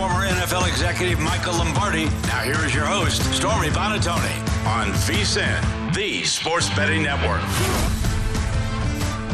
Former 0.00 0.24
NFL 0.24 0.66
executive 0.66 1.20
Michael 1.20 1.58
Lombardi. 1.58 2.06
Now 2.22 2.40
here 2.40 2.56
is 2.64 2.74
your 2.74 2.86
host, 2.86 3.20
Stormy 3.34 3.68
Buonantony, 3.68 4.34
on 4.66 4.86
VSIN, 4.92 5.94
the 5.94 6.24
Sports 6.24 6.70
Betting 6.70 7.02
Network. 7.02 7.42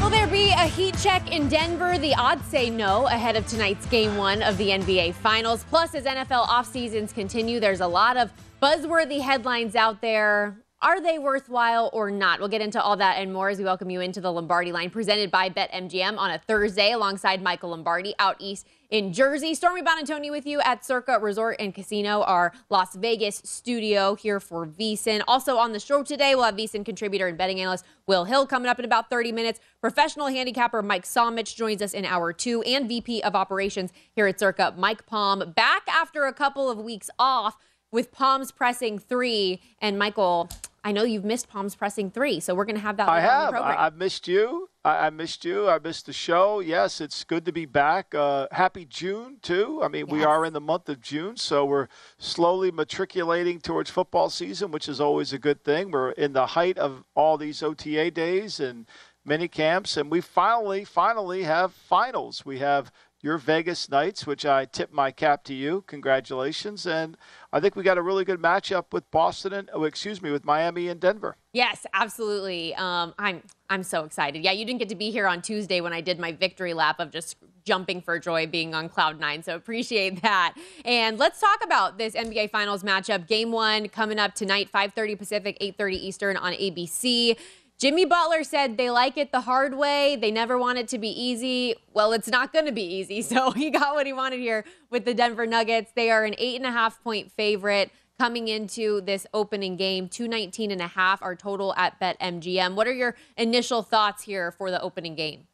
Will 0.03 0.11
there 0.11 0.27
be 0.27 0.51
a 0.51 0.67
heat 0.67 0.99
check 0.99 1.31
in 1.31 1.47
Denver? 1.47 1.99
The 1.99 2.17
odds 2.17 2.45
say 2.47 2.69
no 2.69 3.07
ahead 3.07 3.37
of 3.37 3.47
tonight's 3.47 3.87
game 3.87 4.17
one 4.17 4.43
of 4.43 4.59
the 4.59 4.71
NBA 4.71 5.15
Finals. 5.15 5.65
Plus, 5.71 5.95
as 5.95 6.03
NFL 6.03 6.49
off 6.49 6.67
seasons 6.67 7.13
continue, 7.13 7.61
there's 7.61 7.81
a 7.81 7.87
lot 7.87 8.17
of 8.17 8.33
buzzworthy 8.61 9.21
headlines 9.21 9.77
out 9.77 10.01
there. 10.01 10.59
Are 10.87 11.01
they 11.01 11.19
worthwhile 11.19 11.91
or 11.93 12.13
not? 12.13 12.39
We'll 12.39 12.49
get 12.49 12.61
into 12.61 12.81
all 12.81 12.97
that 12.99 13.19
and 13.19 13.33
more 13.33 13.49
as 13.49 13.59
we 13.59 13.65
welcome 13.65 13.91
you 13.91 14.01
into 14.01 14.21
the 14.21 14.33
Lombardi 14.33 14.71
line 14.71 14.89
presented 14.89 15.33
by 15.33 15.51
BetMGM 15.51 16.17
on 16.17 16.31
a 16.31 16.39
Thursday 16.39 16.93
alongside 16.93 17.43
Michael 17.43 17.71
Lombardi 17.71 18.15
out 18.21 18.37
east 18.39 18.69
in 18.91 19.13
Jersey. 19.13 19.57
Stormy 19.57 19.83
Buonantony 19.83 20.31
with 20.31 20.47
you 20.47 20.61
at 20.61 20.85
Circa 20.85 21.19
Resort 21.21 21.57
and 21.59 21.75
Casino, 21.75 22.23
our 22.23 22.53
Las 22.71 22.95
Vegas 22.95 23.43
studio 23.45 24.15
here 24.15 24.39
for 24.39 24.65
VSIN. 24.65 25.25
Also 25.27 25.57
on 25.57 25.73
the 25.73 25.81
show 25.81 26.05
today, 26.05 26.37
we'll 26.37 26.45
have 26.45 26.55
VSIN 26.55 26.85
contributor 26.85 27.27
and 27.27 27.37
betting 27.37 27.61
analyst 27.61 27.85
Will 28.07 28.25
Hill 28.25 28.47
coming 28.47 28.69
up 28.69 28.79
in 28.79 28.85
about 28.85 29.11
30 29.11 29.33
minutes. 29.33 29.59
Professional 29.81 30.29
handicapper 30.29 30.83
Mike 30.83 31.03
Somich 31.03 31.57
joins 31.57 31.83
us 31.83 31.95
in 31.95 32.05
hour 32.05 32.33
two, 32.33 32.63
and 32.63 32.87
VP 32.87 33.25
of 33.25 33.35
Operations 33.35 33.93
here 34.13 34.29
at 34.29 34.39
Circa, 34.39 34.75
Mike 34.79 35.05
Palm, 35.05 35.53
back 35.57 35.83
after 35.89 36.27
a 36.27 36.33
couple 36.33 36.71
of 36.71 36.79
weeks 36.79 37.11
off 37.19 37.57
with 37.91 38.13
Palms 38.13 38.53
pressing 38.53 38.99
three. 38.99 39.61
And 39.81 39.99
Michael, 39.99 40.49
I 40.87 40.93
know 40.93 41.03
you've 41.03 41.25
missed 41.25 41.49
Palms 41.49 41.75
pressing 41.75 42.13
three, 42.13 42.39
so 42.39 42.55
we're 42.55 42.65
going 42.65 42.77
to 42.77 42.81
have 42.81 42.97
that. 42.99 43.09
I 43.09 43.21
have. 43.21 43.51
program. 43.51 43.77
I, 43.77 43.83
have 43.83 43.97
missed 43.97 44.29
you. 44.29 44.71
I, 44.85 45.07
I 45.07 45.11
missed 45.11 45.45
you. 45.45 45.69
I 45.69 45.81
missed 45.81 46.07
the 46.07 46.13
show. 46.13 46.61
Yes, 46.61 47.01
it's 47.01 47.25
good 47.25 47.45
to 47.47 47.51
be 47.51 47.67
back. 47.67 48.15
Uh, 48.15 48.47
happy 48.53 48.85
June 48.85 49.39
too. 49.43 49.81
I 49.83 49.89
mean, 49.89 50.07
we 50.07 50.23
are 50.23 50.45
in 50.45 50.53
the 50.53 50.61
month 50.61 50.89
of 50.89 51.01
June, 51.01 51.39
so 51.39 51.65
we're 51.65 51.89
slowly 52.19 52.71
matriculating 52.71 53.59
towards 53.59 53.91
football 53.91 54.31
season, 54.31 54.71
which 54.71 54.89
is 54.89 55.01
always 55.01 55.33
a 55.33 55.41
good 55.41 55.65
thing. 55.65 55.91
We're 55.91 56.13
in 56.13 56.35
the 56.35 56.47
height 56.47 56.79
of 56.79 57.03
all 57.17 57.37
these 57.37 57.65
OTA 57.65 58.13
days 58.13 58.61
and 58.61 58.87
mini 59.25 59.49
camps, 59.49 59.97
and 59.97 60.09
we 60.09 60.21
finally, 60.21 60.85
finally 60.85 61.43
have 61.43 61.73
finals. 61.73 62.47
We 62.47 62.61
have 62.61 62.93
your 63.27 63.39
Vegas 63.39 63.91
Knights, 63.91 64.25
which 64.25 64.47
I 64.47 64.67
tip 64.67 64.93
my 64.93 65.11
cap 65.11 65.43
to 65.45 65.55
you. 65.55 65.83
Congratulations. 65.89 66.87
And 66.87 67.17
I 67.53 67.59
think 67.59 67.75
we 67.75 67.83
got 67.83 67.99
a 67.99 68.03
really 68.03 68.25
good 68.25 68.41
matchup 68.41 68.93
with 68.93 69.11
Boston 69.11 69.53
and, 69.53 69.69
oh, 69.73 69.83
excuse 69.83 70.23
me, 70.23 70.31
with 70.31 70.45
Miami 70.45 70.87
and 70.87 71.01
Denver. 71.01 71.37
Yes, 71.53 71.87
absolutely. 71.93 72.73
Um, 72.77 73.15
I'm 73.19 73.43
I'm 73.69 73.83
so 73.83 74.05
excited. 74.05 74.45
Yeah, 74.45 74.53
you 74.53 74.65
didn't 74.65 74.79
get 74.79 74.91
to 74.91 74.95
be 74.95 75.11
here 75.11 75.27
on 75.27 75.43
Tuesday 75.43 75.81
when 75.81 75.93
I 75.93 76.01
did 76.01 76.21
my 76.21 76.31
victory 76.31 76.73
lap 76.73 77.01
of 77.01 77.11
just 77.11 77.37
jumping 77.65 78.01
for 78.01 78.17
joy, 78.21 78.47
being 78.47 78.77
on 78.77 78.89
cloud 78.89 79.19
nine. 79.19 79.43
So 79.43 79.57
appreciate 79.57 80.23
that. 80.23 80.55
And 80.85 81.19
let's 81.19 81.41
talk 81.41 81.65
about 81.65 81.99
this 81.99 82.15
NBA 82.15 82.51
Finals 82.51 82.85
matchup. 82.85 83.27
Game 83.27 83.51
one 83.51 83.89
coming 83.89 84.21
up 84.21 84.35
tonight, 84.35 84.71
5:30 84.71 85.19
Pacific, 85.19 85.59
8:30 85.61 85.95
Eastern 85.97 86.37
on 86.37 86.53
ABC. 86.53 87.37
Jimmy 87.79 88.07
Butler 88.07 88.43
said 88.43 88.79
they 88.79 88.89
like 88.89 89.19
it 89.19 89.33
the 89.33 89.43
hard 89.43 89.77
way. 89.77 90.17
They 90.17 90.31
never 90.31 90.57
want 90.57 90.79
it 90.79 90.89
to 90.89 90.99
be 90.99 91.09
easy. 91.09 91.75
Well, 91.93 92.13
it's 92.13 92.29
not 92.29 92.53
going 92.53 92.65
to 92.65 92.73
be 92.73 92.83
easy. 92.85 93.23
So 93.27 93.51
he 93.51 93.71
got 93.71 93.95
what 93.95 94.07
he 94.07 94.13
wanted 94.13 94.41
here 94.41 94.65
with 94.89 95.05
the 95.05 95.13
Denver 95.13 95.47
Nuggets. 95.47 95.91
They 95.95 96.11
are 96.11 96.25
an 96.25 96.35
eight 96.39 96.57
and 96.57 96.65
a 96.65 96.71
half 96.71 97.03
point 97.03 97.31
favorite 97.33 97.91
coming 98.19 98.49
into 98.49 99.01
this 99.03 99.27
opening 99.35 99.77
game 99.77 100.09
219 100.09 100.71
and 100.71 100.81
a 100.81 100.87
half 100.87 101.21
our 101.23 101.35
total 101.37 101.75
at 101.75 102.01
betmgm 102.01 102.75
what 102.75 102.87
are 102.87 102.95
your 102.95 103.15
initial 103.37 103.83
thoughts 103.83 104.23
here 104.23 104.51
for 104.51 104.71
the 104.71 104.81
opening 104.81 105.15
game 105.15 105.47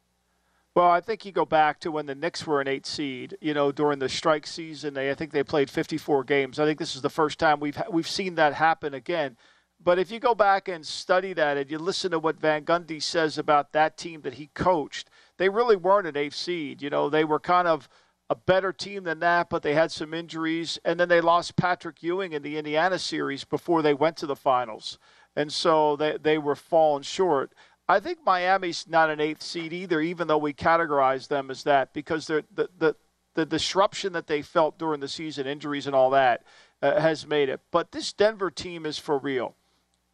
Well, 0.75 0.89
I 0.89 1.01
think 1.01 1.25
you 1.25 1.33
go 1.33 1.45
back 1.45 1.79
to 1.81 1.91
when 1.91 2.05
the 2.05 2.15
Knicks 2.15 2.47
were 2.47 2.61
an 2.61 2.67
eight 2.67 2.85
seed. 2.85 3.37
You 3.41 3.53
know, 3.53 3.71
during 3.71 3.99
the 3.99 4.07
strike 4.09 4.47
season, 4.47 4.93
they 4.93 5.11
I 5.11 5.13
think 5.13 5.31
they 5.31 5.43
played 5.43 5.69
54 5.69 6.23
games. 6.23 6.57
I 6.57 6.65
think 6.65 6.79
this 6.79 6.95
is 6.95 7.01
the 7.01 7.09
first 7.09 7.37
time 7.37 7.59
we've 7.59 7.79
we've 7.91 8.07
seen 8.07 8.35
that 8.35 8.53
happen 8.53 8.93
again. 8.93 9.35
But 9.83 9.99
if 9.99 10.11
you 10.11 10.19
go 10.19 10.33
back 10.33 10.67
and 10.67 10.85
study 10.85 11.33
that, 11.33 11.57
and 11.57 11.69
you 11.69 11.77
listen 11.77 12.11
to 12.11 12.19
what 12.19 12.39
Van 12.39 12.63
Gundy 12.63 13.01
says 13.01 13.37
about 13.37 13.73
that 13.73 13.97
team 13.97 14.21
that 14.21 14.35
he 14.35 14.47
coached, 14.53 15.09
they 15.37 15.49
really 15.49 15.75
weren't 15.75 16.07
an 16.07 16.15
eighth 16.15 16.35
seed. 16.35 16.81
You 16.81 16.89
know, 16.89 17.09
they 17.09 17.25
were 17.25 17.39
kind 17.39 17.67
of 17.67 17.89
a 18.29 18.35
better 18.35 18.71
team 18.71 19.03
than 19.03 19.19
that, 19.19 19.49
but 19.49 19.61
they 19.61 19.73
had 19.73 19.91
some 19.91 20.13
injuries, 20.13 20.79
and 20.85 20.99
then 20.99 21.09
they 21.09 21.19
lost 21.19 21.57
Patrick 21.57 22.01
Ewing 22.01 22.31
in 22.31 22.41
the 22.41 22.57
Indiana 22.57 22.97
series 22.97 23.43
before 23.43 23.81
they 23.81 23.93
went 23.93 24.15
to 24.17 24.25
the 24.25 24.35
finals, 24.35 24.97
and 25.35 25.51
so 25.51 25.97
they 25.97 26.17
they 26.17 26.37
were 26.37 26.55
falling 26.55 27.03
short. 27.03 27.53
I 27.87 27.99
think 27.99 28.19
Miami's 28.25 28.87
not 28.87 29.09
an 29.09 29.19
eighth 29.19 29.41
seed 29.41 29.73
either, 29.73 29.99
even 29.99 30.27
though 30.27 30.37
we 30.37 30.53
categorize 30.53 31.27
them 31.27 31.51
as 31.51 31.63
that, 31.63 31.93
because 31.93 32.27
the 32.27 32.45
the 32.55 32.95
the 33.35 33.45
disruption 33.45 34.13
that 34.13 34.27
they 34.27 34.41
felt 34.41 34.79
during 34.79 35.01
the 35.01 35.07
season, 35.07 35.45
injuries 35.45 35.87
and 35.87 35.95
all 35.95 36.11
that, 36.11 36.43
uh, 36.81 36.99
has 36.99 37.27
made 37.27 37.49
it. 37.49 37.59
But 37.71 37.91
this 37.91 38.13
Denver 38.13 38.51
team 38.51 38.85
is 38.85 38.97
for 38.97 39.17
real. 39.17 39.55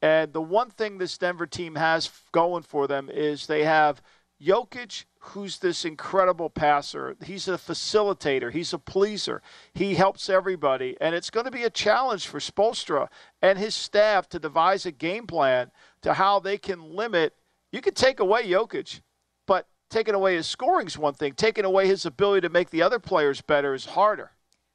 And 0.02 0.32
the 0.32 0.42
one 0.42 0.70
thing 0.70 0.98
this 0.98 1.18
Denver 1.18 1.46
team 1.46 1.76
has 1.76 2.10
going 2.32 2.64
for 2.64 2.88
them 2.88 3.10
is 3.10 3.48
they 3.48 3.64
have 3.66 4.02
Jokic, 4.42 5.04
who's 5.20 5.58
this 5.60 5.84
incredible 5.84 6.50
passer. 6.50 7.18
He's 7.24 7.50
a 7.50 7.54
facilitator, 7.58 8.52
he's 8.54 8.72
a 8.72 8.80
pleaser. 8.80 9.42
He 9.74 9.96
helps 9.96 10.30
everybody. 10.30 10.96
And 11.02 11.14
it's 11.14 11.30
going 11.30 11.46
to 11.46 11.52
be 11.52 11.64
a 11.64 11.70
challenge 11.70 12.28
for 12.28 12.40
Spoelstra 12.40 13.10
and 13.42 13.60
his 13.60 13.76
staff 13.76 14.30
to 14.30 14.40
devise 14.40 14.86
a 14.86 14.92
game 14.92 15.28
plan 15.28 15.72
to 16.04 16.14
how 16.14 16.40
they 16.40 16.58
can 16.58 16.96
limit. 16.96 17.34
You 17.74 17.82
can 17.82 17.94
take 17.94 18.22
away 18.22 18.48
Jokic, 18.48 19.02
but 19.46 19.68
taking 19.90 20.16
away 20.16 20.36
his 20.36 20.48
scoring 20.48 20.88
is 20.88 20.98
one 20.98 21.14
thing. 21.16 21.34
Taking 21.34 21.66
away 21.66 21.88
his 21.88 22.06
ability 22.06 22.48
to 22.48 22.50
make 22.50 22.70
the 22.70 22.82
other 22.82 23.00
players 23.00 23.42
better 23.42 23.74
is 23.74 23.86
harder. 23.86 24.32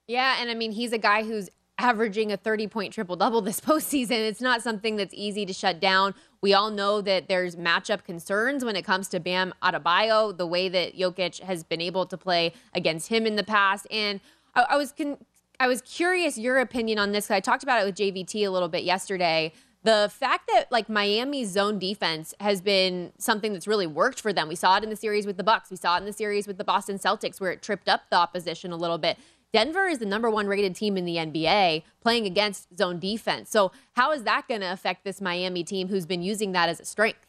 yeah 0.06 0.36
and 0.38 0.50
i 0.50 0.54
mean 0.54 0.72
he's 0.72 0.92
a 0.92 0.98
guy 0.98 1.22
who's 1.24 1.48
averaging 1.78 2.30
a 2.30 2.36
30 2.36 2.68
point 2.68 2.92
triple 2.92 3.16
double 3.16 3.40
this 3.40 3.60
postseason 3.68 4.12
it's 4.12 4.40
not 4.40 4.62
something 4.62 4.96
that's 4.96 5.14
easy 5.14 5.44
to 5.44 5.52
shut 5.52 5.80
down 5.80 6.14
we 6.44 6.52
all 6.52 6.70
know 6.70 7.00
that 7.00 7.26
there's 7.26 7.56
matchup 7.56 8.04
concerns 8.04 8.66
when 8.66 8.76
it 8.76 8.82
comes 8.82 9.08
to 9.08 9.18
Bam 9.18 9.54
Adebayo, 9.62 10.36
the 10.36 10.46
way 10.46 10.68
that 10.68 10.94
Jokic 10.94 11.40
has 11.40 11.64
been 11.64 11.80
able 11.80 12.04
to 12.04 12.18
play 12.18 12.52
against 12.74 13.08
him 13.08 13.24
in 13.24 13.36
the 13.36 13.42
past. 13.42 13.86
And 13.90 14.20
I, 14.54 14.66
I 14.68 14.76
was 14.76 14.92
con- 14.92 15.16
I 15.58 15.68
was 15.68 15.80
curious 15.80 16.36
your 16.36 16.58
opinion 16.58 16.98
on 16.98 17.12
this. 17.12 17.30
I 17.30 17.40
talked 17.40 17.62
about 17.62 17.80
it 17.80 17.86
with 17.86 17.94
JVT 17.94 18.46
a 18.46 18.50
little 18.50 18.68
bit 18.68 18.84
yesterday. 18.84 19.54
The 19.84 20.10
fact 20.12 20.50
that 20.52 20.70
like 20.70 20.90
Miami's 20.90 21.48
zone 21.48 21.78
defense 21.78 22.34
has 22.40 22.60
been 22.60 23.12
something 23.16 23.54
that's 23.54 23.66
really 23.66 23.86
worked 23.86 24.20
for 24.20 24.30
them. 24.30 24.46
We 24.46 24.54
saw 24.54 24.76
it 24.76 24.84
in 24.84 24.90
the 24.90 24.96
series 24.96 25.24
with 25.24 25.38
the 25.38 25.44
Bucks. 25.44 25.70
We 25.70 25.78
saw 25.78 25.96
it 25.96 26.00
in 26.00 26.04
the 26.04 26.12
series 26.12 26.46
with 26.46 26.58
the 26.58 26.64
Boston 26.64 26.98
Celtics 26.98 27.40
where 27.40 27.52
it 27.52 27.62
tripped 27.62 27.88
up 27.88 28.02
the 28.10 28.16
opposition 28.16 28.70
a 28.70 28.76
little 28.76 28.98
bit. 28.98 29.16
Denver 29.54 29.86
is 29.86 30.00
the 30.00 30.06
number 30.06 30.28
one 30.28 30.48
rated 30.48 30.74
team 30.74 30.96
in 30.96 31.04
the 31.04 31.14
NBA 31.14 31.84
playing 32.00 32.26
against 32.26 32.76
zone 32.76 32.98
defense. 32.98 33.50
So 33.50 33.70
how 33.92 34.10
is 34.10 34.24
that 34.24 34.48
going 34.48 34.62
to 34.62 34.72
affect 34.72 35.04
this 35.04 35.20
Miami 35.20 35.62
team 35.62 35.86
who's 35.86 36.06
been 36.06 36.22
using 36.22 36.50
that 36.52 36.68
as 36.68 36.80
a 36.80 36.84
strength? 36.84 37.24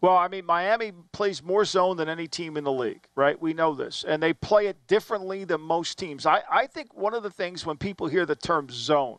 Well, 0.00 0.16
I 0.16 0.28
mean, 0.28 0.46
Miami 0.46 0.92
plays 1.10 1.42
more 1.42 1.64
zone 1.64 1.96
than 1.96 2.08
any 2.08 2.28
team 2.28 2.56
in 2.56 2.62
the 2.62 2.70
league, 2.70 3.08
right? 3.16 3.40
We 3.42 3.54
know 3.54 3.74
this. 3.74 4.04
And 4.06 4.22
they 4.22 4.32
play 4.32 4.68
it 4.68 4.86
differently 4.86 5.42
than 5.42 5.60
most 5.60 5.98
teams. 5.98 6.26
I, 6.26 6.42
I 6.48 6.68
think 6.68 6.94
one 6.94 7.12
of 7.12 7.24
the 7.24 7.30
things 7.30 7.66
when 7.66 7.76
people 7.76 8.06
hear 8.06 8.24
the 8.24 8.36
term 8.36 8.68
zone, 8.70 9.18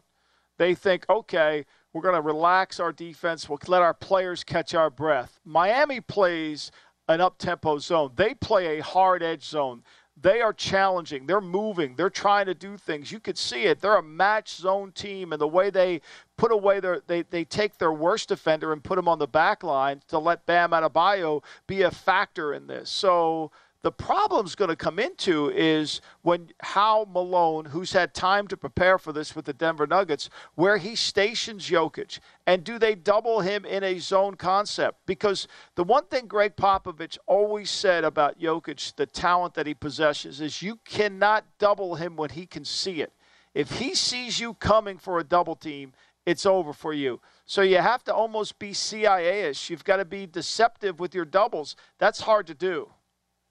they 0.58 0.76
think, 0.76 1.06
okay, 1.10 1.66
we're 1.92 2.04
going 2.04 2.16
to 2.16 2.22
relax 2.22 2.80
our 2.80 2.94
defense. 2.94 3.50
We'll 3.50 3.60
let 3.68 3.82
our 3.82 3.94
players 3.94 4.46
catch 4.46 4.74
our 4.74 4.90
breath. 4.90 5.42
Miami 5.44 6.00
plays 6.00 6.72
an 7.10 7.20
up 7.20 7.38
tempo 7.38 7.80
zone, 7.80 8.12
they 8.16 8.34
play 8.34 8.80
a 8.80 8.84
hard 8.84 9.22
edge 9.22 9.44
zone. 9.44 9.84
They 10.22 10.42
are 10.42 10.54
challenging. 10.54 11.26
They're 11.26 11.42
moving. 11.42 11.96
They're 11.96 12.10
trying 12.10 12.46
to 12.46 12.54
do 12.54 12.78
things. 12.78 13.12
You 13.12 13.20
could 13.20 13.38
see 13.38 13.64
it. 13.64 13.82
They're 13.82 13.98
a 13.98 14.04
match 14.04 14.56
zone 14.56 14.92
team, 14.92 15.34
and 15.34 15.42
the 15.42 15.48
way 15.48 15.70
they 15.70 16.02
put 16.38 16.52
away 16.52 16.80
their 16.80 17.02
they, 17.08 17.24
they 17.24 17.44
take 17.44 17.78
their 17.78 17.92
worst 17.92 18.30
defender 18.30 18.72
and 18.72 18.84
put 18.84 19.00
him 19.00 19.08
on 19.08 19.20
the 19.20 19.28
back 19.28 19.64
line 19.64 20.02
to 20.10 20.20
let 20.20 20.46
Bam 20.46 20.72
Adebayo 20.72 21.44
be 21.66 21.82
a 21.82 21.92
factor 21.92 22.54
in 22.54 22.68
this. 22.68 22.90
So 22.90 23.52
the 23.84 23.92
problem's 23.92 24.56
going 24.56 24.70
to 24.70 24.78
come 24.78 24.98
into 24.98 25.50
is 25.50 26.00
when 26.22 26.50
how 26.62 27.06
Malone, 27.12 27.66
who's 27.66 27.92
had 27.92 28.14
time 28.14 28.48
to 28.48 28.56
prepare 28.56 28.98
for 28.98 29.12
this 29.12 29.36
with 29.36 29.44
the 29.44 29.54
Denver 29.54 29.86
Nuggets, 29.86 30.30
where 30.56 30.78
he 30.78 30.96
stations 30.96 31.70
Jokic, 31.70 32.20
and 32.48 32.64
do 32.64 32.80
they 32.80 32.96
double 32.96 33.42
him 33.42 33.66
in 33.66 33.84
a 33.84 34.00
zone 34.00 34.36
concept? 34.36 35.00
Because 35.06 35.50
the 35.76 35.84
one 35.84 36.06
thing 36.06 36.28
Gregg 36.28 36.56
Popovich 36.56 37.18
always 37.28 37.70
said 37.70 38.06
about 38.06 38.40
Jokic, 38.40 38.96
the 38.96 39.06
talent 39.06 39.54
that 39.56 39.68
he 39.68 39.74
possesses, 39.74 40.40
is 40.40 40.62
you 40.62 40.80
cannot 40.86 41.44
double 41.60 41.96
him 41.96 42.16
when 42.16 42.30
he 42.30 42.46
can 42.46 42.64
see 42.64 43.02
it. 43.02 43.12
If 43.54 43.80
he 43.80 43.96
sees 43.96 44.40
you 44.40 44.54
coming 44.54 44.98
for 44.98 45.20
a 45.20 45.26
double 45.26 45.58
team, 45.58 45.92
it's 46.26 46.46
over 46.46 46.72
for 46.72 46.94
you. 46.94 47.20
So 47.46 47.62
you 47.62 47.80
have 47.80 48.04
to 48.06 48.14
almost 48.14 48.58
be 48.60 48.72
CIA 48.72 49.50
ish. 49.50 49.70
You've 49.70 49.84
got 49.84 49.98
to 49.98 50.06
be 50.06 50.26
deceptive 50.26 51.02
with 51.02 51.14
your 51.14 51.26
doubles. 51.26 51.76
That's 52.00 52.22
hard 52.22 52.48
to 52.48 52.54
do. 52.54 52.90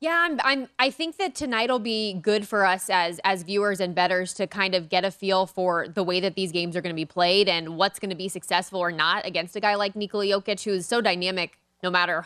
Yeah, 0.02 0.26
I'm, 0.28 0.40
I'm. 0.42 0.68
I 0.80 0.90
think 0.90 1.16
that 1.18 1.36
tonight 1.36 1.70
will 1.70 1.78
be 1.78 2.14
good 2.14 2.48
for 2.48 2.66
us 2.66 2.90
as 2.90 3.20
as 3.22 3.44
viewers 3.44 3.78
and 3.78 3.94
betters 3.94 4.34
to 4.34 4.48
kind 4.48 4.74
of 4.74 4.88
get 4.88 5.04
a 5.04 5.12
feel 5.12 5.46
for 5.46 5.86
the 5.86 6.02
way 6.02 6.18
that 6.18 6.34
these 6.34 6.50
games 6.50 6.74
are 6.74 6.80
going 6.80 6.92
to 6.92 7.00
be 7.00 7.04
played 7.04 7.48
and 7.48 7.76
what's 7.76 8.00
going 8.00 8.10
to 8.10 8.16
be 8.16 8.28
successful 8.28 8.80
or 8.80 8.90
not 8.90 9.24
against 9.24 9.54
a 9.54 9.60
guy 9.60 9.76
like 9.76 9.94
Nikola 9.94 10.24
Jokic, 10.24 10.64
who's 10.64 10.86
so 10.86 11.00
dynamic 11.00 11.56
no 11.84 11.90
matter 11.90 12.24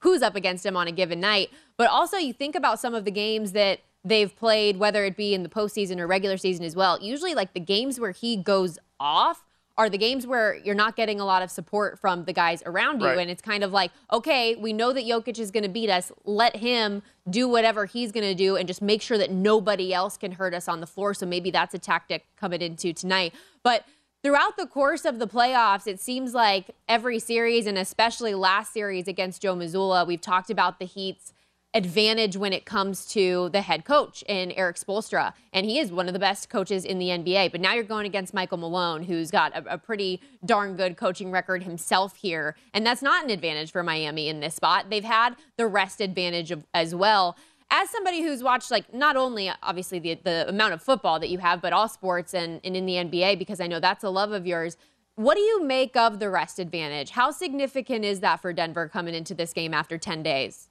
who's 0.00 0.20
up 0.20 0.36
against 0.36 0.66
him 0.66 0.76
on 0.76 0.86
a 0.86 0.92
given 0.92 1.18
night. 1.18 1.48
But 1.78 1.88
also, 1.88 2.18
you 2.18 2.34
think 2.34 2.54
about 2.54 2.78
some 2.78 2.94
of 2.94 3.06
the 3.06 3.10
games 3.10 3.52
that 3.52 3.80
they've 4.04 4.36
played, 4.36 4.76
whether 4.76 5.06
it 5.06 5.16
be 5.16 5.32
in 5.32 5.42
the 5.42 5.48
postseason 5.48 6.00
or 6.00 6.06
regular 6.06 6.36
season 6.36 6.66
as 6.66 6.76
well. 6.76 7.00
Usually, 7.00 7.34
like 7.34 7.54
the 7.54 7.58
games 7.58 7.98
where 7.98 8.10
he 8.10 8.36
goes 8.36 8.78
off 9.00 9.46
are 9.76 9.90
the 9.90 9.98
games 9.98 10.26
where 10.26 10.54
you're 10.54 10.74
not 10.74 10.94
getting 10.94 11.20
a 11.20 11.24
lot 11.24 11.42
of 11.42 11.50
support 11.50 11.98
from 11.98 12.24
the 12.24 12.32
guys 12.32 12.62
around 12.64 13.00
you. 13.00 13.08
Right. 13.08 13.18
And 13.18 13.30
it's 13.30 13.42
kind 13.42 13.64
of 13.64 13.72
like, 13.72 13.90
okay, 14.12 14.54
we 14.54 14.72
know 14.72 14.92
that 14.92 15.04
Jokic 15.04 15.38
is 15.38 15.50
going 15.50 15.64
to 15.64 15.68
beat 15.68 15.90
us. 15.90 16.12
Let 16.24 16.56
him 16.56 17.02
do 17.28 17.48
whatever 17.48 17.86
he's 17.86 18.12
going 18.12 18.26
to 18.26 18.34
do 18.34 18.54
and 18.56 18.68
just 18.68 18.80
make 18.80 19.02
sure 19.02 19.18
that 19.18 19.30
nobody 19.30 19.92
else 19.92 20.16
can 20.16 20.32
hurt 20.32 20.54
us 20.54 20.68
on 20.68 20.80
the 20.80 20.86
floor. 20.86 21.12
So 21.12 21.26
maybe 21.26 21.50
that's 21.50 21.74
a 21.74 21.78
tactic 21.78 22.24
coming 22.36 22.62
into 22.62 22.92
tonight. 22.92 23.34
But 23.64 23.84
throughout 24.22 24.56
the 24.56 24.66
course 24.66 25.04
of 25.04 25.18
the 25.18 25.26
playoffs, 25.26 25.88
it 25.88 25.98
seems 25.98 26.34
like 26.34 26.70
every 26.88 27.18
series, 27.18 27.66
and 27.66 27.76
especially 27.76 28.34
last 28.34 28.72
series 28.72 29.08
against 29.08 29.42
Joe 29.42 29.56
Mazzulla, 29.56 30.06
we've 30.06 30.20
talked 30.20 30.50
about 30.50 30.78
the 30.78 30.86
Heat's 30.86 31.32
advantage 31.74 32.36
when 32.36 32.52
it 32.52 32.64
comes 32.64 33.04
to 33.04 33.48
the 33.50 33.60
head 33.60 33.84
coach 33.84 34.22
in 34.28 34.52
Erik 34.52 34.76
Spoelstra. 34.76 35.34
And 35.52 35.66
he 35.66 35.80
is 35.80 35.90
one 35.90 36.06
of 36.06 36.12
the 36.12 36.20
best 36.20 36.48
coaches 36.48 36.84
in 36.84 37.00
the 37.00 37.08
NBA. 37.08 37.50
But 37.50 37.60
now 37.60 37.74
you're 37.74 37.82
going 37.82 38.06
against 38.06 38.32
Michael 38.32 38.58
Malone, 38.58 39.02
who's 39.02 39.30
got 39.30 39.54
a, 39.56 39.74
a, 39.74 39.78
pretty 39.78 40.20
darn 40.44 40.76
good 40.76 40.96
coaching 40.96 41.32
record 41.32 41.64
himself 41.64 42.16
here. 42.16 42.54
And 42.72 42.86
that's 42.86 43.02
not 43.02 43.24
an 43.24 43.30
advantage 43.30 43.72
for 43.72 43.82
Miami 43.82 44.28
in 44.28 44.38
this 44.38 44.54
spot. 44.54 44.88
They've 44.88 45.04
had 45.04 45.34
the 45.56 45.66
rest 45.66 46.00
advantage 46.00 46.52
of, 46.52 46.64
as 46.72 46.94
well. 46.94 47.36
As 47.70 47.90
somebody 47.90 48.22
who's 48.22 48.42
watched, 48.42 48.70
like, 48.70 48.94
not 48.94 49.16
only 49.16 49.50
obviously 49.62 49.98
the, 49.98 50.14
the 50.22 50.48
amount 50.48 50.74
of 50.74 50.82
football 50.82 51.18
that 51.18 51.28
you 51.28 51.38
have, 51.38 51.60
but 51.60 51.72
all 51.72 51.88
sports 51.88 52.32
and, 52.34 52.60
and 52.62 52.76
in 52.76 52.86
the 52.86 52.94
NBA, 52.94 53.36
because 53.36 53.60
I 53.60 53.66
know 53.66 53.80
that's 53.80 54.04
a 54.04 54.10
love 54.10 54.30
of 54.30 54.46
yours. 54.46 54.76
What 55.16 55.34
do 55.34 55.40
you 55.40 55.64
make 55.64 55.96
of 55.96 56.20
the 56.20 56.30
rest 56.30 56.60
advantage? 56.60 57.10
How 57.10 57.32
significant 57.32 58.04
is 58.04 58.20
that 58.20 58.40
for 58.40 58.52
Denver 58.52 58.88
coming 58.88 59.14
into 59.14 59.34
this 59.34 59.52
game 59.52 59.74
after 59.74 59.98
10 59.98 60.22
days? 60.22 60.68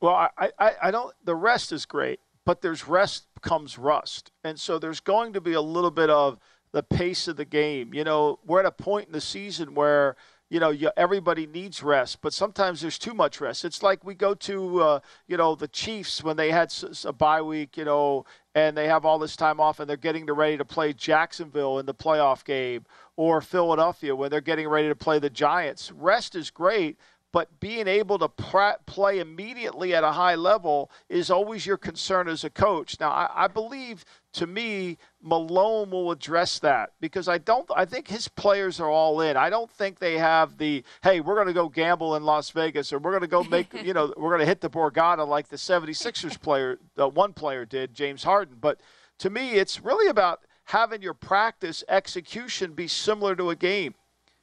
Well, 0.00 0.14
I, 0.14 0.50
I, 0.58 0.72
I 0.84 0.90
don't. 0.90 1.14
The 1.24 1.34
rest 1.34 1.72
is 1.72 1.84
great, 1.84 2.20
but 2.44 2.62
there's 2.62 2.88
rest 2.88 3.26
comes 3.42 3.78
rust, 3.78 4.30
and 4.42 4.58
so 4.58 4.78
there's 4.78 5.00
going 5.00 5.32
to 5.34 5.40
be 5.40 5.52
a 5.52 5.60
little 5.60 5.90
bit 5.90 6.10
of 6.10 6.38
the 6.72 6.82
pace 6.82 7.28
of 7.28 7.36
the 7.36 7.44
game. 7.44 7.92
You 7.92 8.04
know, 8.04 8.38
we're 8.46 8.60
at 8.60 8.66
a 8.66 8.70
point 8.70 9.08
in 9.08 9.12
the 9.12 9.20
season 9.20 9.74
where 9.74 10.16
you 10.48 10.58
know 10.58 10.70
you, 10.70 10.90
everybody 10.96 11.46
needs 11.46 11.82
rest, 11.82 12.22
but 12.22 12.32
sometimes 12.32 12.80
there's 12.80 12.98
too 12.98 13.12
much 13.12 13.42
rest. 13.42 13.64
It's 13.64 13.82
like 13.82 14.02
we 14.02 14.14
go 14.14 14.34
to 14.34 14.82
uh, 14.82 15.00
you 15.26 15.36
know 15.36 15.54
the 15.54 15.68
Chiefs 15.68 16.24
when 16.24 16.36
they 16.36 16.50
had 16.50 16.72
a 17.04 17.12
bye 17.12 17.42
week, 17.42 17.76
you 17.76 17.84
know, 17.84 18.24
and 18.54 18.74
they 18.76 18.88
have 18.88 19.04
all 19.04 19.18
this 19.18 19.36
time 19.36 19.60
off, 19.60 19.80
and 19.80 19.88
they're 19.88 19.98
getting 19.98 20.24
ready 20.26 20.56
to 20.56 20.64
play 20.64 20.94
Jacksonville 20.94 21.78
in 21.78 21.84
the 21.84 21.94
playoff 21.94 22.42
game, 22.44 22.86
or 23.16 23.42
Philadelphia 23.42 24.16
when 24.16 24.30
they're 24.30 24.40
getting 24.40 24.68
ready 24.68 24.88
to 24.88 24.96
play 24.96 25.18
the 25.18 25.30
Giants. 25.30 25.92
Rest 25.92 26.34
is 26.34 26.50
great, 26.50 26.98
but 27.32 27.60
being 27.60 27.86
able 27.86 28.18
to 28.18 28.28
pr- 28.28 28.80
play 28.86 29.20
immediately 29.20 29.94
at 29.94 30.02
a 30.02 30.12
high 30.12 30.34
level 30.34 30.90
is 31.08 31.30
always 31.30 31.64
your 31.64 31.76
concern 31.76 32.28
as 32.28 32.42
a 32.42 32.50
coach. 32.50 32.98
Now, 32.98 33.10
I, 33.10 33.44
I, 33.44 33.48
believe 33.48 34.04
to 34.32 34.46
me, 34.46 34.98
Malone 35.22 35.90
will 35.90 36.10
address 36.10 36.58
that 36.58 36.90
because 37.00 37.28
I 37.28 37.38
don't. 37.38 37.70
I 37.74 37.84
think 37.84 38.08
his 38.08 38.26
players 38.26 38.80
are 38.80 38.90
all 38.90 39.20
in. 39.20 39.36
I 39.36 39.48
don't 39.48 39.70
think 39.70 39.98
they 39.98 40.18
have 40.18 40.58
the 40.58 40.82
hey, 41.02 41.20
we're 41.20 41.36
going 41.36 41.46
to 41.46 41.52
go 41.52 41.68
gamble 41.68 42.16
in 42.16 42.24
Las 42.24 42.50
Vegas 42.50 42.92
or 42.92 42.98
we're 42.98 43.12
going 43.12 43.22
to 43.22 43.28
go 43.28 43.44
make 43.44 43.72
you 43.84 43.94
know 43.94 44.12
we're 44.16 44.30
going 44.30 44.40
to 44.40 44.46
hit 44.46 44.60
the 44.60 44.70
Borgata 44.70 45.26
like 45.26 45.48
the 45.48 45.56
76ers 45.56 46.40
player, 46.42 46.78
the 46.96 47.08
one 47.08 47.32
player 47.32 47.64
did, 47.64 47.94
James 47.94 48.24
Harden. 48.24 48.56
But 48.60 48.80
to 49.18 49.30
me, 49.30 49.52
it's 49.52 49.80
really 49.80 50.08
about 50.08 50.40
having 50.64 51.02
your 51.02 51.14
practice 51.14 51.84
execution 51.88 52.72
be 52.72 52.88
similar 52.88 53.36
to 53.36 53.50
a 53.50 53.56
game 53.56 53.94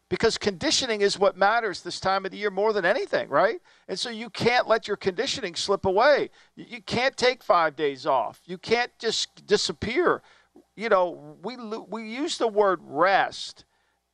because 0.10 0.38
conditioning 0.38 1.02
is 1.02 1.20
what 1.20 1.38
matters 1.38 1.82
this 1.82 2.00
time 2.00 2.26
of 2.26 2.32
the 2.32 2.38
year 2.38 2.50
more 2.50 2.72
than 2.72 2.86
anything, 2.86 3.30
right? 3.30 3.60
And 3.88 4.00
so 4.00 4.10
you 4.10 4.30
can't 4.30 4.68
let 4.68 4.88
your 4.88 4.98
conditioning 4.98 5.56
slip 5.56 5.86
away. 5.86 6.30
You 6.56 6.82
can't 6.82 7.18
take 7.18 7.44
five 7.44 7.76
days 7.76 8.06
off. 8.06 8.42
You 8.46 8.58
can't 8.58 8.92
just 9.00 9.46
disappear. 9.46 10.22
You 10.76 10.90
know, 10.90 11.38
we 11.44 11.58
we 11.58 12.10
use 12.10 12.38
the 12.38 12.48
word 12.48 12.80
rest 12.84 13.66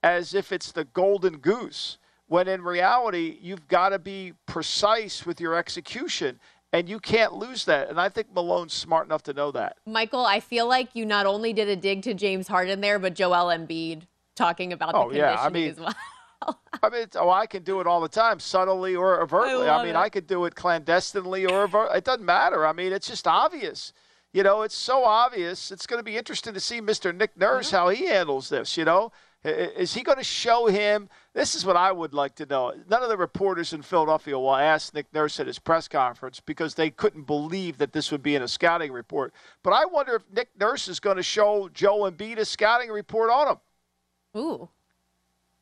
as 0.01 0.33
if 0.33 0.51
it's 0.51 0.71
the 0.71 0.83
golden 0.83 1.37
goose, 1.37 1.97
when 2.27 2.47
in 2.47 2.61
reality 2.61 3.37
you've 3.41 3.67
got 3.67 3.89
to 3.89 3.99
be 3.99 4.33
precise 4.45 5.25
with 5.25 5.39
your 5.39 5.55
execution. 5.55 6.39
And 6.73 6.89
you 6.89 6.99
can't 6.99 7.33
lose 7.33 7.65
that. 7.65 7.87
And 7.87 8.01
I 8.01 8.09
think 8.09 8.33
Malone's 8.33 8.73
smart 8.73 9.05
enough 9.05 9.21
to 9.23 9.33
know 9.33 9.51
that. 9.51 9.77
Michael, 9.85 10.25
I 10.25 10.39
feel 10.39 10.67
like 10.67 10.95
you 10.95 11.05
not 11.05 11.27
only 11.27 11.53
did 11.53 11.69
a 11.69 11.75
dig 11.75 12.01
to 12.01 12.15
James 12.15 12.47
Harden 12.47 12.81
there, 12.81 12.97
but 12.97 13.13
Joel 13.13 13.55
Embiid 13.55 14.07
talking 14.35 14.73
about 14.73 14.95
oh, 14.95 15.09
the 15.09 15.19
conditioning 15.19 15.35
yeah. 15.35 15.41
I 15.41 15.49
mean, 15.49 15.69
as 15.71 15.79
well. 15.79 15.95
I 16.83 16.89
mean, 16.89 17.05
oh, 17.15 17.29
I 17.29 17.45
can 17.45 17.63
do 17.63 17.79
it 17.79 17.87
all 17.87 18.01
the 18.01 18.09
time, 18.09 18.39
subtly 18.39 18.95
or 18.95 19.21
overtly. 19.21 19.67
I, 19.69 19.79
I 19.79 19.83
mean, 19.83 19.95
it. 19.95 19.99
I 19.99 20.09
could 20.09 20.27
do 20.27 20.45
it 20.45 20.55
clandestinely 20.55 21.45
or 21.45 21.63
overtly. 21.63 21.97
It 21.97 22.03
doesn't 22.03 22.25
matter. 22.25 22.65
I 22.65 22.73
mean, 22.73 22.91
it's 22.91 23.07
just 23.07 23.27
obvious. 23.27 23.93
You 24.33 24.43
know, 24.43 24.63
it's 24.63 24.75
so 24.75 25.03
obvious. 25.03 25.71
It's 25.71 25.85
going 25.85 25.99
to 25.99 26.03
be 26.03 26.17
interesting 26.17 26.53
to 26.53 26.59
see 26.59 26.81
Mr. 26.81 27.15
Nick 27.15 27.37
Nurse 27.37 27.67
mm-hmm. 27.67 27.75
how 27.75 27.89
he 27.89 28.07
handles 28.07 28.49
this. 28.49 28.75
You 28.75 28.85
know, 28.85 29.11
is 29.43 29.93
he 29.93 30.03
going 30.03 30.17
to 30.17 30.23
show 30.23 30.67
him? 30.67 31.09
This 31.33 31.53
is 31.53 31.65
what 31.65 31.75
I 31.75 31.91
would 31.91 32.13
like 32.13 32.35
to 32.35 32.45
know. 32.45 32.73
None 32.89 33.03
of 33.03 33.09
the 33.09 33.17
reporters 33.17 33.73
in 33.73 33.81
Philadelphia 33.81 34.37
will 34.37 34.55
ask 34.55 34.93
Nick 34.93 35.13
Nurse 35.13 35.39
at 35.39 35.47
his 35.47 35.59
press 35.59 35.87
conference 35.87 36.39
because 36.39 36.75
they 36.75 36.89
couldn't 36.89 37.23
believe 37.23 37.77
that 37.77 37.93
this 37.93 38.11
would 38.11 38.23
be 38.23 38.35
in 38.35 38.41
a 38.41 38.47
scouting 38.47 38.91
report. 38.91 39.33
But 39.61 39.71
I 39.71 39.85
wonder 39.85 40.15
if 40.15 40.23
Nick 40.33 40.49
Nurse 40.59 40.87
is 40.87 40.99
going 40.99 41.17
to 41.17 41.23
show 41.23 41.69
Joe 41.73 42.09
Embiid 42.09 42.37
a 42.37 42.45
scouting 42.45 42.89
report 42.89 43.29
on 43.29 43.49
him. 43.49 43.57
Ooh. 44.35 44.69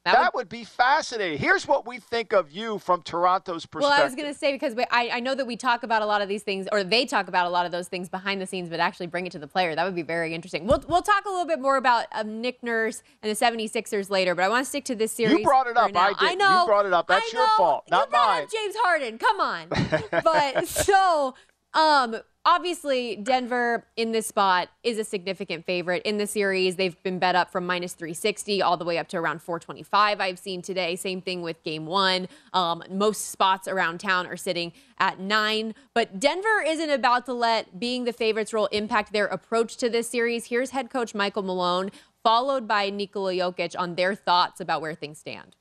That, 0.03 0.13
that 0.13 0.33
would, 0.33 0.41
would, 0.41 0.49
be 0.49 0.63
fascinating. 0.63 1.37
Here's 1.37 1.67
what 1.67 1.85
we 1.85 1.99
think 1.99 2.33
of 2.33 2.51
you 2.51 2.79
from 2.79 3.03
Toronto's 3.03 3.67
perspective. 3.67 3.91
Well, 3.91 4.01
I 4.01 4.03
was 4.03 4.15
going 4.15 4.27
to 4.27 4.33
say 4.33 4.51
because 4.51 4.73
we, 4.73 4.83
I, 4.89 5.09
I 5.13 5.19
know 5.19 5.35
that 5.35 5.45
we 5.45 5.55
talk 5.55 5.83
about 5.83 6.01
a 6.01 6.07
lot 6.07 6.23
of 6.23 6.27
these 6.27 6.41
things, 6.41 6.67
or 6.71 6.83
they 6.83 7.05
talk 7.05 7.27
about 7.27 7.45
a 7.45 7.51
lot 7.51 7.67
of 7.67 7.71
those 7.71 7.87
things 7.87 8.09
behind 8.09 8.41
the 8.41 8.47
scenes, 8.47 8.67
but 8.67 8.79
actually 8.79 9.05
bring 9.05 9.27
it 9.27 9.31
to 9.33 9.37
the 9.37 9.45
player. 9.45 9.75
That 9.75 9.83
would 9.83 9.93
be 9.93 10.01
very 10.01 10.33
interesting. 10.33 10.65
We'll, 10.65 10.83
we'll 10.87 11.03
talk 11.03 11.25
a 11.25 11.29
little 11.29 11.45
bit 11.45 11.61
more 11.61 11.77
about 11.77 12.07
um, 12.13 12.41
Nick 12.41 12.63
Nurse 12.63 13.03
and 13.21 13.29
the 13.29 13.35
76ers 13.35 14.09
later, 14.09 14.33
but 14.33 14.43
I 14.43 14.49
want 14.49 14.65
to 14.65 14.69
stick 14.69 14.85
to 14.85 14.95
this 14.95 15.11
series. 15.11 15.37
You 15.37 15.43
brought 15.43 15.67
it 15.67 15.77
up. 15.77 15.95
I 15.95 16.09
did. 16.09 16.17
I 16.19 16.33
know. 16.33 16.61
You 16.61 16.65
brought 16.65 16.87
it 16.87 16.93
up. 16.93 17.05
That's 17.05 17.31
your 17.31 17.47
fault, 17.55 17.83
not 17.91 18.07
you 18.07 18.17
mine. 18.17 18.47
James 18.51 18.75
Harden. 18.79 19.19
Come 19.19 19.39
on. 19.39 19.67
but 20.23 20.67
so 20.67 21.35
um, 21.75 22.15
obviously, 22.45 23.15
Denver 23.15 23.85
in 23.95 24.11
this 24.11 24.27
spot 24.27 24.69
is 24.83 24.97
a 24.97 25.03
significant 25.03 25.65
favorite 25.65 26.01
in 26.03 26.17
the 26.17 26.27
series. 26.27 26.75
They've 26.75 27.01
been 27.03 27.19
bet 27.19 27.35
up 27.35 27.51
from 27.51 27.65
minus 27.65 27.93
360 27.93 28.61
all 28.61 28.77
the 28.77 28.85
way 28.85 28.97
up 28.97 29.07
to 29.09 29.17
around 29.17 29.41
425. 29.41 30.19
I've 30.19 30.39
seen 30.39 30.61
today. 30.61 30.95
Same 30.95 31.21
thing 31.21 31.41
with 31.41 31.63
game 31.63 31.85
one. 31.85 32.27
Um, 32.53 32.83
most 32.89 33.29
spots 33.29 33.67
around 33.67 33.99
town 33.99 34.27
are 34.27 34.37
sitting 34.37 34.73
at 34.99 35.19
nine. 35.19 35.75
But 35.93 36.19
Denver 36.19 36.63
isn't 36.65 36.89
about 36.89 37.25
to 37.25 37.33
let 37.33 37.79
being 37.79 38.05
the 38.05 38.13
favorites 38.13 38.53
role 38.53 38.67
impact 38.67 39.13
their 39.13 39.27
approach 39.27 39.77
to 39.77 39.89
this 39.89 40.09
series. 40.09 40.45
Here's 40.45 40.71
head 40.71 40.89
coach 40.89 41.13
Michael 41.13 41.43
Malone, 41.43 41.91
followed 42.23 42.67
by 42.67 42.89
Nikola 42.89 43.33
Jokic 43.33 43.75
on 43.77 43.95
their 43.95 44.15
thoughts 44.15 44.59
about 44.61 44.81
where 44.81 44.95
things 44.95 45.19
stand. 45.19 45.55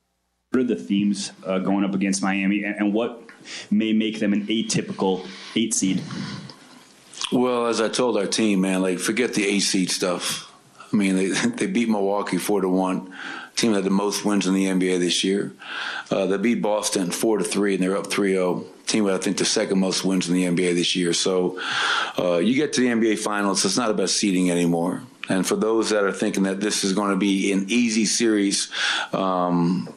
What 0.50 0.62
are 0.62 0.64
the 0.64 0.76
themes 0.76 1.30
uh, 1.46 1.60
going 1.60 1.84
up 1.84 1.94
against 1.94 2.22
Miami, 2.22 2.64
and, 2.64 2.75
and 2.75 2.92
what 2.92 3.22
may 3.70 3.92
make 3.92 4.18
them 4.18 4.32
an 4.32 4.49
atypical 4.49 5.25
eight 5.54 5.72
seed? 5.72 6.02
Well, 7.32 7.66
as 7.66 7.80
I 7.80 7.88
told 7.88 8.16
our 8.16 8.26
team, 8.26 8.62
man, 8.62 8.82
like 8.82 8.99
forget 8.99 9.34
the 9.34 9.46
eight 9.46 9.60
seed 9.60 9.90
stuff. 9.90 10.52
I 10.92 10.96
mean, 10.96 11.16
they 11.16 11.26
they 11.56 11.66
beat 11.66 11.88
Milwaukee 11.88 12.38
four 12.38 12.60
to 12.60 12.68
one. 12.68 13.14
Team 13.56 13.72
that 13.72 13.78
had 13.78 13.84
the 13.84 13.90
most 13.90 14.25
wins 14.25 14.46
in 14.46 14.54
the 14.54 14.66
NBA 14.66 15.00
this 15.00 15.22
year. 15.22 15.52
Uh, 16.10 16.26
they 16.26 16.38
beat 16.38 16.62
Boston 16.62 17.10
four 17.10 17.38
to 17.38 17.44
three, 17.44 17.75
and 17.75 17.82
they're 17.82 17.96
up 17.96 18.06
3-0. 18.06 18.64
Team 18.87 19.04
with 19.04 19.14
I 19.14 19.18
think 19.18 19.37
the 19.37 19.44
second 19.44 19.78
most 19.78 20.04
wins 20.04 20.28
in 20.28 20.34
the 20.34 20.44
NBA 20.44 20.75
this 20.75 20.96
year. 20.96 21.12
So 21.12 21.60
uh, 22.18 22.38
you 22.38 22.54
get 22.54 22.72
to 22.75 22.80
the 22.80 22.87
NBA 22.87 23.18
Finals, 23.18 23.64
it's 23.64 23.76
not 23.76 23.90
about 23.90 24.08
seeding 24.08 24.50
anymore. 24.50 25.02
And 25.28 25.46
for 25.46 25.56
those 25.56 25.90
that 25.90 26.04
are 26.04 26.12
thinking 26.12 26.44
that 26.44 26.60
this 26.60 26.84
is 26.84 26.92
going 26.92 27.10
to 27.10 27.16
be 27.16 27.52
an 27.52 27.66
easy 27.68 28.06
series, 28.06 28.70
um, 29.12 29.92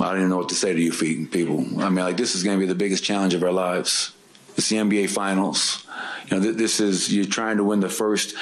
I 0.00 0.10
don't 0.10 0.16
even 0.16 0.30
know 0.30 0.38
what 0.38 0.48
to 0.48 0.54
say 0.54 0.72
to 0.72 0.80
you 0.80 0.92
people. 1.26 1.60
I 1.80 1.90
mean, 1.90 2.04
like 2.04 2.16
this 2.16 2.34
is 2.34 2.42
going 2.42 2.58
to 2.58 2.60
be 2.60 2.66
the 2.66 2.74
biggest 2.74 3.04
challenge 3.04 3.34
of 3.34 3.42
our 3.42 3.52
lives. 3.52 4.15
It's 4.56 4.68
the 4.68 4.76
NBA 4.76 5.10
Finals. 5.10 5.86
You 6.28 6.38
know, 6.38 6.52
this 6.52 6.80
is 6.80 7.14
you're 7.14 7.26
trying 7.26 7.58
to 7.58 7.64
win 7.64 7.80
the 7.80 7.88
first 7.88 8.34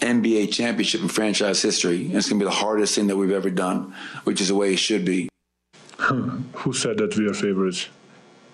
NBA 0.00 0.52
championship 0.52 1.00
in 1.00 1.08
franchise 1.08 1.60
history. 1.62 2.06
And 2.06 2.14
it's 2.14 2.28
going 2.28 2.38
to 2.38 2.44
be 2.44 2.50
the 2.50 2.56
hardest 2.56 2.94
thing 2.94 3.06
that 3.08 3.16
we've 3.16 3.30
ever 3.30 3.50
done, 3.50 3.94
which 4.24 4.40
is 4.40 4.48
the 4.48 4.54
way 4.54 4.72
it 4.72 4.78
should 4.78 5.04
be. 5.04 5.28
Who 5.98 6.72
said 6.72 6.98
that 6.98 7.16
we 7.16 7.26
are 7.28 7.34
favorites? 7.34 7.88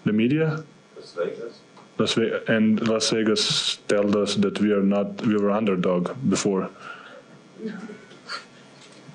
The 0.04 0.12
media? 0.12 0.64
Las 0.96 1.12
Vegas. 1.12 1.60
Las 1.98 2.14
Vegas 2.14 2.48
and 2.48 2.88
Las 2.88 3.10
Vegas 3.10 3.76
told 3.88 4.16
us 4.16 4.36
that 4.36 4.58
we 4.60 4.72
are 4.72 4.82
not 4.82 5.20
we 5.26 5.36
were 5.36 5.50
underdog 5.50 6.10
before. 6.28 6.70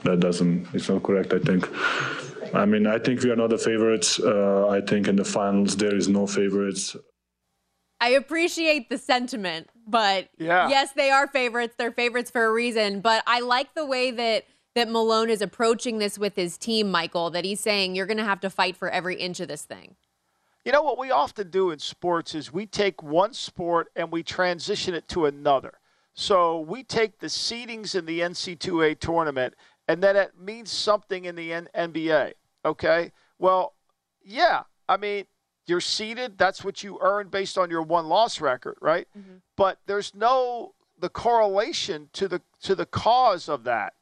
That 0.04 0.20
doesn't 0.20 0.68
it's 0.74 0.88
not 0.88 1.04
correct 1.04 1.34
I 1.34 1.40
think. 1.40 1.68
I 2.54 2.66
mean 2.66 2.86
I 2.86 3.00
think 3.00 3.24
we 3.24 3.32
are 3.32 3.36
not 3.36 3.50
the 3.50 3.58
favorites. 3.58 4.20
Uh, 4.20 4.68
I 4.70 4.82
think 4.82 5.08
in 5.08 5.16
the 5.16 5.26
finals 5.26 5.76
there 5.76 5.96
is 5.96 6.08
no 6.08 6.28
favorites. 6.28 6.96
I 8.00 8.10
appreciate 8.10 8.90
the 8.90 8.98
sentiment, 8.98 9.70
but 9.88 10.30
Yeah. 10.38 10.70
yes, 10.70 10.92
they 10.94 11.10
are 11.10 11.28
favorites. 11.28 11.76
They're 11.78 11.92
favorites 11.92 12.30
for 12.30 12.46
a 12.46 12.52
reason. 12.52 13.02
But 13.02 13.24
I 13.26 13.40
like 13.40 13.74
the 13.74 13.86
way 13.86 14.12
that 14.12 14.46
that 14.76 14.88
Malone 14.90 15.32
is 15.32 15.42
approaching 15.42 15.98
this 15.98 16.20
with 16.20 16.36
his 16.36 16.56
team, 16.56 16.92
Michael. 16.92 17.32
That 17.32 17.44
he's 17.46 17.60
saying 17.60 17.96
you're 17.96 18.06
going 18.06 18.18
to 18.20 18.24
have 18.24 18.40
to 18.42 18.50
fight 18.50 18.78
for 18.78 18.90
every 18.90 19.16
inch 19.16 19.40
of 19.40 19.48
this 19.48 19.64
thing. 19.64 19.96
You 20.64 20.72
know 20.72 20.84
what 20.84 21.00
we 21.00 21.10
often 21.10 21.50
do 21.50 21.72
in 21.72 21.80
sports 21.80 22.36
is 22.36 22.54
we 22.54 22.68
take 22.68 23.02
one 23.02 23.34
sport 23.34 23.88
and 23.96 24.12
we 24.12 24.22
transition 24.22 24.94
it 24.94 25.08
to 25.08 25.26
another. 25.26 25.80
So 26.14 26.60
we 26.60 26.84
take 26.84 27.20
the 27.20 27.28
seedings 27.28 27.96
in 27.96 28.06
the 28.06 28.20
NC2A 28.20 29.00
tournament 29.00 29.56
and 29.88 30.04
then 30.04 30.16
it 30.16 30.38
means 30.38 30.70
something 30.72 31.26
in 31.26 31.36
the 31.36 31.54
N- 31.54 31.70
NBA. 31.74 32.34
Okay? 32.66 33.12
Well, 33.40 33.74
yeah. 34.22 34.64
I 34.90 34.98
mean, 34.98 35.26
you're 35.68 35.82
seeded, 35.82 36.38
that's 36.38 36.64
what 36.64 36.84
you 36.84 36.98
earn 37.02 37.28
based 37.30 37.58
on 37.58 37.70
your 37.70 37.82
one 37.82 38.08
loss 38.08 38.40
record, 38.42 38.78
right? 38.82 39.08
Mm-hmm. 39.18 39.38
But 39.56 39.80
there's 39.86 40.14
no 40.16 40.74
the 41.00 41.10
correlation 41.10 42.10
to 42.14 42.28
the 42.28 42.42
to 42.64 42.76
the 42.76 42.86
cause 42.86 43.50
of 43.50 43.64
that. 43.66 43.94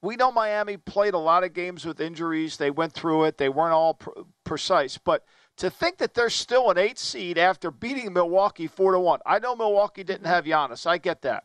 We 0.00 0.16
know 0.16 0.30
Miami 0.30 0.76
played 0.76 1.14
a 1.14 1.18
lot 1.18 1.42
of 1.42 1.52
games 1.52 1.84
with 1.84 2.00
injuries. 2.00 2.56
They 2.56 2.70
went 2.70 2.92
through 2.92 3.24
it. 3.24 3.36
They 3.36 3.48
weren't 3.48 3.72
all 3.72 3.94
pr- 3.94 4.10
precise, 4.44 4.96
but 4.96 5.24
to 5.56 5.70
think 5.70 5.98
that 5.98 6.14
they're 6.14 6.30
still 6.30 6.70
an 6.70 6.78
eight 6.78 6.98
seed 6.98 7.36
after 7.36 7.72
beating 7.72 8.12
Milwaukee 8.12 8.68
four 8.68 8.92
to 8.92 9.00
one. 9.00 9.20
I 9.26 9.40
know 9.40 9.56
Milwaukee 9.56 10.04
didn't 10.04 10.22
mm-hmm. 10.22 10.32
have 10.32 10.44
Giannis. 10.44 10.86
I 10.86 10.98
get 10.98 11.22
that. 11.22 11.44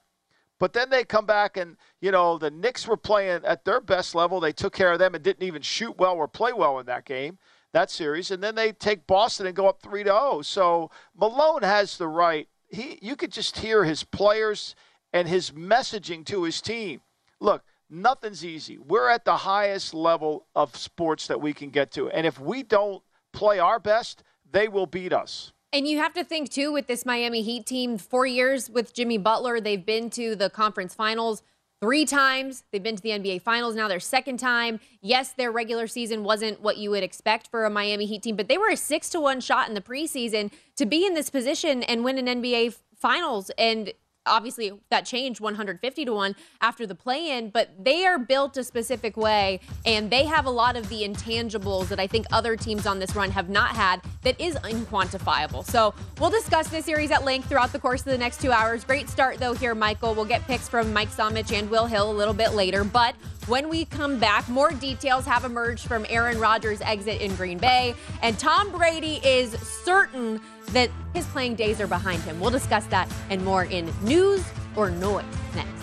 But 0.59 0.73
then 0.73 0.89
they 0.89 1.03
come 1.03 1.25
back 1.25 1.57
and, 1.57 1.75
you 1.99 2.11
know, 2.11 2.37
the 2.37 2.51
Knicks 2.51 2.87
were 2.87 2.95
playing 2.95 3.41
at 3.43 3.65
their 3.65 3.81
best 3.81 4.15
level. 4.15 4.39
They 4.39 4.53
took 4.53 4.73
care 4.73 4.93
of 4.93 4.99
them 4.99 5.15
and 5.15 5.23
didn't 5.23 5.43
even 5.43 5.61
shoot 5.61 5.97
well 5.97 6.15
or 6.15 6.27
play 6.27 6.53
well 6.53 6.79
in 6.79 6.85
that 6.85 7.05
game, 7.05 7.37
that 7.73 7.91
series. 7.91 8.31
And 8.31 8.41
then 8.41 8.55
they 8.55 8.71
take 8.71 9.05
Boston 9.05 9.45
and 9.45 9.55
go 9.55 9.67
up 9.67 9.81
3 9.81 10.03
to 10.03 10.09
0. 10.09 10.41
So 10.43 10.89
Malone 11.15 11.63
has 11.63 11.97
the 11.97 12.07
right. 12.07 12.47
He 12.69 12.97
you 13.01 13.15
could 13.15 13.31
just 13.31 13.59
hear 13.59 13.83
his 13.83 14.03
players 14.03 14.75
and 15.11 15.27
his 15.27 15.51
messaging 15.51 16.25
to 16.27 16.43
his 16.43 16.61
team. 16.61 17.01
Look, 17.39 17.63
nothing's 17.89 18.45
easy. 18.45 18.77
We're 18.77 19.09
at 19.09 19.25
the 19.25 19.37
highest 19.37 19.93
level 19.93 20.47
of 20.55 20.75
sports 20.75 21.27
that 21.27 21.41
we 21.41 21.53
can 21.53 21.69
get 21.69 21.91
to. 21.91 22.09
And 22.09 22.25
if 22.25 22.39
we 22.39 22.63
don't 22.63 23.03
play 23.31 23.59
our 23.59 23.79
best, 23.79 24.23
they 24.49 24.67
will 24.67 24.87
beat 24.87 25.13
us. 25.13 25.51
And 25.71 25.87
you 25.87 25.97
have 25.97 26.13
to 26.13 26.23
think 26.23 26.49
too 26.49 26.71
with 26.71 26.87
this 26.87 27.05
Miami 27.05 27.41
Heat 27.41 27.65
team, 27.65 27.97
four 27.97 28.25
years 28.25 28.69
with 28.69 28.93
Jimmy 28.93 29.17
Butler, 29.17 29.59
they've 29.59 29.83
been 29.83 30.09
to 30.11 30.35
the 30.35 30.49
conference 30.49 30.93
finals 30.93 31.41
three 31.83 32.05
times. 32.05 32.63
They've 32.71 32.81
been 32.81 32.95
to 32.95 33.03
the 33.03 33.09
NBA 33.09 33.41
finals 33.41 33.75
now 33.75 33.89
their 33.89 33.99
second 33.99 34.37
time. 34.37 34.79
Yes, 35.01 35.33
their 35.33 35.51
regular 35.51 35.85
season 35.85 36.23
wasn't 36.23 36.61
what 36.61 36.77
you 36.77 36.89
would 36.91 37.03
expect 37.03 37.49
for 37.49 37.65
a 37.65 37.69
Miami 37.69 38.05
Heat 38.05 38.23
team, 38.23 38.37
but 38.37 38.47
they 38.47 38.57
were 38.57 38.69
a 38.69 38.77
six 38.77 39.09
to 39.09 39.19
one 39.19 39.41
shot 39.41 39.67
in 39.67 39.73
the 39.73 39.81
preseason 39.81 40.49
to 40.77 40.85
be 40.85 41.05
in 41.05 41.13
this 41.13 41.29
position 41.29 41.83
and 41.83 42.05
win 42.05 42.17
an 42.17 42.41
NBA 42.41 42.77
finals. 42.95 43.51
And 43.57 43.91
obviously 44.25 44.71
that 44.89 45.05
changed 45.05 45.39
150 45.39 46.05
to 46.05 46.13
1 46.13 46.35
after 46.61 46.85
the 46.85 46.95
play 46.95 47.37
in 47.37 47.49
but 47.49 47.69
they 47.83 48.05
are 48.05 48.17
built 48.17 48.57
a 48.57 48.63
specific 48.63 49.17
way 49.17 49.59
and 49.85 50.09
they 50.09 50.25
have 50.25 50.45
a 50.45 50.51
lot 50.51 50.75
of 50.75 50.87
the 50.89 51.03
intangibles 51.03 51.87
that 51.87 51.99
i 51.99 52.07
think 52.07 52.25
other 52.31 52.55
teams 52.55 52.85
on 52.85 52.99
this 52.99 53.15
run 53.15 53.31
have 53.31 53.49
not 53.49 53.75
had 53.75 54.01
that 54.23 54.39
is 54.39 54.55
unquantifiable. 54.55 55.65
So 55.65 55.93
we'll 56.19 56.29
discuss 56.29 56.67
this 56.69 56.85
series 56.85 57.11
at 57.11 57.23
length 57.23 57.49
throughout 57.49 57.71
the 57.71 57.79
course 57.79 58.01
of 58.01 58.07
the 58.07 58.17
next 58.17 58.41
two 58.41 58.51
hours. 58.51 58.83
Great 58.83 59.09
start 59.09 59.37
though 59.37 59.53
here 59.53 59.75
michael. 59.75 60.15
We'll 60.15 60.25
get 60.25 60.45
picks 60.47 60.67
from 60.67 60.93
mike 60.93 61.09
Somich 61.09 61.51
and 61.51 61.69
will 61.69 61.85
hill 61.85 62.09
a 62.09 62.13
little 62.13 62.33
bit 62.33 62.53
later 62.53 62.83
but 62.83 63.15
when 63.47 63.69
we 63.69 63.85
come 63.85 64.19
back, 64.19 64.47
more 64.47 64.71
details 64.71 65.25
have 65.25 65.43
emerged 65.43 65.87
from 65.87 66.05
Aaron 66.09 66.39
Rodgers' 66.39 66.81
exit 66.81 67.21
in 67.21 67.35
Green 67.35 67.57
Bay, 67.57 67.95
and 68.21 68.37
Tom 68.39 68.71
Brady 68.71 69.19
is 69.23 69.51
certain 69.83 70.39
that 70.67 70.89
his 71.13 71.25
playing 71.27 71.55
days 71.55 71.81
are 71.81 71.87
behind 71.87 72.21
him. 72.23 72.39
We'll 72.39 72.51
discuss 72.51 72.85
that 72.87 73.11
and 73.29 73.43
more 73.43 73.65
in 73.65 73.91
news 74.01 74.43
or 74.75 74.89
noise 74.89 75.25
next. 75.55 75.82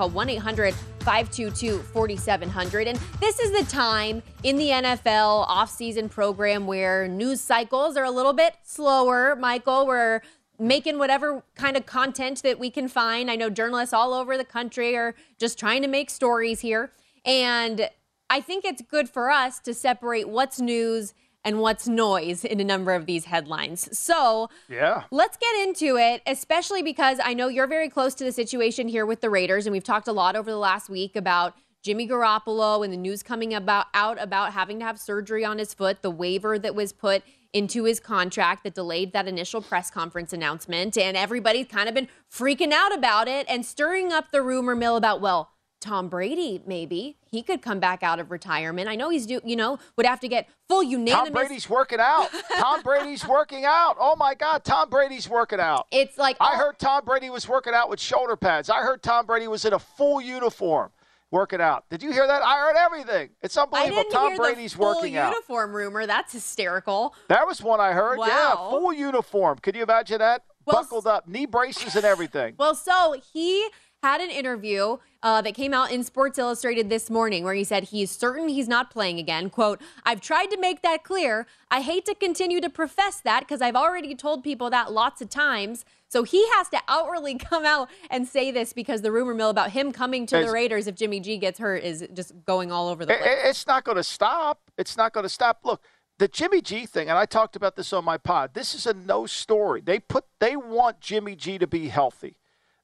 call 0.00 0.08
1 0.08 0.30
800 0.30 0.74
522 1.00 1.78
4700. 1.78 2.88
And 2.88 2.98
this 3.20 3.38
is 3.38 3.52
the 3.52 3.70
time 3.70 4.22
in 4.42 4.56
the 4.56 4.68
NFL 4.68 5.46
offseason 5.46 6.10
program 6.10 6.66
where 6.66 7.06
news 7.06 7.40
cycles 7.40 7.98
are 7.98 8.04
a 8.04 8.10
little 8.10 8.32
bit 8.32 8.54
slower. 8.62 9.36
Michael, 9.36 9.86
we're 9.86 10.22
making 10.58 10.98
whatever 10.98 11.42
kind 11.54 11.76
of 11.76 11.84
content 11.84 12.42
that 12.42 12.58
we 12.58 12.70
can 12.70 12.88
find. 12.88 13.30
I 13.30 13.36
know 13.36 13.50
journalists 13.50 13.92
all 13.92 14.14
over 14.14 14.38
the 14.38 14.44
country 14.44 14.96
are 14.96 15.14
just 15.38 15.58
trying 15.58 15.82
to 15.82 15.88
make 15.88 16.08
stories 16.08 16.60
here. 16.60 16.92
And 17.26 17.90
I 18.30 18.40
think 18.40 18.64
it's 18.64 18.80
good 18.80 19.10
for 19.10 19.30
us 19.30 19.58
to 19.60 19.74
separate 19.74 20.30
what's 20.30 20.60
news 20.60 21.12
and 21.44 21.60
what's 21.60 21.88
noise 21.88 22.44
in 22.44 22.60
a 22.60 22.64
number 22.64 22.92
of 22.92 23.06
these 23.06 23.24
headlines. 23.26 23.88
So, 23.98 24.50
yeah. 24.68 25.04
Let's 25.10 25.36
get 25.36 25.66
into 25.66 25.96
it, 25.96 26.22
especially 26.26 26.82
because 26.82 27.18
I 27.22 27.34
know 27.34 27.48
you're 27.48 27.66
very 27.66 27.88
close 27.88 28.14
to 28.16 28.24
the 28.24 28.32
situation 28.32 28.88
here 28.88 29.06
with 29.06 29.20
the 29.20 29.30
Raiders 29.30 29.66
and 29.66 29.72
we've 29.72 29.84
talked 29.84 30.08
a 30.08 30.12
lot 30.12 30.36
over 30.36 30.50
the 30.50 30.58
last 30.58 30.88
week 30.88 31.16
about 31.16 31.54
Jimmy 31.82 32.06
Garoppolo 32.06 32.84
and 32.84 32.92
the 32.92 32.98
news 32.98 33.22
coming 33.22 33.54
about 33.54 33.86
out 33.94 34.20
about 34.20 34.52
having 34.52 34.80
to 34.80 34.84
have 34.84 35.00
surgery 35.00 35.44
on 35.44 35.58
his 35.58 35.72
foot, 35.72 36.02
the 36.02 36.10
waiver 36.10 36.58
that 36.58 36.74
was 36.74 36.92
put 36.92 37.22
into 37.52 37.84
his 37.84 37.98
contract 37.98 38.64
that 38.64 38.74
delayed 38.74 39.12
that 39.12 39.26
initial 39.26 39.60
press 39.60 39.90
conference 39.90 40.32
announcement 40.32 40.96
and 40.96 41.16
everybody's 41.16 41.66
kind 41.66 41.88
of 41.88 41.94
been 41.94 42.08
freaking 42.32 42.72
out 42.72 42.94
about 42.94 43.26
it 43.26 43.44
and 43.48 43.66
stirring 43.66 44.12
up 44.12 44.30
the 44.30 44.42
rumor 44.42 44.76
mill 44.76 44.96
about 44.96 45.20
well, 45.20 45.50
Tom 45.80 46.08
Brady, 46.08 46.62
maybe 46.66 47.16
he 47.30 47.42
could 47.42 47.62
come 47.62 47.80
back 47.80 48.02
out 48.02 48.18
of 48.20 48.30
retirement. 48.30 48.88
I 48.88 48.96
know 48.96 49.08
he's 49.10 49.26
do, 49.26 49.40
you 49.44 49.56
know, 49.56 49.78
would 49.96 50.06
have 50.06 50.20
to 50.20 50.28
get 50.28 50.48
full 50.68 50.82
unanimous. 50.82 51.24
Tom 51.28 51.32
Brady's 51.32 51.70
working 51.70 51.98
out. 52.00 52.28
Tom 52.58 52.82
Brady's 52.82 53.26
working 53.26 53.64
out. 53.64 53.96
Oh 53.98 54.14
my 54.16 54.34
God, 54.34 54.62
Tom 54.64 54.90
Brady's 54.90 55.28
working 55.28 55.58
out. 55.60 55.86
It's 55.90 56.18
like 56.18 56.36
I 56.40 56.56
heard 56.56 56.78
Tom 56.78 57.04
Brady 57.04 57.30
was 57.30 57.48
working 57.48 57.72
out 57.74 57.88
with 57.88 57.98
shoulder 58.00 58.36
pads. 58.36 58.68
I 58.68 58.82
heard 58.82 59.02
Tom 59.02 59.26
Brady 59.26 59.48
was 59.48 59.64
in 59.64 59.72
a 59.72 59.78
full 59.78 60.20
uniform 60.20 60.90
working 61.30 61.60
out. 61.60 61.84
Did 61.88 62.02
you 62.02 62.12
hear 62.12 62.26
that? 62.26 62.42
I 62.42 62.58
heard 62.58 62.76
everything. 62.76 63.30
It's 63.40 63.56
unbelievable. 63.56 63.98
I 63.98 64.02
didn't 64.02 64.12
Tom 64.12 64.28
hear 64.28 64.36
Brady's 64.36 64.72
the 64.72 64.78
full 64.78 64.94
working 64.96 65.16
out. 65.16 65.30
uniform 65.32 65.72
rumor. 65.74 66.06
That's 66.06 66.32
hysterical. 66.32 67.14
That 67.28 67.46
was 67.46 67.62
one 67.62 67.80
I 67.80 67.92
heard. 67.92 68.18
Wow. 68.18 68.26
Yeah, 68.26 68.54
full 68.70 68.92
uniform. 68.92 69.58
Could 69.62 69.76
you 69.76 69.82
imagine 69.84 70.18
that? 70.18 70.42
Well, 70.66 70.82
Buckled 70.82 71.06
up, 71.06 71.26
knee 71.26 71.46
braces 71.46 71.96
and 71.96 72.04
everything. 72.04 72.54
Well, 72.58 72.74
so 72.74 73.16
he 73.32 73.66
had 74.02 74.20
an 74.20 74.30
interview 74.30 74.96
uh, 75.22 75.42
that 75.42 75.54
came 75.54 75.74
out 75.74 75.92
in 75.92 76.02
Sports 76.02 76.38
Illustrated 76.38 76.88
this 76.88 77.10
morning 77.10 77.44
where 77.44 77.52
he 77.54 77.64
said 77.64 77.84
he's 77.84 78.10
certain 78.10 78.48
he's 78.48 78.68
not 78.68 78.90
playing 78.90 79.18
again. 79.18 79.50
Quote, 79.50 79.80
I've 80.04 80.20
tried 80.20 80.46
to 80.46 80.58
make 80.58 80.80
that 80.82 81.04
clear. 81.04 81.46
I 81.70 81.82
hate 81.82 82.06
to 82.06 82.14
continue 82.14 82.60
to 82.62 82.70
profess 82.70 83.20
that 83.20 83.40
because 83.40 83.60
I've 83.60 83.76
already 83.76 84.14
told 84.14 84.42
people 84.42 84.70
that 84.70 84.92
lots 84.92 85.20
of 85.20 85.28
times. 85.28 85.84
So 86.08 86.22
he 86.22 86.48
has 86.54 86.68
to 86.70 86.80
outwardly 86.88 87.34
come 87.38 87.64
out 87.66 87.90
and 88.10 88.26
say 88.26 88.50
this 88.50 88.72
because 88.72 89.02
the 89.02 89.12
rumor 89.12 89.34
mill 89.34 89.50
about 89.50 89.72
him 89.72 89.92
coming 89.92 90.24
to 90.26 90.36
It's- 90.36 90.48
the 90.48 90.52
Raiders 90.54 90.86
if 90.86 90.94
Jimmy 90.94 91.20
G 91.20 91.36
gets 91.36 91.58
hurt 91.58 91.84
is 91.84 92.06
just 92.14 92.32
going 92.46 92.72
all 92.72 92.88
over 92.88 93.04
the 93.04 93.12
place. 93.14 93.26
it- 93.26 93.48
it's 93.48 93.66
not 93.66 93.84
going 93.84 93.96
to 93.96 94.04
stop. 94.04 94.70
It's 94.78 94.96
not 94.96 95.12
going 95.12 95.24
to 95.24 95.28
stop. 95.30 95.60
Look, 95.62 95.82
the 96.18 96.28
Jimmy 96.28 96.62
G 96.62 96.86
thing, 96.86 97.08
and 97.10 97.18
I 97.18 97.26
talked 97.26 97.54
about 97.54 97.76
this 97.76 97.92
on 97.92 98.04
my 98.04 98.16
pod. 98.16 98.54
This 98.54 98.74
is 98.74 98.86
a 98.86 98.94
no 98.94 99.26
story. 99.26 99.82
They 99.82 99.98
put 99.98 100.24
they 100.38 100.56
want 100.56 101.00
Jimmy 101.00 101.36
G 101.36 101.58
to 101.58 101.66
be 101.66 101.88
healthy. 101.88 102.36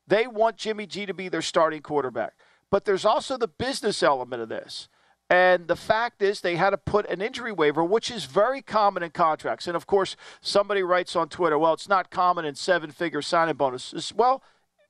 They 0.07 0.27
want 0.27 0.57
Jimmy 0.57 0.87
G 0.87 1.07
to 1.07 1.15
be 1.15 1.29
their 1.29 1.43
starting 1.43 1.83
quarterback. 1.83 2.35
But 2.71 2.85
there's 2.85 3.05
also 3.05 3.37
the 3.37 3.49
business 3.49 4.03
element 4.03 4.43
of 4.43 4.49
this. 4.49 4.89
And 5.29 5.67
the 5.67 5.77
fact 5.77 6.23
is, 6.23 6.41
they 6.41 6.55
had 6.55 6.71
to 6.71 6.79
put 6.79 7.09
an 7.09 7.21
injury 7.21 7.51
waiver, 7.51 7.83
which 7.83 8.11
is 8.11 8.27
very 8.27 8.63
common 8.63 9.03
in 9.03 9.11
contracts. 9.11 9.67
And 9.67 9.75
of 9.75 9.87
course, 9.87 10.15
somebody 10.41 10.83
writes 10.83 11.17
on 11.17 11.29
Twitter, 11.29 11.59
well, 11.59 11.73
it's 11.73 11.89
not 11.89 12.11
common 12.11 12.45
in 12.45 12.55
seven 12.55 12.93
figure 12.93 13.23
signing 13.23 13.57
bonuses. 13.57 14.13
Well, 14.15 14.43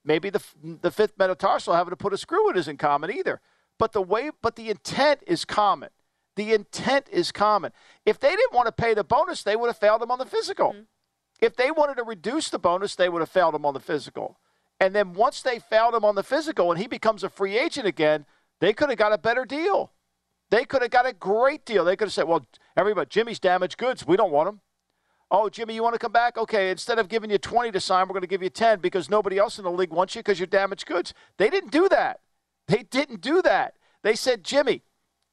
maybe 0.05 0.29
the, 0.29 0.43
the 0.63 0.91
fifth 0.91 1.15
metatarsal 1.19 1.75
having 1.75 1.91
to 1.91 1.97
put 1.97 2.13
a 2.13 2.19
screw 2.19 2.51
in 2.51 2.57
isn't 2.57 2.79
common 2.79 3.11
either. 3.11 3.41
But 3.79 3.93
the 3.93 4.03
way, 4.03 4.31
but 4.43 4.57
the 4.57 4.69
intent 4.69 5.21
is 5.27 5.47
common. 5.47 5.89
The 6.37 6.53
intent 6.53 7.07
is 7.11 7.33
common. 7.33 7.73
If 8.05 8.21
they 8.21 8.31
didn't 8.31 8.53
want 8.53 8.67
to 8.67 8.73
pay 8.73 8.93
the 8.93 9.05
bonus, 9.05 9.43
they 9.43 9.57
would 9.57 9.69
have 9.69 9.79
failed 9.79 10.03
him 10.03 10.11
on 10.11 10.19
the 10.19 10.27
physical. 10.27 10.73
Mm-hmm. 10.73 10.83
If 11.41 11.57
they 11.57 11.71
wanted 11.71 11.97
to 11.97 12.03
reduce 12.03 12.51
the 12.51 12.59
bonus, 12.59 12.95
they 12.95 13.09
would 13.09 13.21
have 13.21 13.31
failed 13.31 13.55
him 13.55 13.65
on 13.65 13.73
the 13.73 13.81
physical. 13.81 14.39
And 14.79 14.95
then 14.95 15.15
once 15.15 15.43
they 15.43 15.59
found 15.59 15.95
him 15.95 16.05
on 16.05 16.15
the 16.15 16.23
physical 16.23 16.71
and 16.71 16.81
he 16.81 16.87
becomes 16.87 17.25
a 17.25 17.29
free 17.29 17.59
agent 17.59 17.87
again, 17.87 18.27
they 18.61 18.73
could 18.73 18.89
have 18.89 18.99
got 18.99 19.13
a 19.13 19.19
better 19.19 19.45
deal. 19.45 19.93
They 20.51 20.65
could 20.65 20.83
have 20.83 20.91
got 20.91 21.07
a 21.07 21.13
great 21.13 21.65
deal. 21.65 21.85
They 21.85 21.97
could 21.97 22.07
have 22.07 22.13
said, 22.13 22.29
well, 22.29 22.47
everybody, 22.77 23.09
Jimmy's 23.09 23.41
damaged 23.41 23.79
goods. 23.79 24.07
We 24.07 24.17
don't 24.17 24.33
want 24.33 24.49
him. 24.49 24.61
Oh, 25.31 25.49
Jimmy, 25.49 25.75
you 25.75 25.83
want 25.83 25.95
to 25.95 25.99
come 25.99 26.13
back? 26.13 26.39
Okay, 26.39 26.71
instead 26.71 27.01
of 27.01 27.09
giving 27.09 27.31
you 27.31 27.39
20 27.39 27.73
to 27.73 27.81
sign, 27.81 28.07
we're 28.07 28.13
going 28.13 28.21
to 28.21 28.29
give 28.29 28.43
you 28.43 28.51
10 28.51 28.79
because 28.79 29.11
nobody 29.11 29.39
else 29.39 29.59
in 29.59 29.65
the 29.65 29.71
league 29.71 29.91
wants 29.91 30.15
you 30.15 30.21
because 30.21 30.39
you're 30.39 30.47
damaged 30.47 30.87
goods. 30.87 31.15
They 31.37 31.51
didn't 31.51 31.73
do 31.73 31.89
that. 31.89 32.21
They 32.69 32.85
didn't 32.85 33.23
do 33.23 33.43
that. 33.43 33.75
They 34.03 34.15
said, 34.15 34.45
Jimmy, 34.45 34.83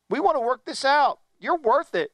we 0.10 0.20
want 0.20 0.36
to 0.36 0.42
work 0.42 0.66
this 0.66 0.84
out. 0.84 1.20
You're 1.40 1.58
worth 1.58 1.94
it. 1.94 2.12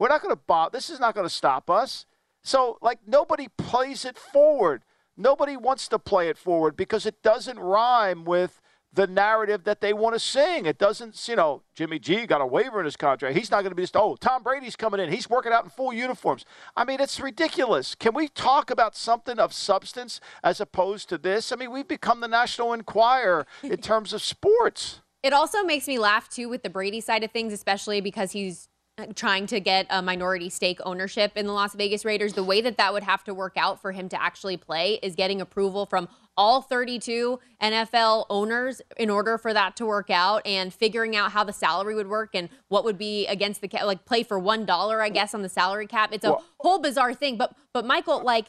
We're 0.00 0.08
not 0.08 0.20
going 0.20 0.34
to 0.34 0.40
bother. 0.46 0.76
This 0.76 0.90
is 0.90 0.98
not 0.98 1.14
going 1.14 1.26
to 1.26 1.32
stop 1.32 1.70
us. 1.70 2.06
So, 2.42 2.78
like, 2.82 2.98
nobody 3.06 3.46
plays 3.56 4.04
it 4.04 4.18
forward. 4.18 4.82
Nobody 5.16 5.56
wants 5.56 5.88
to 5.88 5.98
play 5.98 6.28
it 6.28 6.38
forward 6.38 6.76
because 6.76 7.06
it 7.06 7.22
doesn't 7.22 7.58
rhyme 7.58 8.24
with 8.24 8.60
the 8.94 9.06
narrative 9.06 9.64
that 9.64 9.80
they 9.80 9.92
want 9.92 10.14
to 10.14 10.18
sing. 10.18 10.66
It 10.66 10.78
doesn't, 10.78 11.26
you 11.26 11.36
know, 11.36 11.62
Jimmy 11.74 11.98
G 11.98 12.26
got 12.26 12.42
a 12.42 12.46
waiver 12.46 12.78
in 12.78 12.84
his 12.84 12.96
contract. 12.96 13.36
He's 13.36 13.50
not 13.50 13.62
going 13.62 13.70
to 13.70 13.74
be 13.74 13.82
just, 13.82 13.96
oh, 13.96 14.16
Tom 14.16 14.42
Brady's 14.42 14.76
coming 14.76 15.00
in. 15.00 15.10
He's 15.10 15.30
working 15.30 15.52
out 15.52 15.64
in 15.64 15.70
full 15.70 15.92
uniforms. 15.92 16.44
I 16.76 16.84
mean, 16.84 17.00
it's 17.00 17.18
ridiculous. 17.18 17.94
Can 17.94 18.14
we 18.14 18.28
talk 18.28 18.70
about 18.70 18.94
something 18.94 19.38
of 19.38 19.54
substance 19.54 20.20
as 20.44 20.60
opposed 20.60 21.08
to 21.08 21.18
this? 21.18 21.52
I 21.52 21.56
mean, 21.56 21.72
we've 21.72 21.88
become 21.88 22.20
the 22.20 22.28
National 22.28 22.74
Enquirer 22.74 23.46
in 23.62 23.76
terms 23.80 24.12
of 24.12 24.20
sports. 24.20 25.00
It 25.22 25.32
also 25.32 25.62
makes 25.62 25.86
me 25.86 25.98
laugh 25.98 26.28
too 26.28 26.48
with 26.48 26.62
the 26.62 26.70
Brady 26.70 27.00
side 27.00 27.24
of 27.24 27.30
things, 27.30 27.52
especially 27.52 28.00
because 28.00 28.32
he's 28.32 28.68
trying 29.14 29.46
to 29.46 29.60
get 29.60 29.86
a 29.90 30.02
minority 30.02 30.48
stake 30.48 30.80
ownership 30.84 31.32
in 31.36 31.46
the 31.46 31.52
Las 31.52 31.74
Vegas 31.74 32.04
Raiders. 32.04 32.32
The 32.34 32.44
way 32.44 32.60
that 32.60 32.76
that 32.76 32.92
would 32.92 33.02
have 33.02 33.24
to 33.24 33.34
work 33.34 33.54
out 33.56 33.80
for 33.80 33.92
him 33.92 34.08
to 34.10 34.20
actually 34.20 34.56
play 34.56 34.98
is 35.02 35.14
getting 35.14 35.40
approval 35.40 35.86
from 35.86 36.08
all 36.36 36.62
32 36.62 37.38
NFL 37.62 38.26
owners 38.30 38.80
in 38.96 39.10
order 39.10 39.36
for 39.38 39.52
that 39.52 39.76
to 39.76 39.86
work 39.86 40.10
out 40.10 40.46
and 40.46 40.72
figuring 40.72 41.14
out 41.14 41.32
how 41.32 41.44
the 41.44 41.52
salary 41.52 41.94
would 41.94 42.08
work 42.08 42.30
and 42.34 42.48
what 42.68 42.84
would 42.84 42.98
be 42.98 43.26
against 43.26 43.60
the 43.60 43.68
cap, 43.68 43.84
like 43.84 44.04
play 44.04 44.22
for 44.22 44.40
$1, 44.40 45.00
I 45.00 45.08
guess, 45.10 45.34
on 45.34 45.42
the 45.42 45.48
salary 45.48 45.86
cap. 45.86 46.10
It's 46.12 46.24
a 46.24 46.36
whole 46.60 46.78
bizarre 46.78 47.14
thing. 47.14 47.36
But, 47.36 47.54
but 47.74 47.84
Michael, 47.84 48.22
like, 48.22 48.46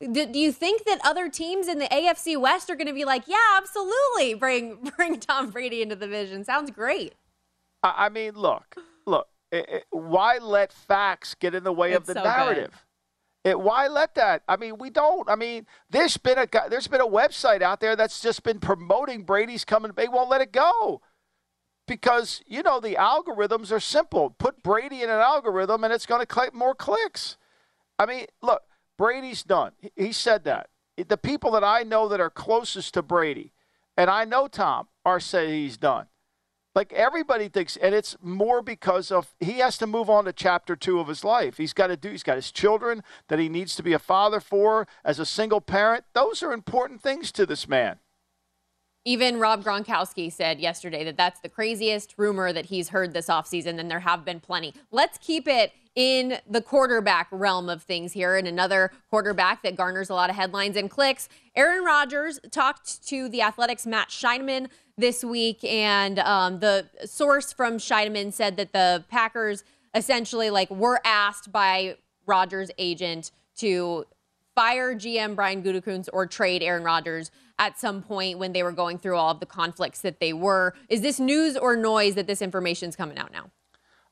do, 0.00 0.26
do 0.26 0.38
you 0.38 0.52
think 0.52 0.84
that 0.84 1.00
other 1.04 1.28
teams 1.28 1.68
in 1.68 1.78
the 1.78 1.86
AFC 1.86 2.38
West 2.38 2.68
are 2.70 2.76
going 2.76 2.86
to 2.86 2.92
be 2.92 3.04
like, 3.04 3.24
yeah, 3.26 3.56
absolutely, 3.56 4.34
bring 4.34 4.90
bring 4.96 5.18
Tom 5.20 5.50
Brady 5.50 5.82
into 5.82 5.96
the 5.96 6.06
division? 6.06 6.44
Sounds 6.44 6.70
great. 6.70 7.14
I 7.82 8.08
mean, 8.08 8.34
look, 8.34 8.76
look. 9.06 9.28
I- 9.58 9.76
i- 9.76 9.82
why 9.90 10.38
let 10.38 10.72
facts 10.72 11.34
get 11.34 11.54
in 11.54 11.64
the 11.64 11.72
way 11.72 11.92
of 11.92 12.06
the 12.06 12.14
so 12.14 12.22
good. 12.22 12.28
narrative? 12.28 12.84
It, 13.44 13.60
why 13.60 13.86
let 13.86 14.14
that? 14.16 14.42
I 14.48 14.56
mean, 14.56 14.76
we 14.78 14.90
don't. 14.90 15.28
I 15.30 15.36
mean, 15.36 15.66
there's 15.88 16.16
been 16.16 16.38
a 16.38 16.46
guy- 16.46 16.68
there's 16.68 16.88
been 16.88 17.00
a 17.00 17.06
website 17.06 17.62
out 17.62 17.80
there 17.80 17.94
that's 17.94 18.20
just 18.20 18.42
been 18.42 18.58
promoting 18.58 19.22
Brady's 19.22 19.64
coming. 19.64 19.92
They 19.94 20.08
won't 20.08 20.28
let 20.28 20.40
it 20.40 20.50
go 20.52 21.00
because 21.86 22.42
you 22.46 22.62
know 22.62 22.80
the 22.80 22.96
algorithms 22.96 23.70
are 23.70 23.80
simple. 23.80 24.30
Put 24.30 24.62
Brady 24.62 25.02
in 25.02 25.10
an 25.10 25.20
algorithm, 25.20 25.84
and 25.84 25.92
it's 25.92 26.06
going 26.06 26.20
to 26.20 26.26
click 26.26 26.52
more 26.54 26.74
clicks. 26.74 27.36
I 27.98 28.06
mean, 28.06 28.26
look, 28.42 28.62
Brady's 28.98 29.42
done. 29.44 29.72
He- 29.80 29.92
He 29.96 30.12
said 30.12 30.44
that. 30.44 30.70
The 30.96 31.16
people 31.18 31.50
that 31.52 31.62
I 31.64 31.82
know 31.82 32.08
that 32.08 32.20
are 32.20 32.30
closest 32.30 32.94
to 32.94 33.02
Brady, 33.02 33.52
and 33.96 34.08
I 34.10 34.24
know 34.24 34.48
Tom, 34.48 34.88
are 35.04 35.20
say 35.20 35.48
he's 35.62 35.76
done. 35.76 36.08
Like 36.76 36.92
everybody 36.92 37.48
thinks, 37.48 37.78
and 37.78 37.94
it's 37.94 38.16
more 38.20 38.60
because 38.60 39.10
of 39.10 39.34
he 39.40 39.60
has 39.60 39.78
to 39.78 39.86
move 39.86 40.10
on 40.10 40.26
to 40.26 40.32
chapter 40.32 40.76
two 40.76 41.00
of 41.00 41.08
his 41.08 41.24
life. 41.24 41.56
He's 41.56 41.72
got 41.72 41.86
to 41.86 41.96
do. 41.96 42.10
He's 42.10 42.22
got 42.22 42.36
his 42.36 42.52
children 42.52 43.02
that 43.28 43.38
he 43.38 43.48
needs 43.48 43.74
to 43.76 43.82
be 43.82 43.94
a 43.94 43.98
father 43.98 44.40
for 44.40 44.86
as 45.02 45.18
a 45.18 45.24
single 45.24 45.62
parent. 45.62 46.04
Those 46.12 46.42
are 46.42 46.52
important 46.52 47.00
things 47.00 47.32
to 47.32 47.46
this 47.46 47.66
man. 47.66 47.98
Even 49.06 49.38
Rob 49.38 49.64
Gronkowski 49.64 50.30
said 50.30 50.60
yesterday 50.60 51.02
that 51.04 51.16
that's 51.16 51.40
the 51.40 51.48
craziest 51.48 52.12
rumor 52.18 52.52
that 52.52 52.66
he's 52.66 52.90
heard 52.90 53.14
this 53.14 53.28
offseason, 53.28 53.78
and 53.78 53.90
there 53.90 54.00
have 54.00 54.22
been 54.26 54.40
plenty. 54.40 54.74
Let's 54.90 55.16
keep 55.16 55.48
it 55.48 55.72
in 55.94 56.38
the 56.46 56.60
quarterback 56.60 57.28
realm 57.30 57.70
of 57.70 57.84
things 57.84 58.12
here, 58.12 58.36
and 58.36 58.46
another 58.46 58.92
quarterback 59.08 59.62
that 59.62 59.76
garners 59.76 60.10
a 60.10 60.14
lot 60.14 60.28
of 60.28 60.36
headlines 60.36 60.76
and 60.76 60.90
clicks. 60.90 61.30
Aaron 61.54 61.84
Rodgers 61.84 62.38
talked 62.50 63.06
to 63.08 63.30
the 63.30 63.40
Athletic's 63.40 63.86
Matt 63.86 64.10
Schneidman 64.10 64.68
this 64.98 65.22
week, 65.22 65.62
and 65.64 66.18
um, 66.20 66.60
the 66.60 66.86
source 67.04 67.52
from 67.52 67.76
Schneidman 67.76 68.32
said 68.32 68.56
that 68.56 68.72
the 68.72 69.04
Packers 69.10 69.62
essentially 69.94 70.50
like 70.50 70.70
were 70.70 71.00
asked 71.04 71.52
by 71.52 71.96
Rodgers' 72.26 72.70
agent 72.78 73.30
to 73.58 74.06
fire 74.54 74.94
GM 74.94 75.36
Brian 75.36 75.62
Gutekunst 75.62 76.08
or 76.12 76.26
trade 76.26 76.62
Aaron 76.62 76.82
Rodgers 76.82 77.30
at 77.58 77.78
some 77.78 78.02
point 78.02 78.38
when 78.38 78.52
they 78.52 78.62
were 78.62 78.72
going 78.72 78.98
through 78.98 79.16
all 79.16 79.30
of 79.30 79.40
the 79.40 79.46
conflicts 79.46 80.00
that 80.00 80.18
they 80.18 80.32
were. 80.32 80.74
Is 80.88 81.02
this 81.02 81.20
news 81.20 81.56
or 81.56 81.76
noise 81.76 82.14
that 82.14 82.26
this 82.26 82.40
information 82.40 82.88
is 82.88 82.96
coming 82.96 83.18
out 83.18 83.32
now? 83.32 83.50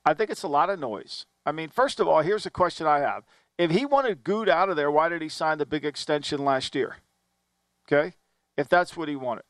I 0.05 0.13
think 0.13 0.31
it's 0.31 0.43
a 0.43 0.49
lot 0.49 0.69
of 0.69 0.79
noise. 0.79 1.25
I 1.47 1.53
mean, 1.53 1.71
first 1.71 1.99
of 1.99 2.07
all, 2.07 2.21
here's 2.21 2.45
a 2.45 2.51
question 2.51 2.87
I 2.87 2.99
have. 2.99 3.25
If 3.57 3.71
he 3.71 3.87
wanted 3.87 4.23
Good 4.23 4.51
out 4.51 4.69
of 4.69 4.77
there, 4.77 4.91
why 4.91 5.09
did 5.09 5.23
he 5.23 5.29
sign 5.31 5.59
the 5.59 5.67
big 5.67 5.85
extension 5.85 6.45
last 6.45 6.75
year? 6.75 6.97
Okay? 7.87 8.15
If 8.57 8.69
that's 8.69 8.97
what 8.97 9.09
he 9.09 9.17
wanted. 9.17 9.45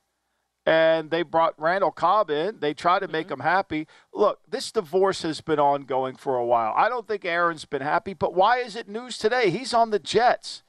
And 0.67 1.11
they 1.11 1.23
brought 1.23 1.61
Randall 1.61 1.91
Cobb 1.91 2.31
in. 2.31 2.61
They 2.61 2.73
tried 2.73 3.01
to 3.01 3.09
make 3.09 3.27
mm-hmm. 3.27 3.35
him 3.35 3.41
happy. 3.41 3.87
Look, 4.13 4.41
this 4.49 4.73
divorce 4.73 5.23
has 5.23 5.41
been 5.41 5.59
ongoing 5.59 6.17
for 6.17 6.37
a 6.37 6.45
while. 6.45 6.73
I 6.77 6.89
don't 6.89 7.07
think 7.07 7.25
Aaron's 7.25 7.67
been 7.67 7.83
happy, 7.83 8.15
but 8.15 8.35
why 8.35 8.59
is 8.59 8.75
it 8.75 8.89
news 8.89 9.19
today? 9.19 9.51
He's 9.51 9.75
on 9.75 9.91
the 9.91 9.99
Jets. 9.99 10.63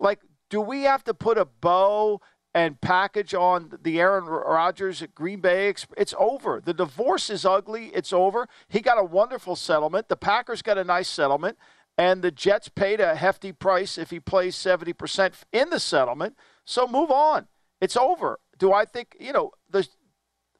Like, 0.00 0.20
do 0.50 0.60
we 0.60 0.82
have 0.82 1.04
to 1.04 1.14
put 1.14 1.38
a 1.38 1.44
bow 1.44 2.20
and 2.56 2.80
package 2.80 3.34
on 3.34 3.70
the 3.82 4.00
Aaron 4.00 4.24
Rodgers 4.24 5.02
at 5.02 5.14
Green 5.14 5.40
Bay. 5.40 5.68
It's 5.68 6.14
over. 6.18 6.62
The 6.64 6.72
divorce 6.72 7.28
is 7.28 7.44
ugly. 7.44 7.90
It's 7.92 8.14
over. 8.14 8.48
He 8.66 8.80
got 8.80 8.98
a 8.98 9.04
wonderful 9.04 9.56
settlement. 9.56 10.08
The 10.08 10.16
Packers 10.16 10.62
got 10.62 10.78
a 10.78 10.84
nice 10.84 11.06
settlement. 11.06 11.58
And 11.98 12.22
the 12.22 12.30
Jets 12.30 12.70
paid 12.70 12.98
a 12.98 13.14
hefty 13.14 13.52
price 13.52 13.98
if 13.98 14.08
he 14.08 14.20
plays 14.20 14.56
70% 14.56 15.34
in 15.52 15.68
the 15.68 15.78
settlement. 15.78 16.34
So 16.64 16.88
move 16.88 17.10
on. 17.10 17.46
It's 17.78 17.96
over. 17.96 18.40
Do 18.58 18.72
I 18.72 18.84
think, 18.84 19.16
you 19.20 19.32
know, 19.32 19.52
the 19.70 19.86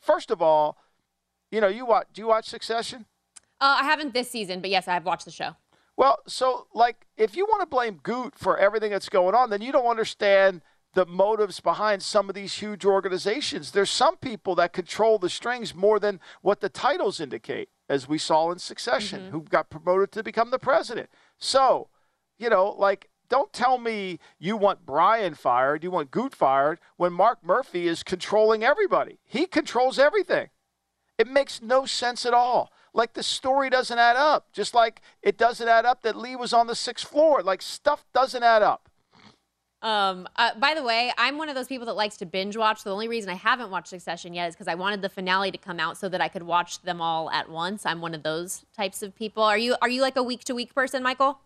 first 0.01 0.31
of 0.31 0.43
all, 0.43 0.77
you 1.51 1.61
know, 1.61 1.69
you 1.69 1.87
watch, 1.87 2.07
do 2.13 2.21
you 2.21 2.29
watch 2.29 2.47
Succession? 2.47 3.07
Uh, 3.61 3.79
I 3.81 3.85
haven't 3.85 4.15
this 4.15 4.31
season, 4.31 4.61
but 4.61 4.71
yes, 4.71 4.89
I 4.89 4.95
have 4.95 5.05
watched 5.05 5.25
the 5.25 5.31
show. 5.31 5.57
Well, 5.97 6.19
so 6.27 6.67
like 6.75 7.07
if 7.17 7.37
you 7.37 7.47
want 7.47 7.63
to 7.63 7.67
blame 7.67 8.01
Gute 8.03 8.35
for 8.35 8.59
everything 8.59 8.91
that's 8.91 9.09
going 9.09 9.35
on, 9.35 9.51
then 9.51 9.63
you 9.63 9.73
don't 9.73 9.87
understand– 9.87 10.63
the 10.97 11.07
motives 11.07 11.61
behind 11.61 12.03
some 12.03 12.31
of 12.31 12.35
these 12.35 12.55
huge 12.55 12.85
organizations. 12.87 13.71
There's 13.71 13.91
some 13.91 14.17
people 14.17 14.55
that 14.55 14.73
control 14.73 15.19
the 15.19 15.29
strings 15.29 15.75
more 15.75 16.01
than 16.01 16.21
what 16.41 16.61
the 16.61 16.71
titles 16.71 17.21
indicate, 17.21 17.69
as 17.87 18.09
we 18.09 18.17
saw 18.17 18.51
in 18.51 18.59
Succession, 18.59 19.21
mm-hmm. 19.21 19.31
who 19.31 19.43
got 19.43 19.69
promoted 19.69 20.11
to 20.13 20.23
become 20.23 20.51
the 20.51 20.59
president. 20.59 21.11
So, 21.39 21.91
you 22.39 22.49
know, 22.49 22.71
like, 22.71 23.11
don't 23.29 23.53
tell 23.53 23.79
me 23.79 24.19
you 24.39 24.57
want 24.57 24.87
Brian 24.87 25.35
fired, 25.35 25.83
you 25.83 25.91
want 25.91 26.11
Gute 26.11 26.35
fired, 26.35 26.79
when 26.97 27.13
Mark 27.13 27.39
Murphy 27.43 27.87
is 27.87 28.03
controlling 28.03 28.63
everybody. 28.63 29.19
He 29.25 29.47
controls 29.47 29.99
everything. 29.99 30.49
It 31.19 31.29
makes 31.29 31.63
no 31.63 31.87
sense 31.87 32.27
at 32.27 32.35
all. 32.35 32.71
Like 32.93 33.13
the 33.13 33.23
story 33.23 33.71
doesn't 33.71 33.99
add 33.99 34.17
up. 34.17 34.53
Just 34.53 34.75
like 34.75 35.01
it 35.23 35.37
doesn't 35.37 35.69
add 35.69 35.85
up 35.85 36.03
that 36.03 36.17
Lee 36.17 36.37
was 36.37 36.53
on 36.53 36.67
the 36.67 36.75
sixth 36.75 37.07
floor. 37.07 37.43
Like 37.43 37.63
stuff 37.63 38.05
doesn't 38.15 38.43
add 38.43 38.63
up. 38.63 38.89
Um, 39.83 40.27
uh, 40.37 40.51
by 40.59 40.75
the 40.75 40.83
way, 40.83 41.13
I'm 41.19 41.37
one 41.37 41.49
of 41.49 41.55
those 41.55 41.69
people 41.69 41.87
that 41.87 41.95
likes 41.95 42.17
to 42.17 42.27
binge 42.27 42.57
watch. 42.57 42.83
The 42.83 42.91
only 42.91 43.09
reason 43.09 43.31
I 43.31 43.35
haven't 43.35 43.71
watched 43.71 43.89
Succession 43.89 44.33
yet 44.33 44.49
is 44.49 44.55
because 44.55 44.69
I 44.69 44.75
wanted 44.75 45.03
the 45.03 45.09
finale 45.09 45.53
to 45.53 45.59
come 45.59 45.79
out 45.79 45.99
so 45.99 46.09
that 46.09 46.21
I 46.21 46.29
could 46.29 46.43
watch 46.43 46.83
them 46.83 47.01
all 47.01 47.31
at 47.31 47.51
once. 47.51 47.85
I'm 47.85 48.01
one 48.01 48.15
of 48.15 48.23
those 48.23 48.65
types 48.75 49.03
of 49.03 49.15
people. 49.15 49.43
Are 49.43 49.59
you 49.59 49.77
are 49.83 49.89
you 49.89 50.01
like 50.01 50.17
a 50.17 50.23
week 50.23 50.45
to 50.45 50.55
week 50.55 50.75
person, 50.75 51.03
Michael? 51.03 51.41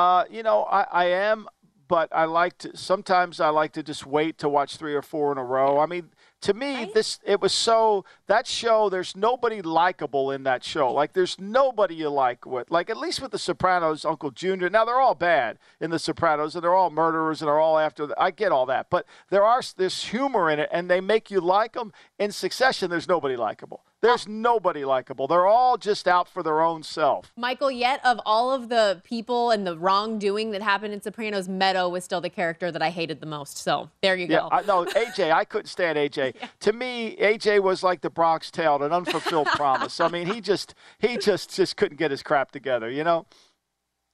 Uh, 0.00 0.24
you 0.30 0.42
know, 0.42 0.62
I, 0.62 0.86
I 0.90 1.04
am, 1.06 1.46
but 1.86 2.08
I 2.10 2.24
like 2.24 2.56
to. 2.58 2.74
Sometimes 2.74 3.38
I 3.38 3.50
like 3.50 3.72
to 3.72 3.82
just 3.82 4.06
wait 4.06 4.38
to 4.38 4.48
watch 4.48 4.78
three 4.78 4.94
or 4.94 5.02
four 5.02 5.30
in 5.30 5.36
a 5.36 5.44
row. 5.44 5.78
I 5.78 5.84
mean, 5.84 6.08
to 6.40 6.54
me 6.54 6.74
right? 6.74 6.94
this 6.94 7.18
it 7.22 7.38
was 7.42 7.52
so 7.52 8.06
that 8.26 8.46
show 8.46 8.88
there's 8.88 9.14
nobody 9.14 9.60
likable 9.60 10.30
in 10.30 10.44
that 10.44 10.64
show 10.64 10.90
like 10.90 11.12
there's 11.12 11.38
nobody 11.38 11.96
you 11.96 12.08
like 12.08 12.46
with 12.46 12.70
like 12.70 12.88
at 12.88 12.96
least 12.96 13.20
with 13.20 13.30
the 13.30 13.38
sopranos 13.38 14.06
uncle 14.06 14.30
junior 14.30 14.70
now 14.70 14.84
they're 14.84 15.00
all 15.00 15.14
bad 15.14 15.58
in 15.80 15.90
the 15.90 15.98
sopranos 15.98 16.54
and 16.54 16.64
they're 16.64 16.74
all 16.74 16.88
murderers 16.88 17.42
and 17.42 17.48
they're 17.48 17.58
all 17.58 17.78
after 17.78 18.06
the, 18.06 18.18
i 18.18 18.30
get 18.30 18.52
all 18.52 18.64
that 18.64 18.88
but 18.88 19.04
there 19.28 19.44
are 19.44 19.60
this 19.76 20.04
humor 20.04 20.48
in 20.48 20.58
it 20.58 20.68
and 20.72 20.90
they 20.90 21.00
make 21.00 21.30
you 21.30 21.42
like 21.42 21.74
them 21.74 21.92
in 22.18 22.32
succession 22.32 22.88
there's 22.88 23.08
nobody 23.08 23.36
likable 23.36 23.84
there's 24.02 24.26
nobody 24.26 24.84
likable. 24.84 25.26
They're 25.26 25.46
all 25.46 25.76
just 25.76 26.08
out 26.08 26.28
for 26.28 26.42
their 26.42 26.62
own 26.62 26.82
self. 26.82 27.32
Michael, 27.36 27.70
yet 27.70 28.00
of 28.04 28.20
all 28.24 28.52
of 28.52 28.68
the 28.68 29.00
people 29.04 29.50
and 29.50 29.66
the 29.66 29.76
wrongdoing 29.76 30.52
that 30.52 30.62
happened 30.62 30.94
in 30.94 31.02
Sopranos, 31.02 31.48
Meadow 31.48 31.88
was 31.88 32.04
still 32.04 32.20
the 32.20 32.30
character 32.30 32.72
that 32.72 32.82
I 32.82 32.90
hated 32.90 33.20
the 33.20 33.26
most. 33.26 33.58
So 33.58 33.90
there 34.02 34.16
you 34.16 34.26
yeah, 34.26 34.48
go. 34.50 34.84
no, 34.84 34.90
AJ, 34.90 35.32
I 35.32 35.44
couldn't 35.44 35.66
stand 35.66 35.98
AJ. 35.98 36.34
yeah. 36.40 36.48
To 36.60 36.72
me, 36.72 37.16
AJ 37.16 37.62
was 37.62 37.82
like 37.82 38.00
the 38.00 38.10
Bronx 38.10 38.50
Tale, 38.50 38.82
an 38.82 38.92
unfulfilled 38.92 39.46
promise. 39.54 40.00
I 40.00 40.08
mean, 40.08 40.26
he 40.26 40.40
just 40.40 40.74
he 40.98 41.18
just 41.18 41.54
just 41.54 41.76
couldn't 41.76 41.98
get 41.98 42.10
his 42.10 42.22
crap 42.22 42.50
together, 42.52 42.90
you 42.90 43.04
know. 43.04 43.26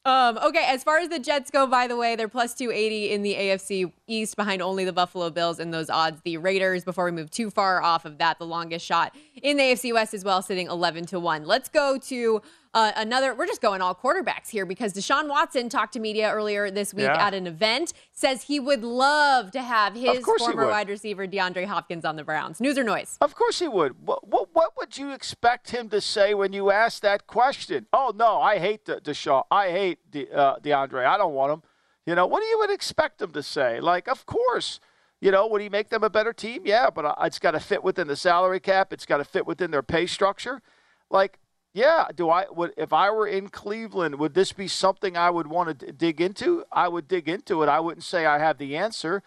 Um, 0.07 0.39
okay, 0.39 0.65
as 0.69 0.85
far 0.85 0.99
as 0.99 1.09
the 1.09 1.19
Jets 1.19 1.51
go, 1.51 1.67
by 1.67 1.89
the 1.89 1.97
way, 1.97 2.15
they're 2.15 2.29
plus 2.29 2.55
280 2.55 3.11
in 3.11 3.23
the 3.23 3.35
AFC 3.35 3.91
East 4.07 4.37
behind 4.37 4.63
only 4.63 4.85
the 4.85 4.93
Buffalo 4.93 5.31
Bills 5.31 5.59
in 5.59 5.73
those 5.73 5.91
odds. 5.91 6.21
The 6.23 6.37
Raiders, 6.39 6.85
before 6.85 7.07
we 7.07 7.11
move 7.11 7.29
too 7.29 7.51
far 7.51 7.83
off 7.83 8.05
of 8.05 8.19
that, 8.19 8.39
the 8.39 8.47
longest 8.47 8.87
shot 8.87 9.17
in 9.43 9.57
the 9.57 9.65
AFC 9.65 9.93
West 9.93 10.15
as 10.15 10.23
well, 10.23 10.43
sitting 10.43 10.69
11 10.69 11.07
to 11.07 11.19
1. 11.19 11.45
Let's 11.45 11.69
go 11.69 11.99
to 11.99 12.41
uh, 12.77 12.93
another, 12.97 13.35
we're 13.35 13.47
just 13.47 13.63
going 13.63 13.81
all 13.81 13.95
quarterbacks 13.95 14.51
here 14.51 14.67
because 14.67 14.93
Deshaun 14.93 15.29
Watson 15.29 15.71
talked 15.71 15.95
to 15.95 15.99
media 15.99 16.31
earlier 16.31 16.71
this 16.71 16.93
week 16.93 17.07
yeah. 17.07 17.27
at 17.27 17.33
an 17.33 17.47
event, 17.47 17.95
says 18.13 18.43
he 18.43 18.61
would 18.61 18.85
love 18.85 19.51
to 19.53 19.63
have 19.63 19.95
his 19.95 20.23
former 20.39 20.67
wide 20.67 20.91
receiver 20.91 21.27
DeAndre 21.27 21.65
Hopkins 21.65 22.05
on 22.05 22.17
the 22.17 22.23
Browns. 22.23 22.61
News 22.61 22.77
or 22.77 22.85
noise? 22.85 23.17
Of 23.23 23.35
course 23.35 23.61
he 23.61 23.67
would. 23.67 24.07
What, 24.07 24.29
what, 24.29 24.51
what 24.53 24.73
would 24.77 24.99
you 24.99 25.11
expect 25.13 25.71
him 25.71 25.89
to 25.89 26.03
say 26.03 26.35
when 26.35 26.53
you 26.53 26.71
ask 26.71 27.01
that 27.01 27.27
question? 27.27 27.87
Oh, 27.95 28.13
no, 28.15 28.43
I 28.43 28.59
hate 28.59 28.85
De- 28.85 29.01
Deshaun. 29.01 29.45
I 29.51 29.71
hate 29.71 30.11
De- 30.11 30.31
uh, 30.31 30.59
DeAndre. 30.59 31.07
I 31.07 31.17
don't 31.17 31.33
want 31.33 31.55
him. 31.55 31.63
You 32.05 32.15
know, 32.15 32.27
what 32.27 32.41
do 32.41 32.47
you 32.47 32.59
would 32.59 32.71
expect 32.71 33.23
him 33.23 33.33
to 33.33 33.43
say? 33.43 33.81
Like, 33.81 34.07
of 34.07 34.27
course. 34.27 34.81
You 35.19 35.31
know, 35.31 35.47
would 35.47 35.63
he 35.63 35.71
make 35.71 35.89
them 35.89 36.05
a 36.05 36.11
better 36.11 36.35
team? 36.35 36.65
Yeah, 36.67 36.91
but 36.91 37.07
uh, 37.07 37.15
it's 37.23 37.39
got 37.39 37.53
to 37.53 37.61
fit 37.61 37.83
within 37.83 38.07
the 38.07 38.17
salary 38.17 38.61
cap. 38.61 38.93
It's 38.93 39.07
got 39.07 39.17
to 39.17 39.25
fit 39.25 39.47
within 39.47 39.71
their 39.71 39.83
pay 39.83 40.07
structure. 40.07 40.61
Like, 41.09 41.39
yeah, 41.77 42.07
do 42.15 42.31
I 42.31 42.47
would 42.51 42.73
if 42.79 42.95
I 42.95 43.11
were 43.11 43.27
in 43.27 43.51
Cleveland, 43.51 44.19
would 44.19 44.33
this 44.33 44.51
be 44.51 44.67
something 44.67 45.15
I 45.15 45.29
would 45.29 45.47
want 45.47 45.79
to 45.79 45.93
dig 45.93 46.23
into? 46.23 46.65
I 46.73 46.89
would 46.89 47.07
dig 47.07 47.29
into 47.29 47.63
it. 47.63 47.69
I 47.69 47.81
wouldn't 47.81 48.03
say 48.03 48.25
I 48.25 48.39
have 48.39 48.57
the 48.57 48.79
answer. 48.79 49.23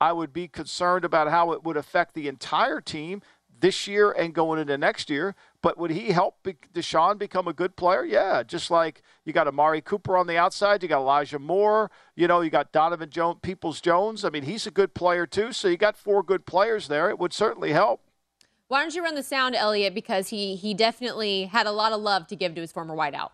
I 0.00 0.12
would 0.12 0.32
be 0.32 0.48
concerned 0.48 1.04
about 1.04 1.28
how 1.28 1.52
it 1.52 1.62
would 1.62 1.76
affect 1.76 2.14
the 2.14 2.26
entire 2.26 2.80
team 2.80 3.20
this 3.60 3.86
year 3.86 4.12
and 4.12 4.32
going 4.32 4.58
into 4.58 4.78
next 4.78 5.10
year. 5.10 5.34
But 5.60 5.76
would 5.76 5.90
he 5.90 6.12
help 6.12 6.42
Deshaun 6.72 7.18
become 7.18 7.46
a 7.46 7.52
good 7.52 7.76
player? 7.76 8.02
Yeah, 8.02 8.44
just 8.44 8.70
like 8.70 9.02
you 9.26 9.34
got 9.34 9.46
Amari 9.46 9.82
Cooper 9.82 10.16
on 10.16 10.26
the 10.26 10.38
outside, 10.38 10.82
you 10.82 10.88
got 10.88 11.02
Elijah 11.02 11.38
Moore, 11.38 11.90
you 12.16 12.26
know, 12.26 12.40
you 12.40 12.48
got 12.48 12.72
Donovan 12.72 13.10
Jones, 13.10 13.40
Peoples 13.42 13.82
Jones. 13.82 14.24
I 14.24 14.30
mean, 14.30 14.44
he's 14.44 14.66
a 14.66 14.70
good 14.70 14.94
player 14.94 15.26
too. 15.26 15.52
So 15.52 15.68
you 15.68 15.76
got 15.76 15.98
four 15.98 16.22
good 16.22 16.46
players 16.46 16.88
there. 16.88 17.10
It 17.10 17.18
would 17.18 17.34
certainly 17.34 17.72
help. 17.72 18.00
Why 18.70 18.82
don't 18.82 18.94
you 18.94 19.02
run 19.02 19.16
the 19.16 19.24
sound, 19.24 19.56
Elliot? 19.56 19.96
Because 19.96 20.28
he 20.28 20.54
he 20.54 20.74
definitely 20.74 21.46
had 21.46 21.66
a 21.66 21.72
lot 21.72 21.90
of 21.90 22.00
love 22.00 22.28
to 22.28 22.36
give 22.36 22.54
to 22.54 22.60
his 22.60 22.70
former 22.70 22.94
wideout. 22.94 23.30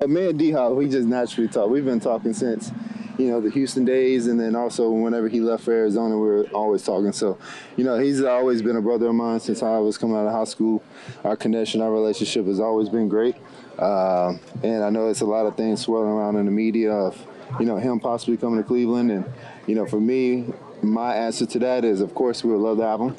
Uh, 0.00 0.06
me 0.06 0.28
and 0.28 0.38
D 0.38 0.52
Hop, 0.52 0.74
we 0.74 0.88
just 0.88 1.08
naturally 1.08 1.48
talk. 1.48 1.68
We've 1.68 1.84
been 1.84 1.98
talking 1.98 2.32
since, 2.32 2.70
you 3.18 3.26
know, 3.26 3.40
the 3.40 3.50
Houston 3.50 3.84
days, 3.84 4.28
and 4.28 4.38
then 4.38 4.54
also 4.54 4.88
whenever 4.88 5.26
he 5.26 5.40
left 5.40 5.64
for 5.64 5.72
Arizona, 5.72 6.16
we 6.16 6.28
were 6.28 6.44
always 6.54 6.84
talking. 6.84 7.10
So, 7.10 7.38
you 7.76 7.82
know, 7.82 7.98
he's 7.98 8.22
always 8.22 8.62
been 8.62 8.76
a 8.76 8.80
brother 8.80 9.08
of 9.08 9.16
mine 9.16 9.40
since 9.40 9.64
I 9.64 9.78
was 9.78 9.98
coming 9.98 10.14
out 10.14 10.28
of 10.28 10.32
high 10.32 10.44
school. 10.44 10.80
Our 11.24 11.34
connection, 11.34 11.82
our 11.82 11.90
relationship 11.90 12.46
has 12.46 12.60
always 12.60 12.88
been 12.88 13.08
great. 13.08 13.34
Uh, 13.80 14.34
and 14.62 14.84
I 14.84 14.90
know 14.90 15.08
it's 15.08 15.22
a 15.22 15.26
lot 15.26 15.46
of 15.46 15.56
things 15.56 15.80
swirling 15.80 16.12
around 16.12 16.36
in 16.36 16.44
the 16.44 16.52
media 16.52 16.92
of, 16.92 17.20
you 17.58 17.66
know, 17.66 17.78
him 17.78 17.98
possibly 17.98 18.36
coming 18.36 18.62
to 18.62 18.64
Cleveland. 18.64 19.10
And, 19.10 19.24
you 19.66 19.74
know, 19.74 19.86
for 19.86 20.00
me, 20.00 20.44
my 20.82 21.16
answer 21.16 21.46
to 21.46 21.58
that 21.58 21.84
is, 21.84 22.00
of 22.00 22.14
course, 22.14 22.44
we 22.44 22.52
would 22.52 22.60
love 22.60 22.76
to 22.78 22.84
have 22.84 23.00
him. 23.00 23.16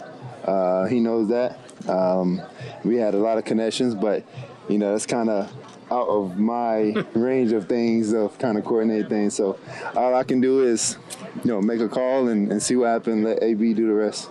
Uh, 0.49 0.85
he 0.87 0.99
knows 0.99 1.27
that. 1.29 1.59
Um, 1.87 2.41
we 2.83 2.95
had 2.95 3.13
a 3.13 3.17
lot 3.17 3.37
of 3.37 3.45
connections, 3.45 3.93
but 3.93 4.25
you 4.67 4.77
know, 4.79 4.91
that's 4.91 5.05
kind 5.05 5.29
of 5.29 5.51
out 5.91 6.07
of 6.07 6.39
my 6.39 7.05
range 7.13 7.51
of 7.51 7.67
things 7.67 8.13
of 8.13 8.37
kind 8.39 8.57
of 8.57 8.65
coordinate 8.65 9.09
things. 9.09 9.35
So 9.35 9.59
all 9.95 10.15
I 10.15 10.23
can 10.23 10.41
do 10.41 10.63
is, 10.63 10.97
you 11.43 11.51
know, 11.51 11.61
make 11.61 11.81
a 11.81 11.87
call 11.87 12.27
and, 12.27 12.51
and 12.51 12.61
see 12.61 12.75
what 12.75 12.87
happens. 12.87 13.25
Let 13.25 13.43
AB 13.43 13.73
do 13.73 13.87
the 13.87 13.93
rest. 13.93 14.29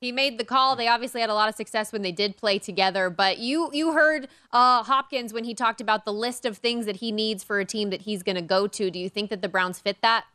He 0.00 0.12
made 0.12 0.36
the 0.36 0.44
call. 0.44 0.76
They 0.76 0.86
obviously 0.86 1.22
had 1.22 1.30
a 1.30 1.34
lot 1.34 1.48
of 1.48 1.54
success 1.54 1.90
when 1.90 2.02
they 2.02 2.12
did 2.12 2.36
play 2.36 2.58
together. 2.58 3.08
But 3.08 3.38
you 3.38 3.70
you 3.72 3.94
heard 3.94 4.28
uh, 4.52 4.82
Hopkins 4.82 5.32
when 5.32 5.44
he 5.44 5.54
talked 5.54 5.80
about 5.80 6.04
the 6.04 6.12
list 6.12 6.44
of 6.44 6.58
things 6.58 6.84
that 6.84 6.96
he 6.96 7.10
needs 7.10 7.42
for 7.42 7.58
a 7.58 7.64
team 7.64 7.88
that 7.88 8.02
he's 8.02 8.22
going 8.22 8.36
to 8.36 8.42
go 8.42 8.66
to. 8.66 8.90
Do 8.90 8.98
you 8.98 9.08
think 9.08 9.30
that 9.30 9.40
the 9.40 9.48
Browns 9.48 9.78
fit 9.78 9.96
that? 10.02 10.26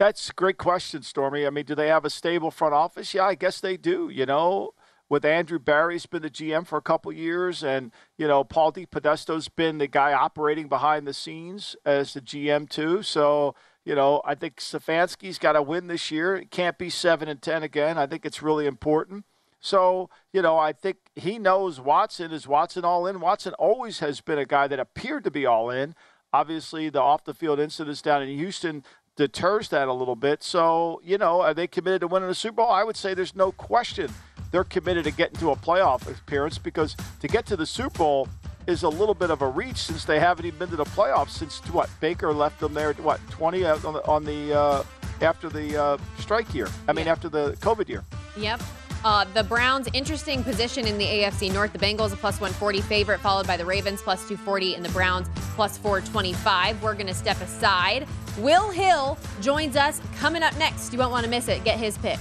That's 0.00 0.30
a 0.30 0.32
great 0.32 0.56
question, 0.56 1.02
Stormy. 1.02 1.46
I 1.46 1.50
mean, 1.50 1.66
do 1.66 1.74
they 1.74 1.88
have 1.88 2.06
a 2.06 2.10
stable 2.10 2.50
front 2.50 2.72
office? 2.72 3.12
Yeah, 3.12 3.26
I 3.26 3.34
guess 3.34 3.60
they 3.60 3.76
do. 3.76 4.08
You 4.08 4.24
know, 4.24 4.70
with 5.10 5.26
Andrew 5.26 5.58
Berry's 5.58 6.06
been 6.06 6.22
the 6.22 6.30
GM 6.30 6.66
for 6.66 6.78
a 6.78 6.82
couple 6.82 7.12
years, 7.12 7.62
and 7.62 7.92
you 8.16 8.26
know 8.26 8.42
Paul 8.42 8.72
DePodesta's 8.72 9.48
been 9.48 9.76
the 9.76 9.86
guy 9.86 10.14
operating 10.14 10.68
behind 10.68 11.06
the 11.06 11.12
scenes 11.12 11.76
as 11.84 12.14
the 12.14 12.22
GM 12.22 12.66
too. 12.66 13.02
So 13.02 13.54
you 13.84 13.94
know, 13.94 14.22
I 14.24 14.34
think 14.34 14.56
Stefanski's 14.56 15.36
got 15.36 15.52
to 15.52 15.60
win 15.60 15.86
this 15.88 16.10
year. 16.10 16.34
It 16.34 16.50
can't 16.50 16.78
be 16.78 16.88
seven 16.88 17.28
and 17.28 17.42
ten 17.42 17.62
again. 17.62 17.98
I 17.98 18.06
think 18.06 18.24
it's 18.24 18.40
really 18.40 18.64
important. 18.66 19.26
So, 19.62 20.08
you 20.32 20.40
know, 20.40 20.56
I 20.56 20.72
think 20.72 20.96
he 21.14 21.38
knows 21.38 21.78
Watson. 21.78 22.32
Is 22.32 22.48
Watson 22.48 22.86
all 22.86 23.06
in? 23.06 23.20
Watson 23.20 23.52
always 23.58 23.98
has 23.98 24.22
been 24.22 24.38
a 24.38 24.46
guy 24.46 24.66
that 24.66 24.80
appeared 24.80 25.24
to 25.24 25.30
be 25.30 25.44
all 25.44 25.68
in. 25.68 25.94
Obviously, 26.32 26.88
the 26.88 27.00
off 27.00 27.24
the 27.24 27.34
field 27.34 27.58
incidents 27.58 28.00
down 28.00 28.22
in 28.22 28.28
Houston 28.28 28.84
deters 29.20 29.68
that 29.68 29.86
a 29.86 29.92
little 29.92 30.16
bit. 30.16 30.42
So, 30.42 31.00
you 31.04 31.18
know, 31.18 31.42
are 31.42 31.52
they 31.52 31.66
committed 31.66 32.00
to 32.00 32.08
winning 32.08 32.28
the 32.28 32.34
Super 32.34 32.56
Bowl? 32.56 32.70
I 32.70 32.84
would 32.84 32.96
say 32.96 33.12
there's 33.12 33.36
no 33.36 33.52
question 33.52 34.10
they're 34.50 34.64
committed 34.64 35.04
to 35.04 35.12
getting 35.12 35.36
to 35.36 35.50
a 35.50 35.56
playoff 35.56 36.08
appearance 36.10 36.58
because 36.58 36.96
to 37.20 37.28
get 37.28 37.46
to 37.46 37.56
the 37.56 37.66
Super 37.66 37.98
Bowl 37.98 38.28
is 38.66 38.82
a 38.82 38.88
little 38.88 39.14
bit 39.14 39.30
of 39.30 39.42
a 39.42 39.48
reach 39.48 39.76
since 39.76 40.04
they 40.04 40.18
haven't 40.18 40.46
even 40.46 40.58
been 40.58 40.70
to 40.70 40.76
the 40.76 40.84
playoffs 40.84 41.30
since 41.30 41.58
what 41.72 41.88
Baker 42.00 42.32
left 42.32 42.60
them 42.60 42.74
there. 42.74 42.92
What 42.94 43.20
20 43.30 43.64
on 43.64 43.80
the, 43.80 44.06
on 44.06 44.24
the 44.24 44.58
uh, 44.58 44.82
after 45.20 45.48
the 45.48 45.80
uh, 45.80 45.98
strike 46.18 46.52
year? 46.54 46.68
I 46.88 46.92
mean, 46.92 47.06
after 47.06 47.28
the 47.28 47.52
COVID 47.60 47.88
year. 47.88 48.04
Yep. 48.36 48.62
Uh, 49.02 49.24
the 49.32 49.42
Browns, 49.42 49.88
interesting 49.94 50.44
position 50.44 50.86
in 50.86 50.98
the 50.98 51.06
AFC 51.06 51.52
North. 51.52 51.72
The 51.72 51.78
Bengals 51.78 52.12
a 52.12 52.16
plus 52.16 52.38
140 52.38 52.82
favorite, 52.82 53.20
followed 53.20 53.46
by 53.46 53.56
the 53.56 53.64
Ravens 53.64 54.02
plus 54.02 54.20
240 54.28 54.74
and 54.74 54.84
the 54.84 54.90
Browns 54.90 55.28
plus 55.54 55.78
425. 55.78 56.82
We're 56.82 56.94
going 56.94 57.06
to 57.06 57.14
step 57.14 57.40
aside. 57.40 58.06
Will 58.38 58.70
Hill 58.70 59.18
joins 59.40 59.76
us 59.76 60.00
coming 60.18 60.42
up 60.42 60.56
next. 60.58 60.92
You 60.92 60.98
won't 60.98 61.10
want 61.10 61.24
to 61.24 61.30
miss 61.30 61.48
it. 61.48 61.64
Get 61.64 61.78
his 61.78 61.98
picks. 61.98 62.20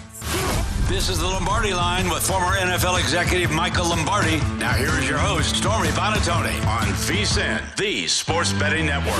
This 0.89 1.07
is 1.07 1.19
the 1.19 1.27
Lombardi 1.27 1.71
line 1.73 2.09
with 2.09 2.25
former 2.25 2.55
NFL 2.55 2.99
executive 2.99 3.51
Michael 3.51 3.89
Lombardi. 3.89 4.37
Now 4.57 4.73
here 4.73 4.89
is 4.97 5.07
your 5.07 5.19
host, 5.19 5.55
Stormy 5.55 5.89
Buonantony 5.89 6.55
on 6.65 6.87
VSIN, 7.05 7.75
the 7.75 8.07
Sports 8.07 8.53
Betting 8.53 8.87
Network. 8.87 9.15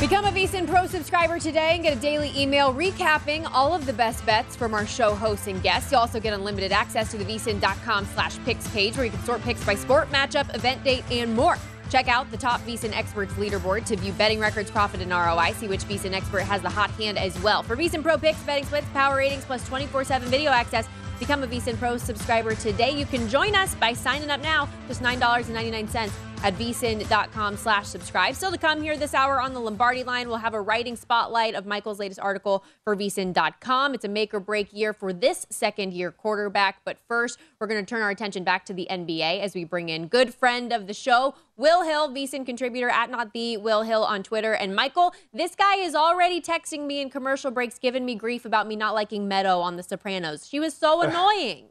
Become 0.00 0.26
a 0.26 0.30
VSIN 0.30 0.68
Pro 0.68 0.86
subscriber 0.86 1.38
today 1.40 1.74
and 1.74 1.82
get 1.82 1.96
a 1.96 2.00
daily 2.00 2.30
email 2.36 2.72
recapping 2.72 3.48
all 3.52 3.74
of 3.74 3.86
the 3.86 3.92
best 3.92 4.24
bets 4.26 4.54
from 4.54 4.72
our 4.72 4.86
show 4.86 5.14
hosts 5.14 5.46
and 5.46 5.62
guests. 5.62 5.90
You 5.90 5.98
also 5.98 6.20
get 6.20 6.32
unlimited 6.32 6.70
access 6.72 7.10
to 7.10 7.16
the 7.16 7.24
VSIN.com 7.24 8.06
slash 8.14 8.38
picks 8.44 8.68
page 8.68 8.96
where 8.96 9.06
you 9.06 9.10
can 9.10 9.24
sort 9.24 9.42
picks 9.42 9.64
by 9.64 9.74
sport, 9.74 10.10
matchup, 10.10 10.54
event 10.54 10.84
date, 10.84 11.04
and 11.10 11.34
more. 11.34 11.56
Check 11.90 12.08
out 12.08 12.30
the 12.30 12.36
top 12.36 12.60
VSIN 12.62 12.96
experts 12.96 13.34
leaderboard 13.34 13.84
to 13.86 13.96
view 13.96 14.12
betting 14.12 14.40
records, 14.40 14.70
profit, 14.70 15.00
and 15.00 15.10
ROI. 15.10 15.52
See 15.54 15.68
which 15.68 15.84
VSIN 15.84 16.12
expert 16.12 16.42
has 16.42 16.62
the 16.62 16.70
hot 16.70 16.90
hand 16.92 17.18
as 17.18 17.40
well. 17.42 17.62
For 17.62 17.76
VSIN 17.76 18.02
Pro 18.02 18.18
picks, 18.18 18.42
betting 18.42 18.64
splits, 18.64 18.86
power 18.92 19.16
ratings, 19.16 19.44
plus 19.44 19.68
24-7 19.68 20.22
video 20.22 20.50
access, 20.50 20.88
become 21.18 21.42
a 21.42 21.46
VSIN 21.46 21.78
Pro 21.78 21.96
subscriber 21.96 22.54
today. 22.54 22.90
You 22.90 23.06
can 23.06 23.28
join 23.28 23.54
us 23.54 23.74
by 23.76 23.92
signing 23.92 24.30
up 24.30 24.42
now, 24.42 24.68
just 24.88 25.02
$9.99 25.02 26.33
at 26.44 26.54
vsin.com 26.58 27.56
slash 27.56 27.86
subscribe. 27.86 28.34
Still 28.34 28.52
to 28.52 28.58
come 28.58 28.82
here 28.82 28.98
this 28.98 29.14
hour 29.14 29.40
on 29.40 29.54
the 29.54 29.60
Lombardi 29.60 30.04
line, 30.04 30.28
we'll 30.28 30.36
have 30.36 30.52
a 30.52 30.60
writing 30.60 30.94
spotlight 30.94 31.54
of 31.54 31.64
Michael's 31.64 31.98
latest 31.98 32.20
article 32.20 32.62
for 32.84 32.94
vsin.com. 32.94 33.94
It's 33.94 34.04
a 34.04 34.08
make 34.08 34.34
or 34.34 34.40
break 34.40 34.70
year 34.70 34.92
for 34.92 35.14
this 35.14 35.46
second 35.48 35.94
year 35.94 36.12
quarterback. 36.12 36.82
But 36.84 36.98
first, 37.08 37.40
we're 37.58 37.66
going 37.66 37.82
to 37.82 37.88
turn 37.88 38.02
our 38.02 38.10
attention 38.10 38.44
back 38.44 38.66
to 38.66 38.74
the 38.74 38.86
NBA 38.90 39.40
as 39.40 39.54
we 39.54 39.64
bring 39.64 39.88
in 39.88 40.06
good 40.06 40.34
friend 40.34 40.70
of 40.70 40.86
the 40.86 40.92
show, 40.92 41.34
Will 41.56 41.82
Hill, 41.82 42.10
VSIN 42.10 42.44
contributor 42.44 42.90
at 42.90 43.10
Not 43.10 43.32
The 43.32 43.56
Will 43.56 43.82
Hill 43.82 44.04
on 44.04 44.22
Twitter. 44.22 44.52
And 44.52 44.76
Michael, 44.76 45.14
this 45.32 45.56
guy 45.56 45.76
is 45.76 45.94
already 45.94 46.42
texting 46.42 46.86
me 46.86 47.00
in 47.00 47.08
commercial 47.08 47.52
breaks, 47.52 47.78
giving 47.78 48.04
me 48.04 48.16
grief 48.16 48.44
about 48.44 48.68
me 48.68 48.76
not 48.76 48.92
liking 48.92 49.26
Meadow 49.26 49.60
on 49.60 49.76
The 49.76 49.82
Sopranos. 49.82 50.46
She 50.46 50.60
was 50.60 50.74
so 50.74 51.00
annoying. 51.08 51.68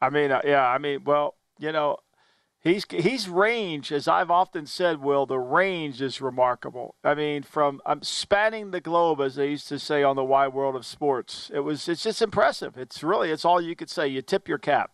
I 0.00 0.10
mean, 0.10 0.30
uh, 0.30 0.42
yeah, 0.44 0.64
I 0.68 0.78
mean, 0.78 1.02
well, 1.04 1.34
you 1.58 1.72
know, 1.72 1.96
He's 2.66 2.84
he's 2.90 3.28
range, 3.28 3.92
as 3.92 4.08
I've 4.08 4.30
often 4.30 4.66
said, 4.66 5.00
Will. 5.00 5.24
The 5.24 5.38
range 5.38 6.02
is 6.02 6.20
remarkable. 6.20 6.96
I 7.04 7.14
mean, 7.14 7.44
from 7.44 7.80
I'm 7.86 8.02
spanning 8.02 8.72
the 8.72 8.80
globe, 8.80 9.20
as 9.20 9.36
they 9.36 9.50
used 9.50 9.68
to 9.68 9.78
say 9.78 10.02
on 10.02 10.16
the 10.16 10.24
wide 10.24 10.52
world 10.52 10.74
of 10.74 10.84
sports. 10.84 11.48
It 11.54 11.60
was 11.60 11.88
it's 11.88 12.02
just 12.02 12.20
impressive. 12.20 12.76
It's 12.76 13.04
really 13.04 13.30
it's 13.30 13.44
all 13.44 13.60
you 13.60 13.76
could 13.76 13.88
say. 13.88 14.08
You 14.08 14.20
tip 14.20 14.48
your 14.48 14.58
cap. 14.58 14.90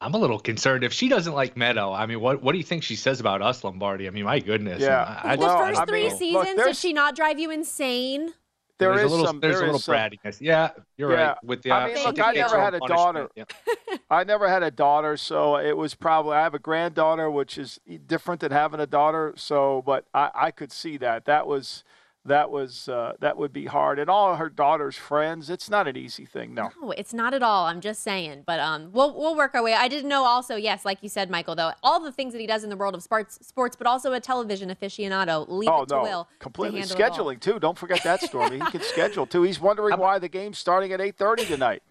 I'm 0.00 0.14
a 0.14 0.18
little 0.18 0.40
concerned 0.40 0.82
if 0.82 0.92
she 0.92 1.08
doesn't 1.08 1.34
like 1.34 1.56
Meadow. 1.56 1.92
I 1.92 2.06
mean, 2.06 2.20
what 2.20 2.42
what 2.42 2.52
do 2.52 2.58
you 2.58 2.64
think 2.64 2.82
she 2.82 2.96
says 2.96 3.20
about 3.20 3.40
us, 3.40 3.62
Lombardi? 3.62 4.08
I 4.08 4.10
mean, 4.10 4.24
my 4.24 4.40
goodness. 4.40 4.82
Yeah. 4.82 5.20
I, 5.22 5.34
I 5.34 5.36
well, 5.36 5.58
the 5.58 5.74
first 5.74 5.88
three 5.88 6.06
I 6.06 6.08
mean, 6.08 6.18
seasons, 6.18 6.56
look, 6.56 6.66
did 6.66 6.76
she 6.76 6.92
not 6.92 7.14
drive 7.14 7.38
you 7.38 7.52
insane? 7.52 8.32
There 8.80 8.96
there's 8.96 9.04
is 9.04 9.12
a 9.12 9.14
little, 9.14 9.26
some. 9.26 9.40
There's 9.40 9.54
there 9.56 9.62
a 9.62 9.66
little 9.66 9.78
some, 9.78 9.94
brattiness. 9.94 10.40
Yeah, 10.40 10.70
you're 10.96 11.12
yeah. 11.12 11.28
right. 11.28 11.36
With 11.44 11.62
the, 11.62 11.70
I 11.70 11.94
mean, 11.94 12.02
look, 12.02 12.18
I 12.18 12.32
never 12.32 12.60
had 12.60 12.74
a 12.74 12.80
daughter. 12.80 13.28
Yeah. 13.36 13.44
I 14.10 14.24
never 14.24 14.48
had 14.48 14.62
a 14.62 14.70
daughter, 14.70 15.16
so 15.16 15.56
it 15.56 15.76
was 15.76 15.94
probably. 15.94 16.32
I 16.32 16.42
have 16.42 16.54
a 16.54 16.58
granddaughter, 16.58 17.30
which 17.30 17.58
is 17.58 17.78
different 18.06 18.40
than 18.40 18.50
having 18.50 18.80
a 18.80 18.86
daughter. 18.86 19.34
So, 19.36 19.82
but 19.84 20.06
I, 20.14 20.30
I 20.34 20.50
could 20.50 20.72
see 20.72 20.96
that. 20.96 21.26
That 21.26 21.46
was 21.46 21.84
that 22.24 22.50
was 22.50 22.88
uh, 22.88 23.12
that 23.20 23.36
would 23.36 23.52
be 23.52 23.66
hard. 23.66 23.98
And 23.98 24.10
all 24.10 24.36
her 24.36 24.48
daughter's 24.48 24.96
friends, 24.96 25.48
it's 25.48 25.70
not 25.70 25.88
an 25.88 25.96
easy 25.96 26.26
thing. 26.26 26.54
No, 26.54 26.70
no, 26.80 26.90
it's 26.92 27.14
not 27.14 27.32
at 27.32 27.42
all. 27.42 27.66
I'm 27.66 27.80
just 27.80 28.02
saying, 28.02 28.44
but 28.46 28.60
um, 28.60 28.90
we'll 28.92 29.16
we'll 29.18 29.36
work 29.36 29.54
our 29.54 29.62
way. 29.62 29.74
I 29.74 29.88
didn't 29.88 30.08
know 30.08 30.24
also, 30.24 30.56
yes, 30.56 30.84
like 30.84 30.98
you 31.02 31.08
said, 31.08 31.30
Michael, 31.30 31.54
though, 31.54 31.72
all 31.82 32.00
the 32.00 32.12
things 32.12 32.32
that 32.32 32.40
he 32.40 32.46
does 32.46 32.62
in 32.62 32.70
the 32.70 32.76
world 32.76 32.94
of 32.94 33.02
sports, 33.02 33.38
sports, 33.46 33.76
but 33.76 33.86
also 33.86 34.12
a 34.12 34.20
television 34.20 34.68
aficionado. 34.68 35.48
Leave 35.48 35.70
oh, 35.70 35.82
it 35.82 35.88
to 35.88 35.94
no. 35.96 36.02
Will. 36.02 36.28
Completely 36.38 36.82
to 36.82 36.94
scheduling 36.94 37.40
too. 37.40 37.58
Don't 37.58 37.78
forget 37.78 38.02
that 38.04 38.20
story. 38.22 38.58
he 38.60 38.70
can 38.70 38.82
schedule 38.82 39.26
too. 39.26 39.42
He's 39.42 39.60
wondering 39.60 39.98
why 39.98 40.18
the 40.18 40.28
game's 40.28 40.58
starting 40.58 40.92
at 40.92 41.00
8:30 41.00 41.46
tonight 41.46 41.82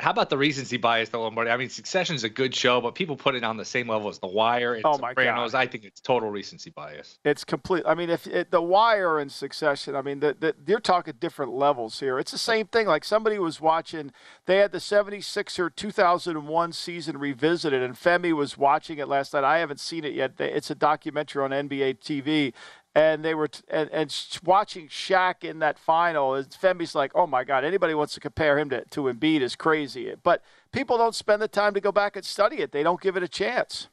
how 0.00 0.10
about 0.10 0.30
the 0.30 0.38
recency 0.38 0.76
bias, 0.76 1.10
though, 1.10 1.22
Lombardi? 1.22 1.50
I 1.50 1.56
mean, 1.56 1.68
Succession 1.68 2.16
is 2.16 2.24
a 2.24 2.28
good 2.28 2.54
show, 2.54 2.80
but 2.80 2.94
people 2.94 3.16
put 3.16 3.34
it 3.34 3.44
on 3.44 3.56
the 3.56 3.64
same 3.64 3.88
level 3.88 4.08
as 4.08 4.18
The 4.18 4.26
Wire 4.26 4.74
and 4.74 4.84
oh 4.84 4.98
my 4.98 5.10
Sopranos. 5.10 5.52
God. 5.52 5.58
I 5.58 5.66
think 5.66 5.84
it's 5.84 6.00
total 6.00 6.30
recency 6.30 6.70
bias. 6.70 7.18
It's 7.24 7.44
complete. 7.44 7.84
I 7.86 7.94
mean, 7.94 8.08
if 8.08 8.26
it, 8.26 8.50
The 8.50 8.62
Wire 8.62 9.18
and 9.18 9.30
Succession, 9.30 9.94
I 9.94 10.02
mean, 10.02 10.20
the, 10.20 10.36
the, 10.38 10.54
you're 10.66 10.80
talking 10.80 11.14
different 11.20 11.52
levels 11.52 12.00
here. 12.00 12.18
It's 12.18 12.32
the 12.32 12.38
same 12.38 12.66
thing. 12.66 12.86
Like 12.86 13.04
somebody 13.04 13.38
was 13.38 13.60
watching, 13.60 14.12
they 14.46 14.56
had 14.56 14.72
the 14.72 14.78
76er 14.78 15.74
2001 15.74 16.72
season 16.72 17.18
revisited, 17.18 17.82
and 17.82 17.94
Femi 17.94 18.32
was 18.32 18.56
watching 18.56 18.98
it 18.98 19.08
last 19.08 19.34
night. 19.34 19.44
I 19.44 19.58
haven't 19.58 19.80
seen 19.80 20.04
it 20.04 20.14
yet. 20.14 20.32
It's 20.38 20.70
a 20.70 20.74
documentary 20.74 21.44
on 21.44 21.50
NBA 21.50 22.00
TV 22.00 22.52
and 22.94 23.24
they 23.24 23.34
were 23.34 23.48
t- 23.48 23.62
and, 23.68 23.88
and 23.90 24.14
watching 24.44 24.88
Shaq 24.88 25.44
in 25.44 25.60
that 25.60 25.78
final. 25.78 26.42
Femi's 26.44 26.94
like, 26.94 27.12
oh 27.14 27.26
my 27.26 27.44
God, 27.44 27.64
anybody 27.64 27.94
wants 27.94 28.14
to 28.14 28.20
compare 28.20 28.58
him 28.58 28.70
to 28.70 28.84
to 28.84 29.02
Embiid 29.02 29.40
is 29.40 29.56
crazy. 29.56 30.12
But 30.22 30.42
people 30.72 30.98
don't 30.98 31.14
spend 31.14 31.40
the 31.40 31.48
time 31.48 31.74
to 31.74 31.80
go 31.80 31.92
back 31.92 32.16
and 32.16 32.24
study 32.24 32.56
it. 32.56 32.72
They 32.72 32.82
don't 32.82 33.00
give 33.00 33.16
it 33.16 33.22
a 33.22 33.28
chance 33.28 33.88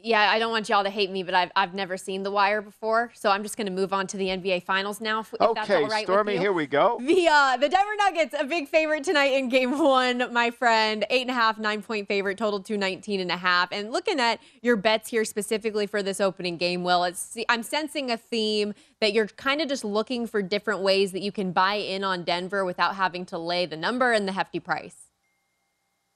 yeah, 0.00 0.30
I 0.30 0.38
don't 0.38 0.52
want 0.52 0.68
y'all 0.68 0.84
to 0.84 0.90
hate 0.90 1.10
me, 1.10 1.24
but 1.24 1.34
I've, 1.34 1.50
I've 1.56 1.74
never 1.74 1.96
seen 1.96 2.22
The 2.22 2.30
Wire 2.30 2.62
before, 2.62 3.10
so 3.14 3.30
I'm 3.30 3.42
just 3.42 3.56
going 3.56 3.66
to 3.66 3.72
move 3.72 3.92
on 3.92 4.06
to 4.08 4.16
the 4.16 4.26
NBA 4.26 4.62
Finals 4.62 5.00
now. 5.00 5.20
If, 5.20 5.34
okay, 5.40 5.52
that's 5.54 5.70
all 5.70 5.88
right 5.88 6.04
Stormy, 6.04 6.34
with 6.34 6.34
you. 6.34 6.40
here 6.40 6.52
we 6.52 6.66
go. 6.66 6.98
The 7.00 7.26
uh, 7.28 7.56
the 7.56 7.68
Denver 7.68 7.96
Nuggets, 7.98 8.34
a 8.38 8.44
big 8.44 8.68
favorite 8.68 9.02
tonight 9.02 9.32
in 9.32 9.48
Game 9.48 9.76
One, 9.76 10.32
my 10.32 10.50
friend, 10.50 11.04
eight 11.10 11.22
and 11.22 11.30
a 11.30 11.34
half, 11.34 11.58
nine 11.58 11.82
point 11.82 12.06
favorite, 12.06 12.38
total 12.38 12.60
two 12.60 12.76
nineteen 12.76 13.18
and 13.18 13.32
a 13.32 13.36
half. 13.36 13.70
And 13.72 13.90
looking 13.90 14.20
at 14.20 14.40
your 14.62 14.76
bets 14.76 15.10
here 15.10 15.24
specifically 15.24 15.86
for 15.86 16.00
this 16.02 16.20
opening 16.20 16.58
game, 16.58 16.84
Will, 16.84 17.02
it's 17.02 17.36
I'm 17.48 17.64
sensing 17.64 18.10
a 18.12 18.16
theme 18.16 18.74
that 19.00 19.12
you're 19.12 19.26
kind 19.26 19.60
of 19.60 19.68
just 19.68 19.84
looking 19.84 20.28
for 20.28 20.42
different 20.42 20.80
ways 20.80 21.10
that 21.12 21.22
you 21.22 21.32
can 21.32 21.50
buy 21.50 21.74
in 21.74 22.04
on 22.04 22.22
Denver 22.22 22.64
without 22.64 22.94
having 22.94 23.26
to 23.26 23.38
lay 23.38 23.66
the 23.66 23.76
number 23.76 24.12
and 24.12 24.28
the 24.28 24.32
hefty 24.32 24.60
price. 24.60 25.07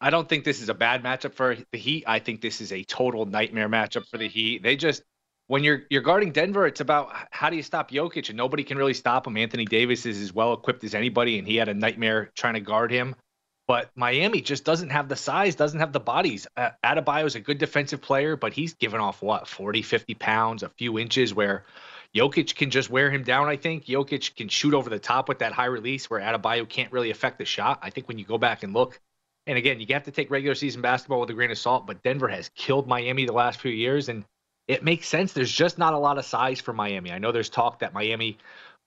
I 0.03 0.11
don't 0.11 0.29
think 0.29 0.45
this 0.45 0.61
is 0.61 0.69
a 0.69 0.75
bad 0.75 1.05
matchup 1.05 1.35
for 1.35 1.57
the 1.71 1.79
Heat. 1.79 2.05
I 2.09 2.19
think 2.19 2.41
this 2.41 2.61
is 2.61 2.73
a 2.73 2.83
total 2.83 3.25
nightmare 3.25 3.69
matchup 3.69 4.09
for 4.09 4.19
the 4.19 4.29
Heat. 4.29 4.63
They 4.63 4.75
just 4.75 5.03
when 5.47 5.63
you're 5.63 5.83
you're 5.91 6.03
guarding 6.03 6.33
Denver, 6.33 6.67
it's 6.67 6.81
about 6.81 7.13
how 7.31 7.51
do 7.51 7.57
you 7.57 7.63
stop 7.63 7.91
Jokic, 7.91 8.29
and 8.29 8.37
nobody 8.37 8.65
can 8.65 8.79
really 8.79 8.95
stop 8.95 9.29
him. 9.29 9.37
Anthony 9.37 9.65
Davis 9.65 10.05
is 10.05 10.21
as 10.21 10.33
well 10.33 10.55
equipped 10.55 10.83
as 10.83 10.97
anybody, 10.97 11.39
and 11.39 11.47
he 11.47 11.55
had 11.55 11.69
a 11.69 11.75
nightmare 11.75 12.33
trying 12.35 12.55
to 12.55 12.61
guard 12.61 12.91
him. 12.91 13.15
But 13.69 13.91
Miami 13.95 14.41
just 14.41 14.65
doesn't 14.65 14.91
have 14.91 15.09
the 15.09 15.15
size, 15.15 15.55
doesn't 15.55 15.79
have 15.79 15.93
the 15.93 16.01
bodies. 16.01 16.49
Uh, 16.57 16.71
Adebayo 16.85 17.27
is 17.27 17.37
a 17.37 17.41
good 17.41 17.59
defensive 17.59 18.03
player, 18.03 18.37
but 18.37 18.53
he's 18.53 18.75
given 18.75 19.01
off 19.01 19.23
what 19.23 19.47
40, 19.47 19.83
50 19.83 20.15
pounds, 20.15 20.65
a 20.65 20.69
few 20.69 20.99
inches, 20.99 21.33
where 21.33 21.65
Jokic 22.15 22.57
can 22.57 22.71
just 22.71 22.91
wear 22.91 23.09
him 23.09 23.23
down. 23.23 23.49
I 23.49 23.57
think 23.57 23.85
Jokic 23.85 24.35
can 24.35 24.49
shoot 24.49 24.75
over 24.75 24.91
the 24.91 24.99
top 24.99 25.29
with 25.29 25.39
that 25.39 25.53
high 25.53 25.67
release, 25.67 26.11
where 26.11 26.21
Adebayo 26.21 26.69
can't 26.69 26.91
really 26.91 27.11
affect 27.11 27.39
the 27.39 27.45
shot. 27.45 27.79
I 27.83 27.91
think 27.91 28.09
when 28.09 28.19
you 28.19 28.25
go 28.25 28.37
back 28.37 28.65
and 28.65 28.75
look 28.75 29.01
and 29.47 29.59
again, 29.59 29.81
you 29.81 29.87
have 29.91 30.05
to 30.05 30.11
take 30.11 30.31
regular 30.31 30.55
season 30.55 30.83
basketball 30.83 31.21
with 31.21 31.31
a 31.31 31.35
grain 31.35 31.51
of 31.51 31.59
salt, 31.59 31.87
but 31.87 32.03
Denver 32.03 32.29
has 32.29 32.51
killed 32.55 32.87
Miami 32.87 33.27
the 33.27 33.33
last 33.33 33.61
few 33.61 33.73
years, 33.73 34.09
and 34.09 34.25
it 34.69 34.85
makes 34.85 35.09
sense. 35.09 35.33
There's 35.33 35.53
just 35.53 35.79
not 35.79 35.95
a 35.95 35.99
lot 35.99 36.19
of 36.19 36.25
size 36.25 36.61
for 36.61 36.73
Miami. 36.73 37.11
I 37.11 37.19
know 37.19 37.33
there's 37.33 37.49
talk 37.49 37.81
that 37.81 37.93
Miami 37.93 38.39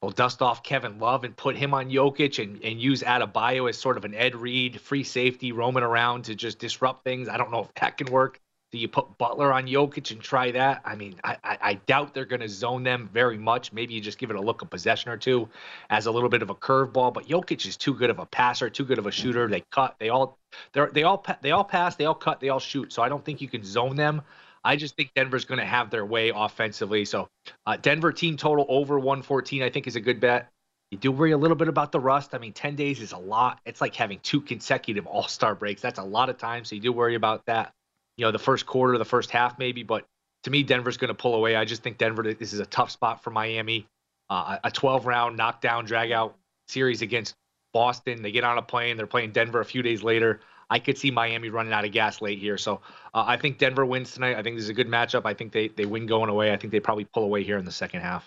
will 0.02 0.12
dust 0.12 0.42
off 0.42 0.64
Kevin 0.64 1.00
Love 1.00 1.24
and 1.24 1.36
put 1.36 1.56
him 1.56 1.74
on 1.74 1.90
Jokic 1.90 2.42
and, 2.42 2.64
and 2.64 2.80
use 2.80 3.02
Adebayo 3.02 3.68
as 3.70 3.78
sort 3.78 3.98
of 3.98 4.06
an 4.06 4.14
Ed 4.14 4.36
Reed 4.36 4.80
free 4.80 5.04
safety 5.04 5.52
roaming 5.52 5.84
around 5.84 6.26
to 6.26 6.36
just 6.36 6.60
disrupt 6.60 7.04
things. 7.04 7.28
I 7.28 7.38
don't 7.38 7.52
know 7.52 7.62
if 7.62 7.74
that 7.76 7.98
can 7.98 8.12
work. 8.12 8.40
Do 8.72 8.80
you 8.80 8.88
put 8.88 9.18
Butler 9.18 9.54
on 9.54 9.68
Jokic 9.68 10.12
and 10.12 10.20
try 10.20 10.52
that? 10.52 10.82
I 10.84 10.96
mean, 10.96 11.16
I, 11.24 11.38
I, 11.44 11.58
I 11.62 11.74
doubt 11.86 12.14
they're 12.14 12.26
going 12.26 12.42
to 12.42 12.50
zone 12.50 12.84
them 12.84 13.10
very 13.14 13.38
much. 13.38 13.72
Maybe 13.72 13.94
you 13.94 14.02
just 14.02 14.18
give 14.18 14.32
it 14.32 14.36
a 14.36 14.42
look 14.42 14.62
of 14.62 14.70
possession 14.70 15.12
or 15.12 15.18
two 15.18 15.48
as 15.90 16.08
a 16.08 16.12
little 16.12 16.30
bit 16.30 16.42
of 16.42 16.50
a 16.50 16.56
curveball. 16.56 17.14
But 17.14 17.28
Jokic 17.28 17.66
is 17.66 17.78
too 17.78 17.94
good 17.94 18.10
of 18.10 18.20
a 18.20 18.26
passer, 18.26 18.70
too 18.70 18.84
good 18.84 18.98
of 18.98 19.06
a 19.06 19.12
shooter. 19.12 19.48
They 19.48 19.64
cut. 19.72 19.96
They 20.00 20.10
all 20.10 20.40
they 20.74 20.86
they 20.94 21.04
all 21.04 21.26
they 21.42 21.52
all 21.52 21.64
pass. 21.64 21.96
They 21.96 22.06
all 22.06 22.16
cut. 22.16 22.40
They 22.40 22.50
all 22.50 22.60
shoot. 22.60 22.92
So 22.92 23.02
I 23.02 23.10
don't 23.10 23.24
think 23.24 23.40
you 23.40 23.48
can 23.48 23.64
zone 23.64 23.96
them. 23.96 24.24
I 24.64 24.76
just 24.76 24.96
think 24.96 25.12
Denver's 25.16 25.46
going 25.46 25.60
to 25.60 25.66
have 25.66 25.92
their 25.92 26.06
way 26.06 26.32
offensively. 26.36 27.06
So 27.06 27.30
uh, 27.68 27.78
Denver 27.78 28.12
team 28.12 28.36
total 28.36 28.66
over 28.68 28.98
114, 28.98 29.62
I 29.62 29.70
think, 29.70 29.86
is 29.86 29.96
a 29.96 30.02
good 30.02 30.20
bet. 30.20 30.50
You 30.90 30.98
do 30.98 31.12
worry 31.12 31.32
a 31.32 31.38
little 31.38 31.56
bit 31.56 31.68
about 31.68 31.92
the 31.92 32.00
rust. 32.00 32.34
I 32.34 32.40
mean, 32.40 32.52
10 32.52 32.76
days 32.76 33.00
is 33.00 33.12
a 33.12 33.18
lot. 33.18 33.60
It's 33.66 33.80
like 33.80 33.96
having 33.96 34.20
two 34.24 34.42
consecutive 34.42 35.06
All 35.06 35.28
Star 35.28 35.54
breaks. 35.54 35.82
That's 35.82 36.00
a 36.00 36.04
lot 36.04 36.30
of 36.30 36.38
time. 36.38 36.66
So 36.66 36.76
you 36.76 36.82
do 36.82 36.92
worry 36.92 37.16
about 37.16 37.46
that 37.46 37.74
you 38.18 38.26
know, 38.26 38.32
the 38.32 38.40
first 38.40 38.66
quarter, 38.66 38.98
the 38.98 39.06
first 39.06 39.32
half, 39.32 39.60
maybe. 39.60 39.84
But 39.84 40.06
to 40.44 40.52
me, 40.52 40.64
Denver's 40.64 40.98
going 40.98 41.10
to 41.10 41.16
pull 41.16 41.36
away. 41.36 41.56
I 41.56 41.66
just 41.66 41.84
think 41.84 41.98
Denver, 41.98 42.24
this 42.34 42.54
is 42.54 42.60
a 42.60 42.66
tough 42.66 42.92
spot 42.92 43.24
for 43.24 43.32
Miami. 43.32 43.88
Uh, 44.30 44.58
a 44.64 44.72
12 44.72 45.06
round 45.06 45.38
knockdown, 45.38 45.86
drag 45.86 46.12
out 46.12 46.36
series 46.68 47.02
against 47.02 47.36
Boston. 47.74 48.22
They 48.22 48.32
get 48.32 48.44
on 48.44 48.58
a 48.58 48.62
plane. 48.62 48.98
They're 48.98 49.08
playing 49.08 49.32
Denver 49.32 49.60
a 49.60 49.66
few 49.66 49.82
days 49.82 50.02
later. 50.02 50.40
I 50.70 50.80
could 50.80 50.98
see 50.98 51.12
Miami 51.12 51.50
running 51.50 51.74
out 51.74 51.86
of 51.86 51.92
gas 51.92 52.22
late 52.22 52.40
here. 52.40 52.58
So 52.58 52.82
uh, 53.14 53.24
I 53.28 53.38
think 53.38 53.60
Denver 53.60 53.86
wins 53.86 54.14
tonight. 54.14 54.36
I 54.36 54.42
think 54.42 54.56
this 54.56 54.64
is 54.64 54.70
a 54.70 54.74
good 54.74 54.88
matchup. 54.88 55.22
I 55.26 55.34
think 55.34 55.52
they, 55.52 55.68
they 55.68 55.86
win 55.86 56.08
going 56.08 56.30
away. 56.30 56.52
I 56.52 56.58
think 56.58 56.72
they 56.72 56.80
probably 56.80 57.06
pull 57.06 57.24
away 57.24 57.44
here 57.44 57.58
in 57.58 57.66
the 57.66 57.72
second 57.72 58.02
half. 58.02 58.26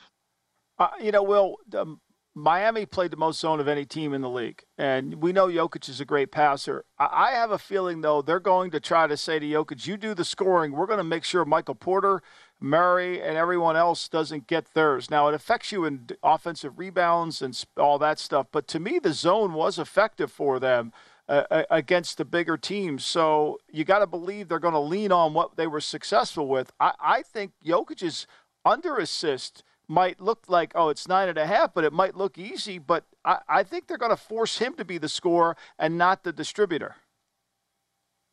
Uh, 0.78 0.90
you 1.00 1.10
know, 1.10 1.24
Will, 1.24 1.56
um, 1.76 2.00
Miami 2.38 2.86
played 2.86 3.10
the 3.10 3.16
most 3.16 3.40
zone 3.40 3.58
of 3.58 3.66
any 3.66 3.84
team 3.84 4.14
in 4.14 4.20
the 4.20 4.30
league, 4.30 4.62
and 4.78 5.16
we 5.16 5.32
know 5.32 5.48
Jokic 5.48 5.88
is 5.88 6.00
a 6.00 6.04
great 6.04 6.30
passer. 6.30 6.84
I 6.96 7.32
have 7.32 7.50
a 7.50 7.58
feeling, 7.58 8.00
though, 8.00 8.22
they're 8.22 8.38
going 8.38 8.70
to 8.70 8.78
try 8.78 9.08
to 9.08 9.16
say 9.16 9.40
to 9.40 9.44
Jokic, 9.44 9.88
"You 9.88 9.96
do 9.96 10.14
the 10.14 10.24
scoring. 10.24 10.70
We're 10.70 10.86
going 10.86 10.98
to 10.98 11.04
make 11.04 11.24
sure 11.24 11.44
Michael 11.44 11.74
Porter, 11.74 12.22
Murray, 12.60 13.20
and 13.20 13.36
everyone 13.36 13.76
else 13.76 14.08
doesn't 14.08 14.46
get 14.46 14.72
theirs." 14.72 15.10
Now, 15.10 15.26
it 15.26 15.34
affects 15.34 15.72
you 15.72 15.84
in 15.84 16.10
offensive 16.22 16.78
rebounds 16.78 17.42
and 17.42 17.60
all 17.76 17.98
that 17.98 18.20
stuff, 18.20 18.46
but 18.52 18.68
to 18.68 18.78
me, 18.78 19.00
the 19.00 19.12
zone 19.12 19.52
was 19.52 19.76
effective 19.78 20.30
for 20.30 20.60
them. 20.60 20.92
Uh, 21.28 21.64
against 21.68 22.16
the 22.16 22.24
bigger 22.24 22.56
teams. 22.56 23.04
So 23.04 23.58
you 23.70 23.84
got 23.84 23.98
to 23.98 24.06
believe 24.06 24.48
they're 24.48 24.58
going 24.58 24.72
to 24.72 24.80
lean 24.80 25.12
on 25.12 25.34
what 25.34 25.58
they 25.58 25.66
were 25.66 25.82
successful 25.82 26.48
with. 26.48 26.72
I, 26.80 26.94
I 26.98 27.20
think 27.20 27.52
Jokic's 27.62 28.26
under 28.64 28.96
assist 28.96 29.62
might 29.88 30.20
look 30.20 30.44
like, 30.48 30.72
oh, 30.74 30.90
it's 30.90 31.08
nine 31.08 31.28
and 31.28 31.38
a 31.38 31.46
half, 31.46 31.74
but 31.74 31.84
it 31.84 31.92
might 31.92 32.16
look 32.16 32.38
easy. 32.38 32.78
But 32.78 33.04
I, 33.24 33.38
I 33.48 33.62
think 33.62 33.86
they're 33.86 33.98
going 33.98 34.10
to 34.10 34.16
force 34.16 34.58
him 34.58 34.74
to 34.74 34.84
be 34.84 34.98
the 34.98 35.08
scorer 35.08 35.56
and 35.78 35.96
not 35.98 36.24
the 36.24 36.32
distributor. 36.32 36.96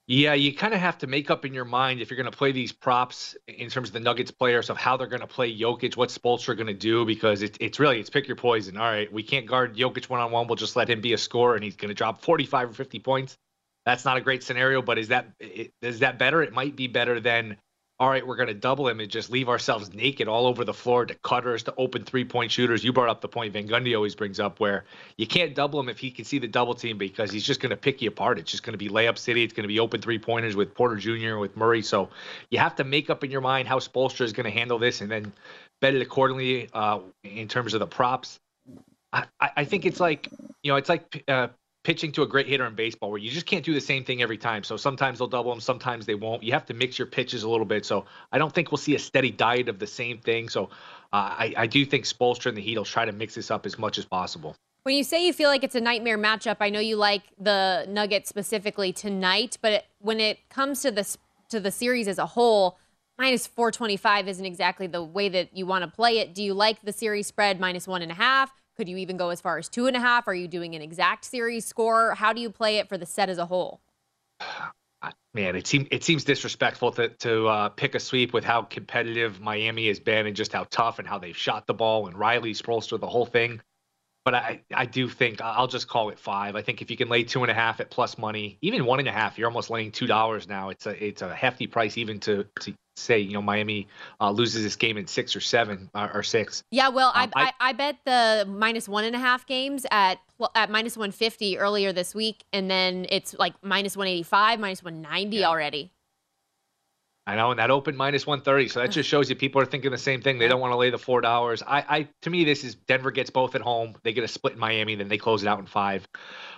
Yeah, 0.07 0.35
you 0.35 0.53
kind 0.53 0.75
of 0.75 0.79
have 0.79 0.99
to 0.99 1.07
make 1.07 1.31
up 1.31 1.45
in 1.45 1.53
your 1.53 1.65
mind 1.65 1.99
if 1.99 2.11
you're 2.11 2.17
going 2.17 2.31
to 2.31 2.37
play 2.37 2.51
these 2.51 2.71
props 2.71 3.35
in 3.47 3.69
terms 3.71 3.89
of 3.89 3.93
the 3.93 3.99
Nuggets 3.99 4.29
players 4.29 4.69
of 4.69 4.77
how 4.77 4.95
they're 4.97 5.07
going 5.07 5.21
to 5.21 5.27
play 5.27 5.57
Jokic, 5.57 5.97
what 5.97 6.09
Spoelstra 6.09 6.55
going 6.55 6.67
to 6.67 6.75
do, 6.75 7.05
because 7.05 7.41
it, 7.41 7.57
it's 7.59 7.79
really 7.79 7.99
it's 7.99 8.09
pick 8.11 8.27
your 8.27 8.35
poison. 8.35 8.77
All 8.77 8.83
right, 8.83 9.11
we 9.11 9.23
can't 9.23 9.47
guard 9.47 9.75
Jokic 9.75 10.07
one 10.07 10.19
on 10.19 10.31
one. 10.31 10.45
We'll 10.45 10.57
just 10.57 10.75
let 10.75 10.87
him 10.87 11.01
be 11.01 11.13
a 11.13 11.17
scorer, 11.17 11.55
and 11.55 11.63
he's 11.63 11.75
going 11.75 11.89
to 11.89 11.95
drop 11.95 12.21
45 12.21 12.69
or 12.69 12.73
50 12.73 12.99
points. 12.99 13.35
That's 13.87 14.05
not 14.05 14.17
a 14.17 14.21
great 14.21 14.43
scenario, 14.43 14.83
but 14.83 14.99
is 14.99 15.07
that 15.07 15.31
is 15.81 15.99
that 15.99 16.19
better? 16.19 16.43
It 16.43 16.53
might 16.53 16.75
be 16.75 16.87
better 16.87 17.19
than 17.19 17.57
all 17.97 18.09
right, 18.09 18.27
we're 18.27 18.35
going 18.35 18.49
to 18.49 18.53
double 18.53 18.89
him 18.89 18.99
and 18.99 19.09
just 19.09 19.29
leave 19.29 19.47
ourselves 19.47 19.93
naked 19.93 20.27
all 20.27 20.47
over 20.47 20.65
the 20.65 20.73
floor 20.73 21.05
to 21.05 21.15
cutters, 21.15 21.63
to 21.63 21.73
open 21.77 22.03
three 22.03 22.25
point 22.25 22.51
shooters. 22.51 22.83
You 22.83 22.91
brought 22.91 23.07
up 23.07 23.21
the 23.21 23.29
point 23.29 23.53
Van 23.53 23.67
Gundy 23.67 23.95
always 23.95 24.15
brings 24.15 24.37
up 24.37 24.59
where 24.59 24.83
you 25.17 25.25
can't 25.25 25.55
double 25.55 25.79
him 25.79 25.87
if 25.87 25.97
he 25.97 26.11
can 26.11 26.25
see 26.25 26.37
the 26.37 26.47
double 26.47 26.73
team 26.73 26.97
because 26.97 27.31
he's 27.31 27.45
just 27.45 27.61
going 27.61 27.69
to 27.69 27.77
pick 27.77 28.01
you 28.01 28.09
apart. 28.09 28.37
It's 28.37 28.51
just 28.51 28.63
going 28.63 28.73
to 28.73 28.77
be 28.77 28.89
layup 28.89 29.17
city. 29.17 29.43
It's 29.43 29.53
going 29.53 29.63
to 29.63 29.69
be 29.69 29.79
open 29.79 30.01
three 30.01 30.19
pointers 30.19 30.57
with 30.57 30.73
Porter 30.73 30.97
Jr. 30.97 31.37
with 31.37 31.55
Murray. 31.55 31.81
So 31.81 32.09
you 32.49 32.59
have 32.59 32.75
to 32.75 32.83
make 32.83 33.09
up 33.09 33.23
in 33.23 33.31
your 33.31 33.41
mind 33.41 33.67
how 33.67 33.79
Spoelstra 33.79 34.21
is 34.21 34.33
going 34.33 34.45
to 34.45 34.51
handle 34.51 34.77
this 34.77 34.99
and 34.99 35.09
then 35.09 35.31
bet 35.79 35.95
it 35.95 36.01
accordingly 36.01 36.67
uh, 36.73 36.99
in 37.23 37.47
terms 37.47 37.73
of 37.73 37.79
the 37.79 37.87
props. 37.87 38.39
I, 39.13 39.25
I 39.39 39.63
think 39.63 39.85
it's 39.85 40.01
like 40.01 40.27
you 40.61 40.71
know 40.71 40.75
it's 40.75 40.89
like 40.89 41.23
uh, 41.29 41.47
pitching 41.85 42.11
to 42.11 42.23
a 42.23 42.27
great 42.27 42.47
hitter 42.47 42.65
in 42.65 42.73
baseball 42.73 43.11
where 43.11 43.19
you 43.19 43.29
just 43.29 43.45
can't 43.45 43.63
do 43.63 43.73
the 43.73 43.79
same 43.79 44.03
thing 44.03 44.21
every 44.21 44.37
time. 44.37 44.63
So 44.63 44.75
sometimes 44.75 45.19
they'll 45.19 45.27
double 45.27 45.51
them, 45.51 45.61
sometimes 45.61 46.05
they 46.05 46.15
won't. 46.15 46.43
You 46.43 46.51
have 46.51 46.65
to 46.65 46.73
mix 46.73 46.97
your 46.97 47.05
pitches 47.05 47.43
a 47.43 47.49
little 47.49 47.65
bit. 47.65 47.85
So 47.85 48.05
I 48.31 48.39
don't 48.39 48.51
think 48.51 48.71
we'll 48.71 48.79
see 48.79 48.95
a 48.95 48.99
steady 48.99 49.31
diet 49.31 49.69
of 49.69 49.77
the 49.77 49.87
same 49.87 50.17
thing. 50.17 50.49
So 50.49 50.65
uh, 51.13 51.35
I, 51.37 51.53
I 51.55 51.67
do 51.67 51.85
think 51.85 52.05
Spoelstra 52.05 52.47
and 52.47 52.57
the 52.57 52.61
Heat 52.61 52.77
will 52.77 52.85
try 52.85 53.05
to 53.05 53.11
mix 53.11 53.35
this 53.35 53.51
up 53.51 53.65
as 53.65 53.77
much 53.77 53.99
as 53.99 54.05
possible. 54.05 54.55
When 54.81 54.95
you 54.95 55.03
say 55.03 55.25
you 55.25 55.31
feel 55.31 55.49
like 55.49 55.63
it's 55.63 55.75
a 55.75 55.81
nightmare 55.81 56.17
matchup, 56.17 56.57
I 56.59 56.69
know 56.69 56.79
you 56.79 56.95
like 56.95 57.23
the 57.39 57.85
Nuggets 57.87 58.29
specifically 58.29 58.91
tonight, 58.91 59.57
but 59.61 59.71
it, 59.71 59.85
when 59.99 60.19
it 60.19 60.49
comes 60.49 60.81
to 60.81 60.91
this 60.91 61.17
to 61.49 61.59
the 61.59 61.71
series 61.71 62.07
as 62.07 62.17
a 62.17 62.25
whole, 62.25 62.79
minus 63.17 63.45
425 63.45 64.27
isn't 64.27 64.45
exactly 64.45 64.87
the 64.87 65.03
way 65.03 65.29
that 65.29 65.55
you 65.55 65.65
want 65.65 65.83
to 65.83 65.89
play 65.89 66.17
it. 66.19 66.33
Do 66.33 66.43
you 66.43 66.53
like 66.55 66.81
the 66.81 66.91
series 66.91 67.27
spread 67.27 67.59
minus 67.59 67.87
one 67.87 68.01
and 68.01 68.11
a 68.11 68.15
half? 68.15 68.51
Could 68.75 68.89
you 68.89 68.97
even 68.97 69.17
go 69.17 69.29
as 69.29 69.41
far 69.41 69.57
as 69.57 69.69
two 69.69 69.87
and 69.87 69.95
a 69.95 69.99
half? 69.99 70.27
Are 70.27 70.33
you 70.33 70.47
doing 70.47 70.75
an 70.75 70.81
exact 70.81 71.25
series 71.25 71.65
score? 71.65 72.15
How 72.15 72.33
do 72.33 72.41
you 72.41 72.49
play 72.49 72.77
it 72.77 72.89
for 72.89 72.97
the 72.97 73.05
set 73.05 73.29
as 73.29 73.37
a 73.37 73.45
whole? 73.45 73.81
Man, 75.33 75.55
it 75.55 75.67
seems 75.67 75.87
it 75.91 76.03
seems 76.03 76.23
disrespectful 76.23 76.91
to 76.93 77.09
to 77.09 77.47
uh, 77.47 77.69
pick 77.69 77.93
a 77.93 77.99
sweep 77.99 78.33
with 78.33 78.43
how 78.43 78.63
competitive 78.63 79.39
Miami 79.39 79.87
has 79.87 79.99
been 79.99 80.25
and 80.25 80.35
just 80.35 80.51
how 80.51 80.65
tough 80.69 80.97
and 80.97 81.07
how 81.07 81.19
they've 81.19 81.35
shot 81.35 81.67
the 81.67 81.73
ball 81.73 82.07
and 82.07 82.17
Riley 82.17 82.53
Spoelstra 82.53 82.99
the 82.99 83.07
whole 83.07 83.25
thing. 83.25 83.61
But 84.23 84.33
I, 84.33 84.61
I 84.73 84.87
do 84.87 85.07
think 85.07 85.41
I'll 85.41 85.67
just 85.67 85.87
call 85.87 86.09
it 86.09 86.17
five. 86.17 86.55
I 86.55 86.63
think 86.63 86.81
if 86.81 86.89
you 86.89 86.97
can 86.97 87.09
lay 87.09 87.23
two 87.23 87.43
and 87.43 87.51
a 87.51 87.53
half 87.53 87.79
at 87.79 87.91
plus 87.91 88.17
money, 88.17 88.57
even 88.61 88.85
one 88.85 88.99
and 88.99 89.07
a 89.07 89.11
half, 89.11 89.37
you're 89.37 89.47
almost 89.47 89.69
laying 89.69 89.91
two 89.91 90.07
dollars 90.07 90.47
now. 90.47 90.69
It's 90.69 90.87
a 90.87 91.05
it's 91.05 91.21
a 91.21 91.35
hefty 91.35 91.67
price 91.67 91.97
even 91.97 92.19
to 92.21 92.45
to 92.61 92.73
say 92.95 93.19
you 93.19 93.33
know 93.33 93.41
Miami 93.41 93.87
uh, 94.21 94.31
loses 94.31 94.63
this 94.63 94.75
game 94.75 94.97
in 94.97 95.07
six 95.07 95.35
or 95.35 95.41
seven 95.41 95.89
uh, 95.93 96.09
or 96.13 96.23
six. 96.23 96.63
Yeah, 96.71 96.89
well, 96.89 97.11
um, 97.15 97.31
I, 97.35 97.43
I, 97.59 97.69
I 97.69 97.73
bet 97.73 97.97
the 98.05 98.45
minus 98.47 98.87
one 98.87 99.03
and 99.03 99.15
a 99.15 99.19
half 99.19 99.45
games 99.45 99.85
at 99.91 100.19
at 100.53 100.69
minus 100.69 100.97
one 100.97 101.11
fifty 101.11 101.57
earlier 101.57 101.93
this 101.93 102.15
week, 102.15 102.43
and 102.53 102.69
then 102.69 103.05
it's 103.09 103.33
like 103.35 103.53
minus 103.61 103.95
one 103.95 104.07
eighty 104.07 104.23
five, 104.23 104.59
minus 104.59 104.83
one 104.83 105.01
ninety 105.01 105.37
yeah. 105.37 105.47
already. 105.47 105.91
I 107.27 107.35
know, 107.35 107.49
and 107.49 107.59
that 107.59 107.71
opened 107.71 107.97
minus 107.97 108.27
one 108.27 108.41
thirty, 108.41 108.67
so 108.67 108.81
that 108.81 108.91
just 108.91 109.09
shows 109.09 109.29
you 109.29 109.35
people 109.35 109.59
are 109.59 109.65
thinking 109.65 109.89
the 109.89 109.97
same 109.97 110.21
thing. 110.21 110.37
They 110.37 110.47
don't 110.47 110.59
want 110.59 110.73
to 110.73 110.77
lay 110.77 110.91
the 110.91 110.99
four 110.99 111.21
dollars. 111.21 111.63
I, 111.65 111.83
I, 111.87 112.07
to 112.21 112.29
me, 112.29 112.43
this 112.43 112.63
is 112.63 112.75
Denver 112.75 113.09
gets 113.09 113.31
both 113.31 113.55
at 113.55 113.61
home. 113.61 113.95
They 114.03 114.13
get 114.13 114.23
a 114.23 114.27
split 114.27 114.53
in 114.53 114.59
Miami, 114.59 114.93
then 114.93 115.07
they 115.07 115.17
close 115.17 115.41
it 115.41 115.47
out 115.47 115.57
in 115.57 115.65
five. 115.65 116.07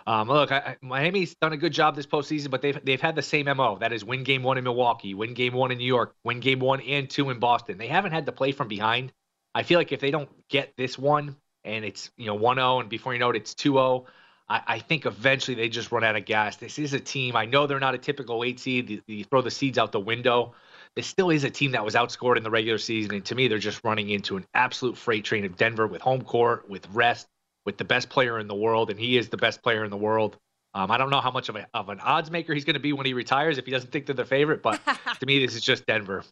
Um, 0.05 0.27
look, 0.27 0.51
I, 0.51 0.75
Miami's 0.81 1.35
done 1.35 1.53
a 1.53 1.57
good 1.57 1.71
job 1.71 1.95
this 1.95 2.05
postseason, 2.05 2.49
but 2.49 2.61
they've 2.61 2.83
they've 2.83 2.99
had 2.99 3.15
the 3.15 3.21
same 3.21 3.45
mo. 3.45 3.77
That 3.79 3.93
is, 3.93 4.03
win 4.03 4.23
game 4.23 4.43
one 4.43 4.57
in 4.57 4.65
Milwaukee, 4.65 5.13
win 5.13 5.33
game 5.33 5.53
one 5.53 5.71
in 5.71 5.77
New 5.77 5.85
York, 5.85 6.15
win 6.25 6.41
game 6.41 6.59
one 6.59 6.81
and 6.81 7.09
two 7.09 7.29
in 7.29 7.39
Boston. 7.39 7.77
They 7.77 7.87
haven't 7.87 8.11
had 8.11 8.25
to 8.25 8.33
play 8.33 8.51
from 8.51 8.67
behind. 8.67 9.13
I 9.55 9.63
feel 9.63 9.79
like 9.79 9.93
if 9.93 10.01
they 10.01 10.11
don't 10.11 10.29
get 10.49 10.73
this 10.75 10.99
one, 10.99 11.37
and 11.63 11.85
it's 11.85 12.11
you 12.17 12.25
know 12.25 12.37
1-0, 12.37 12.81
and 12.81 12.89
before 12.89 13.13
you 13.13 13.19
know 13.19 13.29
it, 13.29 13.35
it's 13.35 13.53
2-0. 13.53 14.05
I, 14.49 14.61
I, 14.67 14.79
think 14.79 15.05
eventually 15.05 15.55
they 15.55 15.69
just 15.69 15.91
run 15.91 16.03
out 16.03 16.15
of 16.15 16.25
gas. 16.25 16.55
This 16.55 16.79
is 16.79 16.93
a 16.93 16.99
team. 16.99 17.35
I 17.35 17.45
know 17.45 17.67
they're 17.67 17.79
not 17.79 17.95
a 17.95 17.97
typical 17.97 18.43
eight 18.43 18.59
seed. 18.59 19.01
You, 19.07 19.23
throw 19.25 19.41
the 19.41 19.51
seeds 19.51 19.77
out 19.77 19.91
the 19.91 19.99
window. 19.99 20.53
This 20.95 21.07
still 21.07 21.29
is 21.29 21.43
a 21.43 21.49
team 21.49 21.71
that 21.71 21.83
was 21.83 21.95
outscored 21.95 22.37
in 22.37 22.43
the 22.43 22.49
regular 22.49 22.77
season, 22.77 23.13
and 23.13 23.25
to 23.25 23.35
me, 23.35 23.47
they're 23.47 23.59
just 23.59 23.83
running 23.83 24.09
into 24.09 24.37
an 24.37 24.45
absolute 24.53 24.97
freight 24.97 25.25
train 25.25 25.45
of 25.45 25.55
Denver 25.55 25.85
with 25.85 26.01
home 26.01 26.23
court, 26.23 26.67
with 26.69 26.87
rest, 26.91 27.27
with 27.65 27.77
the 27.77 27.83
best 27.83 28.09
player 28.09 28.39
in 28.39 28.47
the 28.47 28.55
world, 28.55 28.89
and 28.89 28.99
he 28.99 29.17
is 29.17 29.29
the 29.29 29.37
best 29.37 29.61
player 29.61 29.83
in 29.83 29.91
the 29.91 29.97
world. 29.97 30.37
Um, 30.73 30.89
I 30.89 30.97
don't 30.97 31.09
know 31.09 31.21
how 31.21 31.31
much 31.31 31.49
of, 31.49 31.55
a, 31.55 31.67
of 31.73 31.89
an 31.89 31.99
odds 31.99 32.31
maker 32.31 32.53
he's 32.53 32.65
going 32.65 32.75
to 32.75 32.79
be 32.79 32.93
when 32.93 33.05
he 33.05 33.13
retires 33.13 33.57
if 33.57 33.65
he 33.65 33.71
doesn't 33.71 33.91
think 33.91 34.05
they're 34.05 34.15
the 34.15 34.25
favorite, 34.25 34.63
but 34.63 34.79
to 35.19 35.25
me, 35.25 35.45
this 35.45 35.55
is 35.55 35.61
just 35.61 35.85
Denver. 35.85 36.23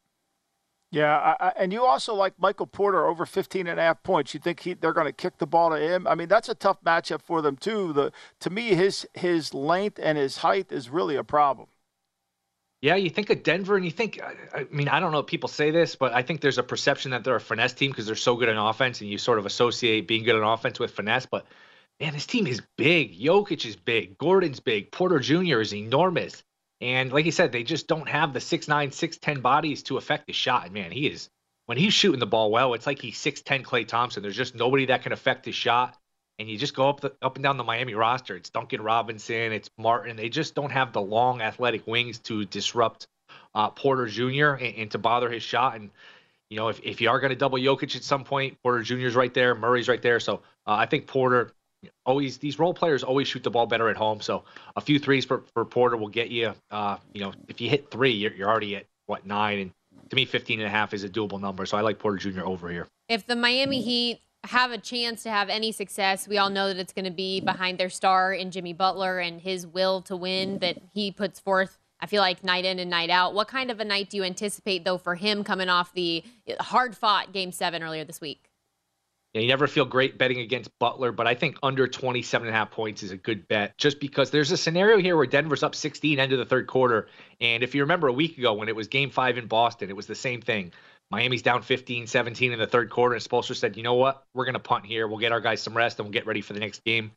Yeah, 0.92 1.36
I, 1.40 1.52
and 1.58 1.74
you 1.74 1.84
also 1.84 2.14
like 2.14 2.34
Michael 2.40 2.68
Porter 2.68 3.06
over 3.06 3.26
15 3.26 3.68
and 3.68 3.80
a 3.80 3.84
half 3.84 4.02
points. 4.04 4.34
You 4.34 4.40
think 4.40 4.62
he, 4.62 4.74
they're 4.74 4.94
going 4.94 5.08
to 5.08 5.14
kick 5.14 5.40
the 5.40 5.48
ball 5.48 5.72
to 5.72 5.78
him? 5.78 6.08
I 6.08 6.16
mean, 6.16 6.30
that's 6.30 6.48
a 6.48 6.56
tough 6.56 6.82
matchup 6.84 7.22
for 7.22 7.42
them 7.42 7.58
too. 7.58 7.92
The 7.92 8.12
to 8.42 8.50
me, 8.50 8.76
his 8.76 9.06
his 9.14 9.54
length 9.54 10.00
and 10.02 10.18
his 10.18 10.38
height 10.38 10.72
is 10.72 10.90
really 10.90 11.16
a 11.16 11.24
problem. 11.24 11.68
Yeah, 12.82 12.96
you 12.96 13.10
think 13.10 13.32
of 13.32 13.42
Denver 13.42 13.76
and 13.76 13.84
you 13.84 13.90
think, 13.90 14.20
I 14.54 14.68
mean, 14.70 14.88
I 14.90 15.00
don't 15.00 15.12
know 15.12 15.18
if 15.18 15.26
people 15.26 15.50
say 15.50 15.72
this, 15.72 15.96
but 15.96 16.14
I 16.14 16.22
think 16.22 16.42
there's 16.42 16.60
a 16.60 16.64
perception 16.64 17.12
that 17.12 17.24
they're 17.24 17.36
a 17.36 17.42
finesse 17.42 17.74
team 17.74 17.90
because 17.90 18.06
they're 18.06 18.16
so 18.16 18.36
good 18.36 18.48
in 18.48 18.58
offense 18.58 19.02
and 19.02 19.10
you 19.10 19.18
sort 19.18 19.40
of 19.40 19.48
associate 19.48 20.08
being 20.08 20.24
good 20.24 20.36
in 20.36 20.44
offense 20.44 20.80
with 20.80 20.92
finesse. 20.92 21.26
But 21.26 21.48
man, 22.00 22.14
this 22.14 22.28
team 22.28 22.46
is 22.46 22.62
big. 22.78 23.20
Jokic 23.20 23.66
is 23.66 23.76
big. 23.76 24.20
Gordon's 24.20 24.60
big. 24.60 24.92
Porter 24.92 25.20
Jr. 25.20 25.62
is 25.62 25.74
enormous. 25.74 26.44
And 26.82 27.12
like 27.12 27.26
you 27.26 27.32
said, 27.32 27.52
they 27.52 27.64
just 27.64 27.88
don't 27.88 28.08
have 28.10 28.34
the 28.34 28.40
6'9, 28.40 28.90
6'10 28.90 29.42
bodies 29.42 29.84
to 29.84 29.98
affect 29.98 30.28
the 30.28 30.34
shot. 30.34 30.66
And 30.66 30.74
man, 30.74 30.92
he 30.92 31.08
is, 31.08 31.30
when 31.66 31.78
he's 31.78 31.94
shooting 31.94 32.20
the 32.20 32.26
ball 32.26 32.52
well, 32.52 32.74
it's 32.74 32.86
like 32.86 33.02
he's 33.02 33.18
6'10 33.18 33.64
Klay 33.64 33.88
Thompson. 33.88 34.22
There's 34.22 34.36
just 34.36 34.56
nobody 34.56 34.88
that 34.88 35.04
can 35.04 35.12
affect 35.12 35.46
his 35.46 35.56
shot. 35.56 35.98
And 36.38 36.50
you 36.50 36.58
just 36.58 36.76
go 36.76 36.90
up 36.90 37.00
the, 37.00 37.14
up 37.22 37.38
and 37.38 37.44
down 37.44 37.56
the 37.56 37.64
Miami 37.64 37.94
roster. 37.94 38.36
It's 38.36 38.50
Duncan 38.50 38.82
Robinson, 38.82 39.54
it's 39.54 39.70
Martin. 39.78 40.18
They 40.18 40.28
just 40.28 40.54
don't 40.54 40.72
have 40.72 40.92
the 40.92 41.02
long 41.02 41.42
athletic 41.42 41.88
wings 41.88 42.20
to 42.20 42.44
disrupt 42.44 43.08
uh, 43.54 43.70
Porter 43.70 44.08
Jr. 44.08 44.56
And, 44.62 44.76
and, 44.76 44.92
to 44.92 44.98
bother 44.98 45.30
his 45.30 45.44
shot. 45.44 45.76
And 45.78 45.92
you 46.50 46.58
know, 46.58 46.68
if, 46.68 46.82
if 46.84 47.00
you 47.00 47.10
are 47.10 47.22
going 47.22 47.30
to 47.30 47.38
double 47.38 47.58
Jokic 47.58 47.96
at 47.96 48.04
some 48.04 48.26
point, 48.26 48.62
Porter 48.62 48.82
Jr. 48.82 49.08
is 49.08 49.16
right 49.16 49.34
there, 49.34 49.56
Murray's 49.56 49.88
right 49.88 50.02
there. 50.02 50.20
So 50.20 50.42
uh, 50.68 50.74
I 50.74 50.86
think 50.88 51.08
Porter 51.08 51.54
always 52.06 52.38
these 52.38 52.60
role 52.60 52.74
players 52.74 53.04
always 53.04 53.28
shoot 53.28 53.44
the 53.44 53.52
ball 53.52 53.66
better 53.66 53.90
at 53.90 53.98
home. 53.98 54.22
So 54.22 54.44
a 54.76 54.82
few 54.82 55.00
threes 55.00 55.26
for, 55.26 55.40
Porter 55.40 55.98
will 55.98 56.10
get 56.10 56.30
you. 56.30 56.54
Uh, 56.72 56.98
you 57.14 57.22
know, 57.22 57.34
if 57.48 57.62
you 57.62 57.70
hit 57.70 57.92
three, 57.92 58.12
you're, 58.12 58.34
you're 58.34 58.50
already 58.50 58.76
at 58.76 58.86
what 59.06 59.26
nine, 59.26 59.60
and 59.60 59.72
to 60.10 60.16
me, 60.16 60.26
15 60.26 60.60
and 60.60 60.68
a 60.68 60.70
half 60.70 60.94
is 60.94 61.04
a 61.04 61.10
doable 61.10 61.40
number. 61.40 61.66
So 61.66 61.78
I 61.78 61.82
like 61.82 62.00
Porter 62.00 62.18
Jr. 62.18 62.46
over 62.46 62.70
here. 62.70 62.88
If 63.10 63.26
the 63.26 63.36
Miami 63.36 63.82
Heat 63.82 64.20
have 64.46 64.72
a 64.72 64.78
chance 64.78 65.24
to 65.24 65.32
have 65.32 65.50
any 65.50 65.72
success, 65.72 66.28
we 66.28 66.38
all 66.38 66.50
know 66.50 66.68
that 66.68 66.78
it's 66.78 66.94
going 66.94 67.06
to 67.06 67.12
be 67.12 67.40
behind 67.40 67.78
their 67.78 67.90
star 67.90 68.34
in 68.34 68.52
Jimmy 68.52 68.74
Butler 68.74 69.20
and 69.20 69.42
his 69.42 69.66
will 69.66 70.02
to 70.04 70.16
win 70.16 70.60
that 70.60 70.78
he 70.94 71.12
puts 71.12 71.40
forth. 71.40 71.80
I 72.00 72.08
feel 72.08 72.22
like 72.22 72.44
night 72.44 72.66
in 72.66 72.78
and 72.78 72.90
night 72.90 73.10
out. 73.10 73.34
What 73.34 73.48
kind 73.48 73.72
of 73.72 73.80
a 73.80 73.86
night 73.86 74.10
do 74.10 74.18
you 74.18 74.24
anticipate, 74.24 74.84
though, 74.84 74.98
for 74.98 75.16
him 75.16 75.44
coming 75.44 75.70
off 75.70 75.94
the 75.94 76.24
hard 76.60 76.96
fought 76.96 77.32
game 77.32 77.52
seven 77.52 77.82
earlier 77.82 78.04
this 78.04 78.22
week? 78.22 78.45
Yeah, 79.36 79.42
you 79.42 79.50
never 79.50 79.68
feel 79.68 79.84
great 79.84 80.18
betting 80.18 80.40
against 80.40 80.72
Butler, 80.80 81.12
but 81.12 81.28
I 81.28 81.36
think 81.36 81.58
under 81.62 81.90
27 81.90 82.48
and 82.48 82.56
a 82.56 82.58
half 82.58 82.72
points 82.72 83.04
is 83.04 83.12
a 83.12 83.18
good 83.18 83.46
bet 83.50 83.78
just 83.78 84.00
because 84.00 84.32
there's 84.32 84.54
a 84.54 84.56
scenario 84.56 84.98
here 84.98 85.18
where 85.18 85.26
Denver's 85.26 85.62
up 85.62 85.76
16 85.76 86.18
end 86.18 86.32
of 86.32 86.40
the 86.40 86.46
third 86.46 86.68
quarter. 86.68 87.10
And 87.42 87.62
if 87.62 87.76
you 87.76 87.82
remember 87.82 88.08
a 88.08 88.14
week 88.14 88.38
ago 88.38 88.54
when 88.54 88.70
it 88.70 88.76
was 88.78 88.88
game 88.88 89.10
five 89.10 89.38
in 89.38 89.48
Boston, 89.48 89.90
it 89.90 89.96
was 89.96 90.08
the 90.08 90.16
same 90.16 90.40
thing. 90.40 90.72
Miami's 91.12 91.42
down 91.42 91.64
15, 91.64 92.08
17 92.08 92.54
in 92.54 92.60
the 92.60 92.66
third 92.66 92.90
quarter, 92.90 93.14
and 93.14 93.22
Spoelstra 93.22 93.58
said, 93.58 93.76
you 93.76 93.84
know 93.84 93.96
what? 93.96 94.24
We're 94.34 94.46
going 94.46 94.54
to 94.54 94.60
punt 94.60 94.86
here. 94.86 95.06
We'll 95.06 95.20
get 95.20 95.34
our 95.34 95.42
guys 95.42 95.62
some 95.62 95.76
rest 95.76 96.00
and 96.00 96.06
we'll 96.06 96.14
get 96.14 96.26
ready 96.26 96.40
for 96.40 96.54
the 96.54 96.62
next 96.62 96.86
game. 96.86 97.12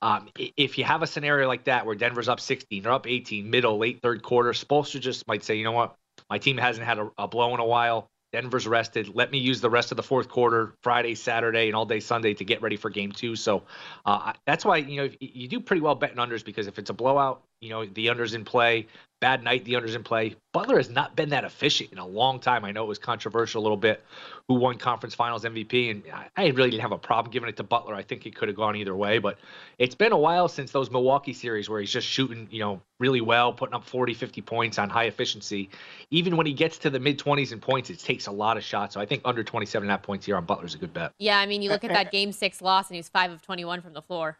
Um, 0.00 0.30
if 0.56 0.78
you 0.78 0.84
have 0.84 1.02
a 1.02 1.06
scenario 1.06 1.48
like 1.48 1.64
that 1.64 1.84
where 1.84 1.94
Denver's 1.94 2.30
up 2.30 2.40
16, 2.40 2.82
they're 2.82 2.92
up 2.92 3.06
18, 3.06 3.50
middle, 3.50 3.76
late 3.76 4.00
third 4.00 4.22
quarter, 4.22 4.52
Spoelstra 4.52 5.00
just 5.00 5.28
might 5.28 5.44
say, 5.44 5.56
you 5.56 5.64
know 5.64 5.72
what? 5.72 5.96
My 6.30 6.38
team 6.38 6.56
hasn't 6.56 6.86
had 6.86 6.98
a, 6.98 7.10
a 7.18 7.28
blow 7.28 7.52
in 7.52 7.60
a 7.60 7.66
while. 7.66 8.08
Denver's 8.32 8.66
rested. 8.66 9.14
Let 9.14 9.30
me 9.30 9.38
use 9.38 9.60
the 9.60 9.70
rest 9.70 9.90
of 9.90 9.96
the 9.96 10.02
fourth 10.02 10.28
quarter, 10.28 10.74
Friday, 10.82 11.14
Saturday, 11.14 11.66
and 11.66 11.74
all 11.74 11.86
day 11.86 12.00
Sunday 12.00 12.34
to 12.34 12.44
get 12.44 12.60
ready 12.60 12.76
for 12.76 12.90
game 12.90 13.12
two. 13.12 13.36
So 13.36 13.64
uh, 14.04 14.32
that's 14.46 14.64
why 14.64 14.78
you 14.78 15.02
know 15.02 15.10
you 15.20 15.48
do 15.48 15.60
pretty 15.60 15.80
well 15.80 15.94
betting 15.94 16.18
unders 16.18 16.44
because 16.44 16.66
if 16.66 16.78
it's 16.78 16.90
a 16.90 16.94
blowout, 16.94 17.42
you 17.60 17.70
know 17.70 17.84
the 17.86 18.06
unders 18.06 18.34
in 18.34 18.44
play. 18.44 18.86
Bad 19.20 19.42
night, 19.42 19.64
the 19.64 19.72
unders 19.72 19.96
in 19.96 20.04
play. 20.04 20.36
Butler 20.52 20.76
has 20.76 20.90
not 20.90 21.16
been 21.16 21.30
that 21.30 21.42
efficient 21.42 21.90
in 21.90 21.98
a 21.98 22.06
long 22.06 22.38
time. 22.38 22.64
I 22.64 22.70
know 22.70 22.84
it 22.84 22.86
was 22.86 23.00
controversial 23.00 23.60
a 23.60 23.64
little 23.64 23.76
bit 23.76 24.04
who 24.46 24.54
won 24.54 24.78
conference 24.78 25.12
finals 25.12 25.42
MVP, 25.42 25.90
and 25.90 26.04
I 26.36 26.46
really 26.46 26.70
didn't 26.70 26.82
have 26.82 26.92
a 26.92 26.98
problem 26.98 27.32
giving 27.32 27.48
it 27.48 27.56
to 27.56 27.64
Butler. 27.64 27.96
I 27.96 28.02
think 28.02 28.26
it 28.26 28.36
could 28.36 28.46
have 28.46 28.56
gone 28.56 28.76
either 28.76 28.94
way, 28.94 29.18
but 29.18 29.38
it's 29.78 29.96
been 29.96 30.12
a 30.12 30.16
while 30.16 30.46
since 30.46 30.70
those 30.70 30.88
Milwaukee 30.92 31.32
series 31.32 31.68
where 31.68 31.80
he's 31.80 31.90
just 31.90 32.06
shooting, 32.06 32.46
you 32.52 32.60
know, 32.60 32.80
really 33.00 33.20
well, 33.20 33.52
putting 33.52 33.74
up 33.74 33.84
40, 33.84 34.14
50 34.14 34.40
points 34.42 34.78
on 34.78 34.88
high 34.88 35.04
efficiency. 35.04 35.68
Even 36.12 36.36
when 36.36 36.46
he 36.46 36.52
gets 36.52 36.78
to 36.78 36.88
the 36.88 37.00
mid 37.00 37.18
20s 37.18 37.50
in 37.50 37.58
points, 37.58 37.90
it 37.90 37.98
takes 37.98 38.28
a 38.28 38.32
lot 38.32 38.56
of 38.56 38.62
shots. 38.62 38.94
So 38.94 39.00
I 39.00 39.06
think 39.06 39.22
under 39.24 39.42
27 39.42 39.84
and 39.84 39.90
a 39.90 39.94
half 39.94 40.02
points 40.02 40.26
here 40.26 40.36
on 40.36 40.44
Butler 40.44 40.66
is 40.66 40.76
a 40.76 40.78
good 40.78 40.94
bet. 40.94 41.10
Yeah, 41.18 41.40
I 41.40 41.46
mean, 41.46 41.62
you 41.62 41.70
look 41.70 41.82
at 41.82 41.90
that 41.90 42.12
game 42.12 42.30
six 42.30 42.62
loss, 42.62 42.88
and 42.88 42.94
he's 42.94 43.08
five 43.08 43.32
of 43.32 43.42
21 43.42 43.82
from 43.82 43.94
the 43.94 44.02
floor. 44.02 44.38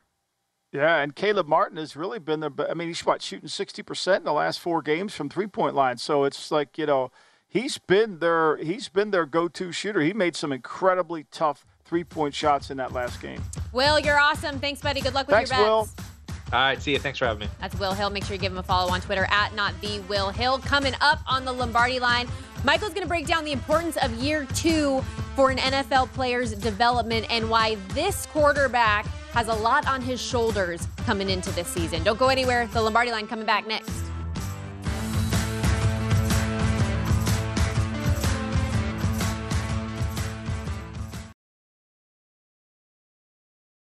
Yeah, 0.73 0.99
and 0.99 1.15
Caleb 1.15 1.49
Martin 1.49 1.79
has 1.79 1.97
really 1.97 2.19
been 2.19 2.41
there. 2.41 2.51
I 2.69 2.75
mean, 2.75 2.89
he's 2.89 3.05
what 3.05 3.23
shooting 3.23 3.49
sixty 3.49 3.83
percent 3.83 4.19
in 4.19 4.25
the 4.25 4.33
last 4.33 4.61
four 4.61 4.83
games 4.83 5.15
from 5.15 5.29
three 5.29 5.47
point 5.47 5.75
line. 5.75 5.97
So 5.97 6.25
it's 6.25 6.51
like 6.51 6.77
you 6.77 6.87
know 6.87 7.11
he's 7.49 7.79
been 7.79 8.19
their 8.19 8.57
he's 8.59 8.89
been 8.89 9.11
their 9.11 9.25
go 9.25 9.49
to 9.49 9.73
shooter. 9.73 10.01
He 10.01 10.13
made 10.13 10.37
some 10.37 10.53
incredibly 10.53 11.25
tough 11.31 11.65
three 11.85 12.05
point 12.05 12.35
shots 12.35 12.71
in 12.71 12.77
that 12.77 12.93
last 12.93 13.23
game. 13.23 13.43
Will, 13.73 13.99
you're 13.99 14.19
awesome. 14.19 14.59
Thanks, 14.59 14.83
buddy. 14.83 15.01
Good 15.01 15.15
luck 15.15 15.27
with 15.27 15.37
Thanks, 15.37 15.51
your 15.51 15.59
bets. 15.59 15.97
Will. 15.99 16.05
All 16.51 16.59
right, 16.61 16.81
see 16.81 16.93
you. 16.93 16.99
Thanks 16.99 17.19
for 17.19 17.27
having 17.27 17.41
me. 17.41 17.49
That's 17.61 17.79
Will 17.79 17.93
Hill. 17.93 18.09
Make 18.09 18.25
sure 18.25 18.35
you 18.35 18.41
give 18.41 18.53
him 18.53 18.59
a 18.59 18.63
follow 18.63 18.91
on 18.91 19.03
Twitter 19.03 19.27
at 19.31 19.55
not 19.55 19.79
the 19.83 20.01
Will 20.01 20.31
Hill. 20.31 20.59
Coming 20.59 20.95
up 21.01 21.21
on 21.27 21.45
the 21.45 21.53
Lombardi 21.53 22.01
line, 22.01 22.27
Michael's 22.65 22.91
going 22.91 23.03
to 23.03 23.09
break 23.09 23.27
down 23.27 23.45
the 23.45 23.53
importance 23.53 23.99
of 23.99 24.13
year 24.15 24.47
two 24.55 25.03
for 25.37 25.51
an 25.51 25.59
NFL 25.59 26.11
player's 26.13 26.53
development 26.55 27.27
and 27.31 27.51
why 27.51 27.77
this 27.91 28.25
quarterback 28.27 29.07
has 29.33 29.49
a 29.49 29.55
lot 29.55 29.87
on 29.87 30.01
his 30.01 30.21
shoulders 30.21 30.87
coming 31.05 31.31
into 31.31 31.51
this 31.53 31.69
season. 31.69 32.03
Don't 32.03 32.19
go 32.19 32.29
anywhere. 32.29 32.67
The 32.69 32.83
Lombardi 32.83 33.13
line 33.13 33.27
coming 33.27 33.47
back 33.47 33.67
next. 33.67 34.09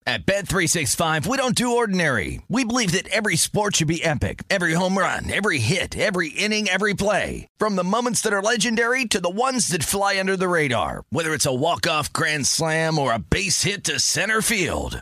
At 0.08 0.28
Bet365, 0.28 1.26
we 1.26 1.36
don't 1.36 1.56
do 1.56 1.76
ordinary. 1.76 2.40
We 2.48 2.64
believe 2.64 2.92
that 2.92 3.08
every 3.08 3.36
sport 3.36 3.76
should 3.76 3.88
be 3.88 4.04
epic. 4.04 4.44
Every 4.52 4.74
home 4.74 4.98
run, 4.98 5.34
every 5.34 5.58
hit, 5.58 5.98
every 5.98 6.30
inning, 6.30 6.70
every 6.70 6.94
play. 6.94 7.48
From 7.58 7.76
the 7.76 7.84
moments 7.84 8.22
that 8.22 8.32
are 8.32 8.42
legendary 8.42 9.06
to 9.06 9.20
the 9.20 9.32
ones 9.32 9.70
that 9.70 9.84
fly 9.84 10.20
under 10.20 10.38
the 10.38 10.48
radar. 10.48 11.06
Whether 11.10 11.34
it's 11.34 11.48
a 11.48 11.54
walk-off 11.54 12.14
grand 12.14 12.46
slam 12.46 13.00
or 13.00 13.14
a 13.14 13.20
base 13.20 13.64
hit 13.64 13.84
to 13.86 14.00
center 14.00 14.44
field. 14.44 15.02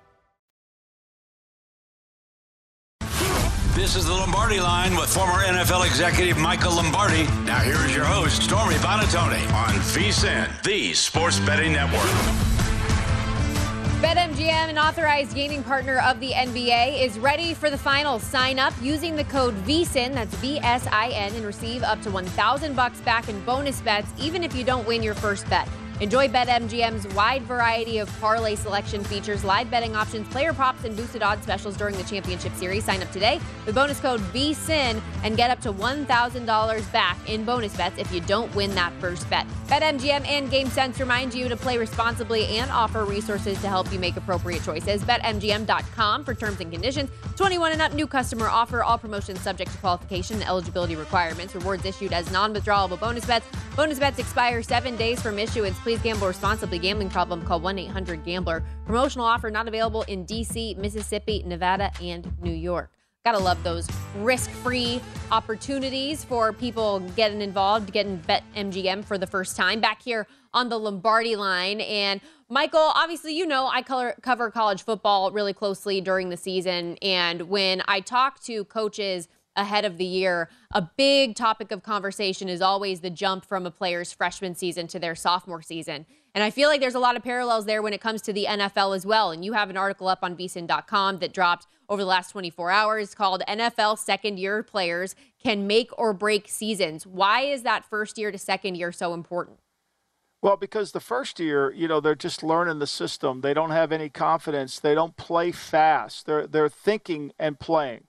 This 3.91 4.03
is 4.03 4.07
the 4.07 4.13
Lombardi 4.13 4.61
line 4.61 4.95
with 4.95 5.13
former 5.13 5.43
NFL 5.43 5.85
executive 5.85 6.37
Michael 6.37 6.75
Lombardi. 6.75 7.25
Now 7.43 7.59
here 7.59 7.75
is 7.85 7.93
your 7.93 8.05
host, 8.05 8.41
Stormy 8.41 8.75
Buonantony 8.75 9.45
on 9.51 9.73
VSIN, 9.91 10.63
the 10.63 10.93
sports 10.93 11.41
betting 11.41 11.73
network. 11.73 11.99
BetMGM, 14.01 14.69
an 14.69 14.77
authorized 14.77 15.35
gaming 15.35 15.61
partner 15.61 15.99
of 16.05 16.21
the 16.21 16.31
NBA, 16.31 17.03
is 17.03 17.19
ready 17.19 17.53
for 17.53 17.69
the 17.69 17.77
finals. 17.77 18.23
Sign 18.23 18.59
up 18.59 18.73
using 18.81 19.17
the 19.17 19.25
code 19.25 19.55
VSIN, 19.65 20.13
that's 20.13 20.33
V-S-I-N, 20.35 21.35
and 21.35 21.45
receive 21.45 21.83
up 21.83 22.01
to 22.03 22.11
1,000 22.11 22.73
bucks 22.73 23.01
back 23.01 23.27
in 23.27 23.43
bonus 23.43 23.81
bets, 23.81 24.07
even 24.17 24.41
if 24.41 24.55
you 24.55 24.63
don't 24.63 24.87
win 24.87 25.03
your 25.03 25.15
first 25.15 25.49
bet. 25.49 25.67
Enjoy 26.01 26.27
BetMGM's 26.27 27.05
wide 27.13 27.43
variety 27.43 27.99
of 27.99 28.09
parlay 28.19 28.55
selection 28.55 29.03
features, 29.03 29.43
live 29.43 29.69
betting 29.69 29.95
options, 29.95 30.27
player 30.29 30.51
props, 30.51 30.83
and 30.83 30.97
boosted 30.97 31.21
odds 31.21 31.43
specials 31.43 31.77
during 31.77 31.95
the 31.95 32.03
championship 32.05 32.55
series. 32.55 32.83
Sign 32.83 33.03
up 33.03 33.11
today 33.11 33.39
with 33.67 33.75
bonus 33.75 33.99
code 33.99 34.19
VSIN 34.33 34.99
and 35.23 35.37
get 35.37 35.51
up 35.51 35.61
to 35.61 35.71
$1,000 35.71 36.91
back 36.91 37.29
in 37.29 37.45
bonus 37.45 37.77
bets 37.77 37.99
if 37.99 38.11
you 38.11 38.19
don't 38.21 38.53
win 38.55 38.73
that 38.73 38.91
first 38.93 39.29
bet. 39.29 39.45
BetMGM 39.67 40.27
and 40.27 40.49
GameSense 40.49 40.99
remind 40.99 41.35
you 41.35 41.47
to 41.47 41.55
play 41.55 41.77
responsibly 41.77 42.45
and 42.57 42.71
offer 42.71 43.05
resources 43.05 43.61
to 43.61 43.67
help 43.67 43.93
you 43.93 43.99
make 43.99 44.17
appropriate 44.17 44.63
choices. 44.63 45.03
BetMGM.com 45.03 46.25
for 46.25 46.33
terms 46.33 46.59
and 46.61 46.71
conditions. 46.71 47.11
21 47.35 47.73
and 47.73 47.81
up 47.81 47.93
new 47.93 48.07
customer 48.07 48.47
offer. 48.47 48.81
All 48.81 48.97
promotions 48.97 49.39
subject 49.39 49.71
to 49.71 49.77
qualification 49.77 50.37
and 50.37 50.45
eligibility 50.45 50.95
requirements. 50.95 51.53
Rewards 51.53 51.85
issued 51.85 52.11
as 52.11 52.31
non-withdrawable 52.31 52.99
bonus 52.99 53.25
bets. 53.25 53.45
Bonus 53.75 53.99
bets 53.99 54.17
expire 54.17 54.63
seven 54.63 54.95
days 54.97 55.21
from 55.21 55.37
issuance. 55.37 55.79
Please 55.79 55.90
gamble 55.99 56.27
responsibly. 56.27 56.79
Gambling 56.79 57.09
problem? 57.09 57.43
Call 57.43 57.59
1-800-GAMBLER. 57.61 58.63
Promotional 58.85 59.25
offer 59.25 59.51
not 59.51 59.67
available 59.67 60.03
in 60.03 60.25
D.C., 60.25 60.75
Mississippi, 60.75 61.43
Nevada, 61.45 61.91
and 62.01 62.31
New 62.41 62.53
York. 62.53 62.91
Gotta 63.23 63.37
love 63.37 63.61
those 63.63 63.87
risk-free 64.17 64.99
opportunities 65.31 66.23
for 66.23 66.53
people 66.53 67.01
getting 67.15 67.41
involved, 67.41 67.91
getting 67.91 68.17
bet 68.17 68.43
MGM 68.55 69.05
for 69.05 69.17
the 69.19 69.27
first 69.27 69.55
time. 69.55 69.79
Back 69.79 70.01
here 70.01 70.25
on 70.53 70.69
the 70.69 70.79
Lombardi 70.79 71.35
line, 71.35 71.81
and 71.81 72.19
Michael, 72.49 72.91
obviously, 72.95 73.37
you 73.37 73.45
know, 73.45 73.67
I 73.67 73.81
color, 73.81 74.15
cover 74.21 74.51
college 74.51 74.83
football 74.83 75.31
really 75.31 75.53
closely 75.53 76.01
during 76.01 76.29
the 76.29 76.35
season. 76.35 76.97
And 77.01 77.43
when 77.43 77.81
I 77.87 78.01
talk 78.01 78.41
to 78.43 78.65
coaches 78.65 79.29
ahead 79.55 79.85
of 79.85 79.97
the 79.97 80.05
year, 80.05 80.49
a 80.71 80.81
big 80.81 81.35
topic 81.35 81.71
of 81.71 81.83
conversation 81.83 82.49
is 82.49 82.61
always 82.61 83.01
the 83.01 83.09
jump 83.09 83.45
from 83.45 83.65
a 83.65 83.71
player's 83.71 84.13
freshman 84.13 84.55
season 84.55 84.87
to 84.87 84.99
their 84.99 85.15
sophomore 85.15 85.61
season. 85.61 86.05
And 86.33 86.43
I 86.43 86.49
feel 86.49 86.69
like 86.69 86.79
there's 86.79 86.95
a 86.95 86.99
lot 86.99 87.17
of 87.17 87.23
parallels 87.23 87.65
there 87.65 87.81
when 87.81 87.93
it 87.93 87.99
comes 87.99 88.21
to 88.23 88.33
the 88.33 88.45
NFL 88.45 88.95
as 88.95 89.05
well. 89.05 89.31
And 89.31 89.43
you 89.43 89.53
have 89.53 89.69
an 89.69 89.77
article 89.77 90.07
up 90.07 90.19
on 90.21 90.37
vsin.com 90.37 91.19
that 91.19 91.33
dropped 91.33 91.67
over 91.89 92.01
the 92.01 92.07
last 92.07 92.31
24 92.31 92.71
hours 92.71 93.13
called 93.13 93.43
NFL 93.47 93.99
Second 93.99 94.39
Year 94.39 94.63
Players 94.63 95.13
Can 95.43 95.67
Make 95.67 95.89
or 95.97 96.13
Break 96.13 96.47
Seasons. 96.47 97.05
Why 97.05 97.41
is 97.41 97.63
that 97.63 97.83
first 97.83 98.17
year 98.17 98.31
to 98.31 98.37
second 98.37 98.75
year 98.75 98.93
so 98.93 99.13
important? 99.13 99.59
Well, 100.41 100.57
because 100.57 100.91
the 100.91 100.99
first 100.99 101.39
year, 101.39 101.71
you 101.71 101.87
know, 101.87 101.99
they're 101.99 102.15
just 102.15 102.41
learning 102.41 102.79
the 102.79 102.87
system. 102.87 103.41
They 103.41 103.53
don't 103.53 103.69
have 103.69 103.91
any 103.91 104.09
confidence. 104.09 104.79
They 104.79 104.95
don't 104.95 105.15
play 105.15 105.51
fast. 105.51 106.25
They're 106.25 106.47
they're 106.47 106.69
thinking 106.69 107.31
and 107.37 107.59
playing. 107.59 108.05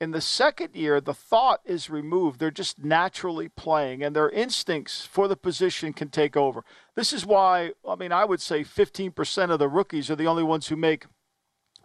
In 0.00 0.12
the 0.12 0.22
second 0.22 0.74
year, 0.74 0.98
the 0.98 1.12
thought 1.12 1.60
is 1.66 1.90
removed. 1.90 2.40
They're 2.40 2.50
just 2.50 2.82
naturally 2.82 3.50
playing, 3.50 4.02
and 4.02 4.16
their 4.16 4.30
instincts 4.30 5.04
for 5.04 5.28
the 5.28 5.36
position 5.36 5.92
can 5.92 6.08
take 6.08 6.38
over. 6.38 6.64
This 6.94 7.12
is 7.12 7.26
why, 7.26 7.72
I 7.86 7.96
mean, 7.96 8.10
I 8.10 8.24
would 8.24 8.40
say 8.40 8.64
15% 8.64 9.50
of 9.50 9.58
the 9.58 9.68
rookies 9.68 10.10
are 10.10 10.16
the 10.16 10.26
only 10.26 10.42
ones 10.42 10.68
who 10.68 10.76
make 10.76 11.04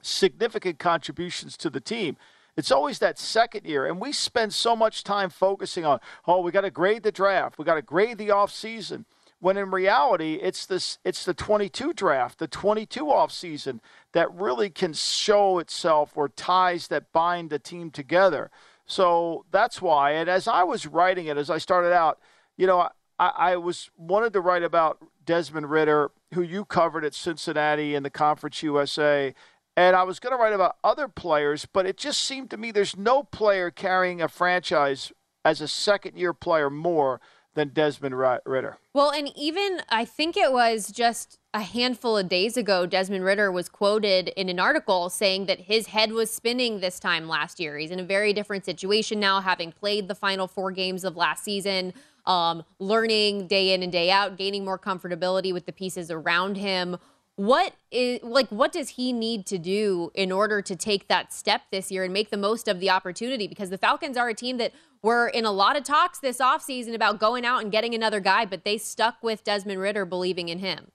significant 0.01 0.79
contributions 0.79 1.57
to 1.57 1.69
the 1.69 1.81
team. 1.81 2.15
It's 2.55 2.71
always 2.71 2.99
that 2.99 3.19
second 3.19 3.65
year, 3.65 3.85
and 3.85 3.99
we 3.99 4.13
spend 4.13 4.53
so 4.53 4.77
much 4.77 5.03
time 5.03 5.29
focusing 5.29 5.83
on, 5.83 5.99
oh, 6.25 6.39
we 6.39 6.53
got 6.53 6.61
to 6.61 6.71
grade 6.71 7.03
the 7.03 7.11
draft, 7.11 7.57
we 7.57 7.65
got 7.65 7.75
to 7.75 7.81
grade 7.81 8.17
the 8.17 8.31
off 8.31 8.49
season 8.49 9.05
when 9.45 9.57
in 9.57 9.69
reality 9.69 10.39
it's 10.41 10.65
this 10.65 10.97
it's 11.05 11.23
the 11.23 11.33
22 11.35 11.93
draft 11.93 12.39
the 12.39 12.47
22 12.47 13.11
off 13.11 13.31
season 13.31 13.79
that 14.11 14.33
really 14.33 14.71
can 14.71 14.91
show 14.91 15.59
itself 15.59 16.13
or 16.15 16.27
ties 16.27 16.87
that 16.87 17.13
bind 17.13 17.51
the 17.51 17.59
team 17.59 17.91
together. 17.91 18.49
So 18.87 19.45
that's 19.51 19.83
why 19.83 20.13
and 20.13 20.27
as 20.27 20.47
i 20.47 20.63
was 20.63 20.87
writing 20.87 21.27
it 21.27 21.37
as 21.37 21.51
i 21.51 21.59
started 21.59 21.93
out 21.93 22.17
you 22.57 22.65
know 22.65 22.89
i, 23.19 23.27
I 23.37 23.57
was 23.57 23.91
wanted 23.95 24.33
to 24.33 24.41
write 24.41 24.63
about 24.63 24.97
desmond 25.23 25.69
ridder 25.69 26.09
who 26.33 26.41
you 26.41 26.65
covered 26.65 27.05
at 27.05 27.13
cincinnati 27.13 27.93
in 27.93 28.01
the 28.01 28.09
conference 28.09 28.63
usa 28.63 29.35
and 29.77 29.95
i 29.95 30.01
was 30.01 30.19
going 30.19 30.31
to 30.31 30.41
write 30.41 30.53
about 30.53 30.77
other 30.83 31.07
players 31.07 31.67
but 31.71 31.85
it 31.85 31.97
just 31.97 32.21
seemed 32.21 32.49
to 32.49 32.57
me 32.57 32.71
there's 32.71 32.97
no 32.97 33.21
player 33.21 33.69
carrying 33.69 34.23
a 34.23 34.27
franchise 34.27 35.11
as 35.43 35.61
a 35.61 35.67
second 35.67 36.17
year 36.17 36.33
player 36.33 36.71
more 36.71 37.21
than 37.55 37.69
Desmond 37.69 38.17
Ridder. 38.17 38.77
Well, 38.93 39.11
and 39.11 39.31
even 39.35 39.81
I 39.89 40.05
think 40.05 40.37
it 40.37 40.51
was 40.51 40.91
just 40.91 41.39
a 41.53 41.61
handful 41.61 42.17
of 42.17 42.29
days 42.29 42.57
ago, 42.57 42.85
Desmond 42.85 43.23
Ridder 43.23 43.51
was 43.51 43.69
quoted 43.69 44.27
in 44.35 44.49
an 44.49 44.59
article 44.59 45.09
saying 45.09 45.47
that 45.47 45.61
his 45.61 45.87
head 45.87 46.11
was 46.11 46.29
spinning 46.29 46.81
this 46.81 46.99
time 46.99 47.27
last 47.27 47.59
year. 47.59 47.77
He's 47.77 47.91
in 47.91 47.99
a 47.99 48.03
very 48.03 48.33
different 48.33 48.65
situation 48.65 49.19
now, 49.19 49.41
having 49.41 49.71
played 49.71 50.07
the 50.07 50.15
final 50.15 50.47
four 50.47 50.71
games 50.71 51.03
of 51.03 51.15
last 51.15 51.43
season, 51.43 51.93
um, 52.25 52.63
learning 52.79 53.47
day 53.47 53.73
in 53.73 53.81
and 53.81 53.91
day 53.91 54.11
out, 54.11 54.37
gaining 54.37 54.65
more 54.65 54.77
comfortability 54.77 55.53
with 55.53 55.65
the 55.65 55.73
pieces 55.73 56.11
around 56.11 56.57
him 56.57 56.97
what 57.35 57.73
is 57.91 58.21
like 58.23 58.47
what 58.47 58.71
does 58.71 58.89
he 58.89 59.11
need 59.11 59.45
to 59.45 59.57
do 59.57 60.09
in 60.15 60.31
order 60.31 60.61
to 60.61 60.75
take 60.75 61.07
that 61.09 61.33
step 61.33 61.63
this 61.69 61.91
year 61.91 62.03
and 62.05 62.13
make 62.13 62.29
the 62.29 62.37
most 62.37 62.67
of 62.67 62.79
the 62.79 62.89
opportunity 62.89 63.45
because 63.45 63.69
the 63.69 63.77
Falcons 63.77 64.15
are 64.15 64.29
a 64.29 64.33
team 64.33 64.57
that 64.57 64.71
were 65.05 65.27
in 65.27 65.45
a 65.45 65.51
lot 65.51 65.77
of 65.77 65.83
talks 65.83 66.19
this 66.19 66.39
offseason 66.39 66.95
about 66.95 67.19
going 67.19 67.45
out 67.45 67.61
and 67.61 67.71
getting 67.71 67.93
another 67.93 68.19
guy 68.19 68.43
but 68.43 68.65
they 68.65 68.77
stuck 68.77 69.21
with 69.21 69.43
Desmond 69.43 69.79
Ridder 69.79 70.03
believing 70.03 70.49
in 70.49 70.59
him. 70.59 70.91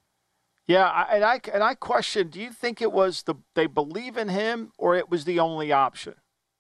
Yeah, 0.66 1.06
and 1.10 1.24
I 1.24 1.40
and 1.52 1.62
I 1.62 1.74
question, 1.74 2.28
do 2.28 2.40
you 2.40 2.52
think 2.52 2.82
it 2.82 2.92
was 2.92 3.22
the 3.22 3.36
they 3.54 3.66
believe 3.66 4.16
in 4.16 4.28
him 4.28 4.72
or 4.78 4.96
it 4.96 5.10
was 5.10 5.24
the 5.24 5.38
only 5.38 5.72
option? 5.72 6.14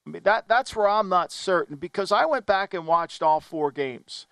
I 0.06 0.10
mean 0.10 0.22
that 0.22 0.48
that's 0.48 0.74
where 0.74 0.88
I'm 0.88 1.08
not 1.08 1.32
certain 1.32 1.76
because 1.76 2.10
I 2.10 2.24
went 2.24 2.46
back 2.46 2.72
and 2.72 2.86
watched 2.86 3.22
all 3.22 3.40
four 3.40 3.70
games. 3.70 4.26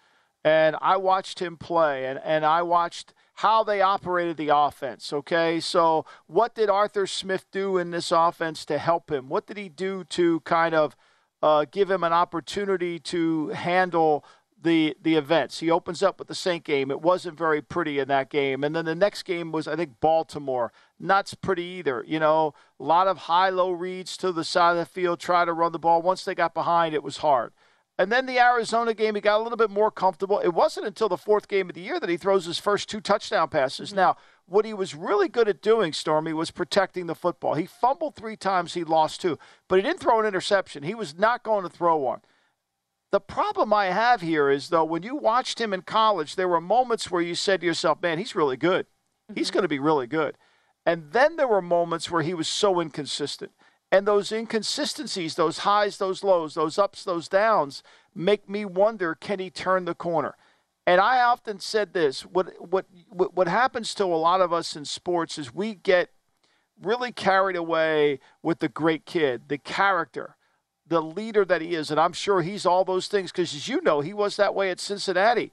And 0.44 0.76
I 0.80 0.96
watched 0.96 1.40
him 1.40 1.56
play 1.56 2.06
and, 2.06 2.20
and 2.24 2.44
I 2.44 2.62
watched 2.62 3.12
how 3.34 3.62
they 3.64 3.80
operated 3.80 4.36
the 4.36 4.50
offense. 4.54 5.12
Okay, 5.12 5.60
so 5.60 6.06
what 6.26 6.54
did 6.54 6.70
Arthur 6.70 7.06
Smith 7.06 7.46
do 7.52 7.76
in 7.76 7.90
this 7.90 8.10
offense 8.12 8.64
to 8.66 8.78
help 8.78 9.10
him? 9.10 9.28
What 9.28 9.46
did 9.46 9.56
he 9.56 9.68
do 9.68 10.04
to 10.04 10.40
kind 10.40 10.74
of 10.74 10.96
uh, 11.42 11.64
give 11.70 11.90
him 11.90 12.02
an 12.04 12.12
opportunity 12.12 12.98
to 13.00 13.48
handle 13.48 14.24
the 14.60 14.96
the 15.00 15.16
events? 15.16 15.60
He 15.60 15.70
opens 15.70 16.02
up 16.02 16.18
with 16.18 16.28
the 16.28 16.34
Saint 16.34 16.64
game. 16.64 16.90
It 16.90 17.00
wasn't 17.00 17.38
very 17.38 17.62
pretty 17.62 17.98
in 17.98 18.08
that 18.08 18.30
game, 18.30 18.64
and 18.64 18.74
then 18.74 18.84
the 18.84 18.94
next 18.94 19.22
game 19.22 19.52
was 19.52 19.68
I 19.68 19.76
think 19.76 20.00
Baltimore. 20.00 20.72
Not 20.98 21.32
pretty 21.40 21.62
either. 21.62 22.04
You 22.06 22.18
know, 22.18 22.54
a 22.78 22.82
lot 22.82 23.06
of 23.06 23.18
high 23.18 23.50
low 23.50 23.70
reads 23.70 24.16
to 24.18 24.32
the 24.32 24.44
side 24.44 24.72
of 24.72 24.78
the 24.78 24.86
field, 24.86 25.20
try 25.20 25.44
to 25.44 25.52
run 25.52 25.72
the 25.72 25.78
ball. 25.78 26.02
Once 26.02 26.24
they 26.24 26.34
got 26.34 26.54
behind, 26.54 26.94
it 26.94 27.02
was 27.02 27.18
hard. 27.18 27.52
And 27.98 28.12
then 28.12 28.26
the 28.26 28.38
Arizona 28.38 28.94
game, 28.94 29.16
he 29.16 29.20
got 29.20 29.40
a 29.40 29.42
little 29.42 29.56
bit 29.56 29.70
more 29.70 29.90
comfortable. 29.90 30.38
It 30.38 30.54
wasn't 30.54 30.86
until 30.86 31.08
the 31.08 31.16
fourth 31.16 31.48
game 31.48 31.68
of 31.68 31.74
the 31.74 31.80
year 31.80 31.98
that 31.98 32.08
he 32.08 32.16
throws 32.16 32.46
his 32.46 32.58
first 32.58 32.88
two 32.88 33.00
touchdown 33.00 33.48
passes. 33.48 33.88
Mm-hmm. 33.88 33.96
Now, 33.96 34.16
what 34.46 34.64
he 34.64 34.72
was 34.72 34.94
really 34.94 35.28
good 35.28 35.48
at 35.48 35.60
doing, 35.60 35.92
Stormy, 35.92 36.32
was 36.32 36.52
protecting 36.52 37.06
the 37.06 37.16
football. 37.16 37.54
He 37.54 37.66
fumbled 37.66 38.14
three 38.14 38.36
times, 38.36 38.74
he 38.74 38.84
lost 38.84 39.20
two, 39.20 39.36
but 39.66 39.76
he 39.76 39.82
didn't 39.82 39.98
throw 39.98 40.20
an 40.20 40.26
interception. 40.26 40.84
He 40.84 40.94
was 40.94 41.18
not 41.18 41.42
going 41.42 41.64
to 41.64 41.68
throw 41.68 41.96
one. 41.96 42.20
The 43.10 43.20
problem 43.20 43.72
I 43.72 43.86
have 43.86 44.20
here 44.20 44.48
is, 44.48 44.68
though, 44.68 44.84
when 44.84 45.02
you 45.02 45.16
watched 45.16 45.60
him 45.60 45.72
in 45.72 45.82
college, 45.82 46.36
there 46.36 46.48
were 46.48 46.60
moments 46.60 47.10
where 47.10 47.22
you 47.22 47.34
said 47.34 47.60
to 47.60 47.66
yourself, 47.66 48.00
man, 48.00 48.18
he's 48.18 48.36
really 48.36 48.56
good. 48.56 48.86
Mm-hmm. 48.86 49.38
He's 49.38 49.50
going 49.50 49.62
to 49.62 49.68
be 49.68 49.78
really 49.80 50.06
good. 50.06 50.36
And 50.86 51.12
then 51.12 51.36
there 51.36 51.48
were 51.48 51.60
moments 51.60 52.10
where 52.10 52.22
he 52.22 52.32
was 52.32 52.48
so 52.48 52.80
inconsistent. 52.80 53.52
And 53.90 54.06
those 54.06 54.30
inconsistencies, 54.32 55.34
those 55.34 55.58
highs, 55.58 55.96
those 55.96 56.22
lows, 56.22 56.54
those 56.54 56.78
ups, 56.78 57.04
those 57.04 57.28
downs, 57.28 57.82
make 58.14 58.48
me 58.48 58.64
wonder 58.64 59.14
can 59.14 59.38
he 59.38 59.50
turn 59.50 59.86
the 59.86 59.94
corner? 59.94 60.34
And 60.86 61.00
I 61.00 61.20
often 61.20 61.60
said 61.60 61.92
this 61.92 62.22
what, 62.22 62.52
what, 62.58 62.86
what 63.10 63.48
happens 63.48 63.94
to 63.94 64.04
a 64.04 64.16
lot 64.16 64.40
of 64.40 64.52
us 64.52 64.76
in 64.76 64.84
sports 64.84 65.38
is 65.38 65.54
we 65.54 65.74
get 65.74 66.10
really 66.82 67.12
carried 67.12 67.56
away 67.56 68.20
with 68.42 68.60
the 68.60 68.68
great 68.68 69.04
kid, 69.04 69.42
the 69.48 69.58
character, 69.58 70.36
the 70.86 71.02
leader 71.02 71.44
that 71.44 71.60
he 71.60 71.74
is. 71.74 71.90
And 71.90 71.98
I'm 71.98 72.12
sure 72.12 72.42
he's 72.42 72.66
all 72.66 72.84
those 72.84 73.08
things 73.08 73.32
because, 73.32 73.54
as 73.54 73.68
you 73.68 73.80
know, 73.82 74.00
he 74.00 74.14
was 74.14 74.36
that 74.36 74.54
way 74.54 74.70
at 74.70 74.80
Cincinnati. 74.80 75.52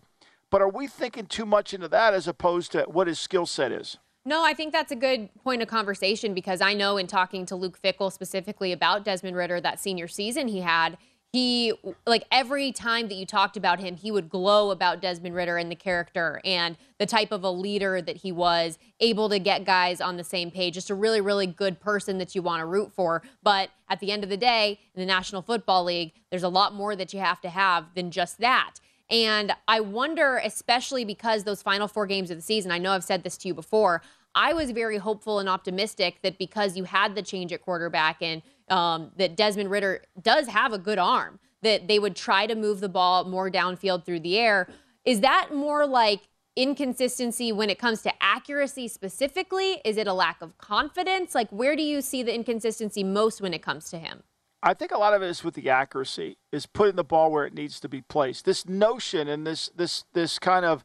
But 0.49 0.61
are 0.61 0.69
we 0.69 0.87
thinking 0.87 1.25
too 1.25 1.45
much 1.45 1.73
into 1.73 1.87
that 1.89 2.13
as 2.13 2.27
opposed 2.27 2.71
to 2.73 2.83
what 2.83 3.07
his 3.07 3.19
skill 3.19 3.45
set 3.45 3.71
is? 3.71 3.97
No, 4.27 4.43
I 4.43 4.55
think 4.55 4.73
that's 4.73 4.91
a 4.91 4.95
good 4.95 5.29
point 5.43 5.61
of 5.61 5.67
conversation 5.67 6.33
because 6.33 6.59
I 6.59 6.73
know 6.73 6.97
in 6.97 7.05
talking 7.05 7.45
to 7.45 7.55
Luke 7.55 7.79
Fickell 7.79 8.11
specifically 8.11 8.71
about 8.71 9.05
Desmond 9.05 9.37
Ridder 9.37 9.61
that 9.61 9.79
senior 9.79 10.07
season 10.07 10.47
he 10.47 10.61
had, 10.61 10.97
he 11.31 11.73
like 12.07 12.23
every 12.31 12.71
time 12.71 13.07
that 13.09 13.15
you 13.15 13.25
talked 13.27 13.55
about 13.55 13.79
him, 13.79 13.97
he 13.97 14.09
would 14.09 14.27
glow 14.29 14.71
about 14.71 14.99
Desmond 14.99 15.35
Ridder 15.35 15.57
and 15.57 15.69
the 15.69 15.75
character 15.75 16.41
and 16.43 16.75
the 16.97 17.05
type 17.05 17.31
of 17.31 17.43
a 17.43 17.51
leader 17.51 18.01
that 18.01 18.17
he 18.17 18.31
was, 18.31 18.79
able 18.99 19.29
to 19.29 19.37
get 19.37 19.63
guys 19.63 20.01
on 20.01 20.17
the 20.17 20.23
same 20.23 20.49
page. 20.49 20.73
Just 20.73 20.89
a 20.89 20.95
really, 20.95 21.21
really 21.21 21.45
good 21.45 21.79
person 21.79 22.17
that 22.17 22.33
you 22.33 22.41
want 22.41 22.61
to 22.61 22.65
root 22.65 22.91
for. 22.93 23.21
But 23.43 23.69
at 23.89 23.99
the 23.99 24.11
end 24.11 24.23
of 24.23 24.29
the 24.31 24.37
day, 24.37 24.79
in 24.95 25.01
the 25.01 25.05
National 25.05 25.43
Football 25.43 25.83
League, 25.83 26.13
there's 26.31 26.41
a 26.41 26.49
lot 26.49 26.73
more 26.73 26.95
that 26.95 27.13
you 27.13 27.19
have 27.19 27.41
to 27.41 27.49
have 27.49 27.93
than 27.93 28.09
just 28.09 28.39
that. 28.39 28.75
And 29.09 29.53
I 29.67 29.81
wonder, 29.81 30.41
especially 30.43 31.05
because 31.05 31.43
those 31.43 31.61
final 31.61 31.87
four 31.87 32.07
games 32.07 32.31
of 32.31 32.37
the 32.37 32.41
season, 32.41 32.71
I 32.71 32.77
know 32.77 32.91
I've 32.91 33.03
said 33.03 33.23
this 33.23 33.37
to 33.39 33.47
you 33.47 33.53
before, 33.53 34.01
I 34.33 34.53
was 34.53 34.71
very 34.71 34.97
hopeful 34.97 35.39
and 35.39 35.47
optimistic 35.47 36.21
that 36.23 36.37
because 36.37 36.75
you 36.75 36.83
had 36.83 37.15
the 37.15 37.21
change 37.21 37.53
at 37.53 37.61
quarterback 37.61 38.21
and 38.21 38.41
um, 38.69 39.11
that 39.17 39.37
Desmond 39.37 39.69
Ridder 39.69 40.03
does 40.21 40.47
have 40.47 40.73
a 40.73 40.77
good 40.77 40.97
arm, 40.97 41.39
that 41.61 41.87
they 41.87 41.99
would 41.99 42.15
try 42.15 42.45
to 42.47 42.55
move 42.55 42.81
the 42.81 42.89
ball 42.89 43.23
more 43.25 43.49
downfield 43.49 44.05
through 44.05 44.19
the 44.19 44.37
air. 44.37 44.67
Is 45.05 45.21
that 45.21 45.53
more 45.53 45.85
like 45.85 46.21
inconsistency 46.55 47.51
when 47.51 47.69
it 47.69 47.79
comes 47.79 48.01
to 48.01 48.11
accuracy 48.21 48.87
specifically? 48.87 49.81
Is 49.85 49.97
it 49.97 50.07
a 50.07 50.13
lack 50.13 50.41
of 50.41 50.57
confidence? 50.57 51.35
Like, 51.35 51.49
where 51.49 51.75
do 51.75 51.83
you 51.83 52.01
see 52.01 52.23
the 52.23 52.33
inconsistency 52.33 53.03
most 53.03 53.41
when 53.41 53.53
it 53.53 53.61
comes 53.61 53.89
to 53.91 53.99
him? 53.99 54.23
I 54.63 54.73
think 54.73 54.91
a 54.91 54.97
lot 54.97 55.13
of 55.13 55.21
it 55.21 55.29
is 55.29 55.43
with 55.43 55.53
the 55.53 55.69
accuracy, 55.69 56.37
is 56.51 56.65
putting 56.65 56.95
the 56.95 57.03
ball 57.03 57.31
where 57.31 57.45
it 57.45 57.53
needs 57.53 57.79
to 57.81 57.89
be 57.89 58.01
placed. 58.01 58.45
This 58.45 58.67
notion 58.67 59.27
and 59.27 59.45
this 59.45 59.69
this 59.75 60.05
this 60.13 60.39
kind 60.39 60.65
of 60.65 60.83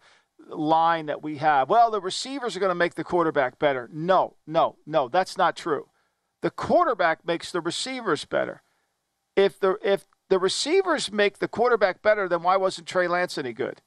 line 0.48 1.06
that 1.06 1.22
we 1.22 1.38
have. 1.38 1.68
Well, 1.68 1.90
the 1.90 2.00
receivers 2.00 2.56
are 2.56 2.60
going 2.60 2.70
to 2.70 2.74
make 2.74 2.94
the 2.94 3.04
quarterback 3.04 3.58
better. 3.58 3.88
No, 3.92 4.36
no, 4.46 4.76
no, 4.86 5.08
that's 5.08 5.38
not 5.38 5.56
true. 5.56 5.88
The 6.42 6.50
quarterback 6.50 7.26
makes 7.26 7.52
the 7.52 7.60
receivers 7.60 8.24
better. 8.24 8.62
If 9.36 9.58
the 9.60 9.78
if 9.82 10.06
the 10.28 10.38
receivers 10.38 11.10
make 11.10 11.38
the 11.38 11.48
quarterback 11.48 12.02
better, 12.02 12.28
then 12.28 12.42
why 12.42 12.56
wasn't 12.56 12.86
Trey 12.86 13.08
Lance 13.08 13.38
any 13.38 13.52
good? 13.52 13.82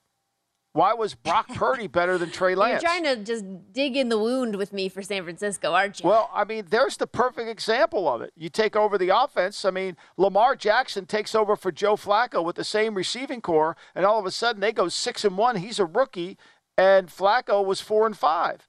Why 0.73 0.93
was 0.93 1.13
Brock 1.13 1.49
Purdy 1.49 1.85
better 1.85 2.17
than 2.17 2.31
Trey 2.31 2.55
Lance? 2.55 2.81
You're 2.81 2.91
trying 2.91 3.03
to 3.03 3.23
just 3.23 3.45
dig 3.73 3.95
in 3.95 4.09
the 4.09 4.17
wound 4.17 4.55
with 4.55 4.73
me 4.73 4.89
for 4.89 5.03
San 5.03 5.23
Francisco, 5.23 5.71
aren't 5.71 5.99
you? 5.99 6.09
Well, 6.09 6.31
I 6.33 6.43
mean, 6.45 6.65
there's 6.69 6.97
the 6.97 7.05
perfect 7.05 7.47
example 7.47 8.09
of 8.09 8.21
it. 8.23 8.33
You 8.35 8.49
take 8.49 8.75
over 8.75 8.97
the 8.97 9.09
offense. 9.15 9.65
I 9.65 9.69
mean, 9.71 9.97
Lamar 10.17 10.55
Jackson 10.55 11.05
takes 11.05 11.35
over 11.35 11.55
for 11.55 11.71
Joe 11.71 11.95
Flacco 11.95 12.43
with 12.43 12.55
the 12.55 12.63
same 12.63 12.95
receiving 12.95 13.39
corps, 13.39 13.77
and 13.93 14.03
all 14.03 14.19
of 14.19 14.25
a 14.25 14.31
sudden 14.31 14.61
they 14.61 14.71
go 14.71 14.89
six 14.89 15.23
and 15.23 15.37
one. 15.37 15.57
He's 15.57 15.77
a 15.77 15.85
rookie, 15.85 16.37
and 16.75 17.07
Flacco 17.07 17.63
was 17.63 17.79
four 17.79 18.07
and 18.07 18.17
five. 18.17 18.67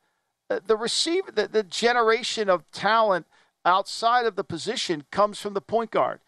uh, 0.51 0.61
the 0.67 0.77
receiver, 0.77 1.31
the, 1.33 1.49
the 1.49 1.63
generation 1.63 2.51
of 2.51 2.71
talent 2.71 3.27
outside 3.65 4.27
of 4.27 4.37
the 4.37 4.45
position 4.45 5.05
comes 5.11 5.41
from 5.41 5.55
the 5.55 5.63
point 5.63 5.91
guard. 5.91 6.21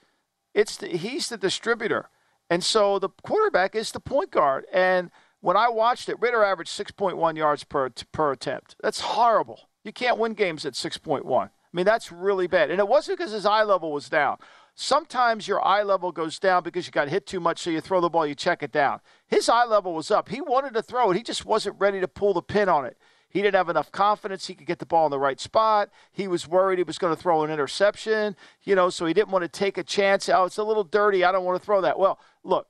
It's 0.55 0.79
the, 0.79 0.89
he's 0.89 1.29
the 1.29 1.37
distributor, 1.37 2.09
and 2.49 2.65
so 2.65 2.99
the 2.99 3.11
quarterback 3.23 3.75
is 3.75 3.93
the 3.93 4.01
point 4.01 4.31
guard. 4.31 4.65
And 4.73 5.11
when 5.41 5.57
I 5.57 5.69
watched 5.69 6.09
it, 6.09 6.21
Ridder 6.21 6.43
averaged 6.43 6.71
6.1 6.71 7.37
yards 7.37 7.65
per 7.65 7.91
per 8.13 8.33
attempt. 8.33 8.77
That's 8.83 9.01
horrible. 9.01 9.69
You 9.85 9.93
can't 9.93 10.19
win 10.19 10.35
games 10.35 10.67
at 10.67 10.73
6.1. 10.73 11.27
I 11.33 11.51
mean, 11.73 11.87
that's 11.87 12.11
really 12.11 12.47
bad. 12.47 12.71
And 12.71 12.81
it 12.81 12.89
wasn't 12.89 13.19
because 13.19 13.33
his 13.33 13.47
eye 13.47 13.63
level 13.63 13.93
was 13.93 14.09
down. 14.09 14.39
Sometimes 14.75 15.49
your 15.49 15.65
eye 15.65 15.83
level 15.83 16.13
goes 16.13 16.39
down 16.39 16.63
because 16.63 16.87
you 16.87 16.93
got 16.93 17.09
hit 17.09 17.27
too 17.27 17.41
much, 17.41 17.61
so 17.61 17.71
you 17.71 17.81
throw 17.81 18.01
the 18.01 18.11
ball, 18.11 18.27
you 18.27 18.35
check 18.35 18.63
it 18.63 18.73
down. 18.73 19.01
His 19.27 19.49
eye 19.49 19.65
level 19.65 19.95
was 19.95 20.11
up. 20.11 20.29
He 20.29 20.41
wanted 20.41 20.75
to 20.75 20.83
throw 20.83 21.11
it. 21.11 21.17
He 21.17 21.23
just 21.23 21.47
wasn't 21.47 21.77
ready 21.79 22.01
to 22.01 22.09
pull 22.09 22.35
the 22.35 22.43
pin 22.43 22.69
on 22.69 22.85
it. 22.85 22.99
He 23.29 23.43
didn't 23.43 23.57
have 23.57 23.69
enough 23.69 23.91
confidence 23.91 24.47
he 24.47 24.55
could 24.55 24.67
get 24.67 24.79
the 24.79 24.87
ball 24.87 25.07
in 25.07 25.11
the 25.11 25.19
right 25.19 25.41
spot. 25.41 25.91
He 26.13 26.29
was 26.29 26.47
worried 26.47 26.79
he 26.79 26.85
was 26.85 26.99
going 26.99 27.15
to 27.15 27.21
throw 27.21 27.43
an 27.43 27.51
interception, 27.51 28.37
you 28.65 28.75
know, 28.75 28.91
so 28.91 29.07
he 29.07 29.15
didn't 29.15 29.31
want 29.31 29.43
to 29.43 29.49
take 29.49 29.79
a 29.79 29.83
chance. 29.83 30.29
Oh, 30.29 30.45
it's 30.45 30.59
a 30.59 30.65
little 30.65 30.85
dirty. 30.85 31.25
I 31.25 31.33
don't 31.33 31.45
want 31.45 31.61
to 31.61 31.65
throw 31.65 31.81
that. 31.81 31.99
Well, 31.99 32.19
look, 32.45 32.69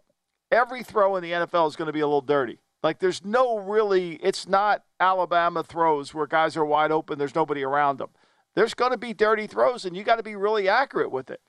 every 0.57 0.83
throw 0.83 1.17
in 1.17 1.23
the 1.23 1.33
NFL 1.33 1.69
is 1.69 1.77
going 1.77 1.87
to 1.87 1.93
be 1.93 2.01
a 2.01 2.07
little 2.07 2.21
dirty. 2.21 2.59
Like 2.83 2.99
there's 2.99 3.25
no 3.25 3.59
really, 3.59 4.15
it's 4.17 4.49
not 4.49 4.85
Alabama 4.99 5.63
throws 5.63 6.15
where 6.15 6.27
guys 6.27 6.57
are 6.57 6.65
wide 6.65 6.91
open, 6.91 7.19
there's 7.19 7.35
nobody 7.35 7.63
around 7.63 7.99
them. 7.99 8.11
There's 8.55 8.75
going 8.75 8.93
to 8.93 8.97
be 8.97 9.13
dirty 9.13 9.47
throws, 9.47 9.85
and 9.85 9.95
you 9.95 10.03
got 10.03 10.17
to 10.17 10.23
be 10.23 10.35
really 10.35 10.67
accurate 10.67 11.11
with 11.11 11.31
it. 11.31 11.41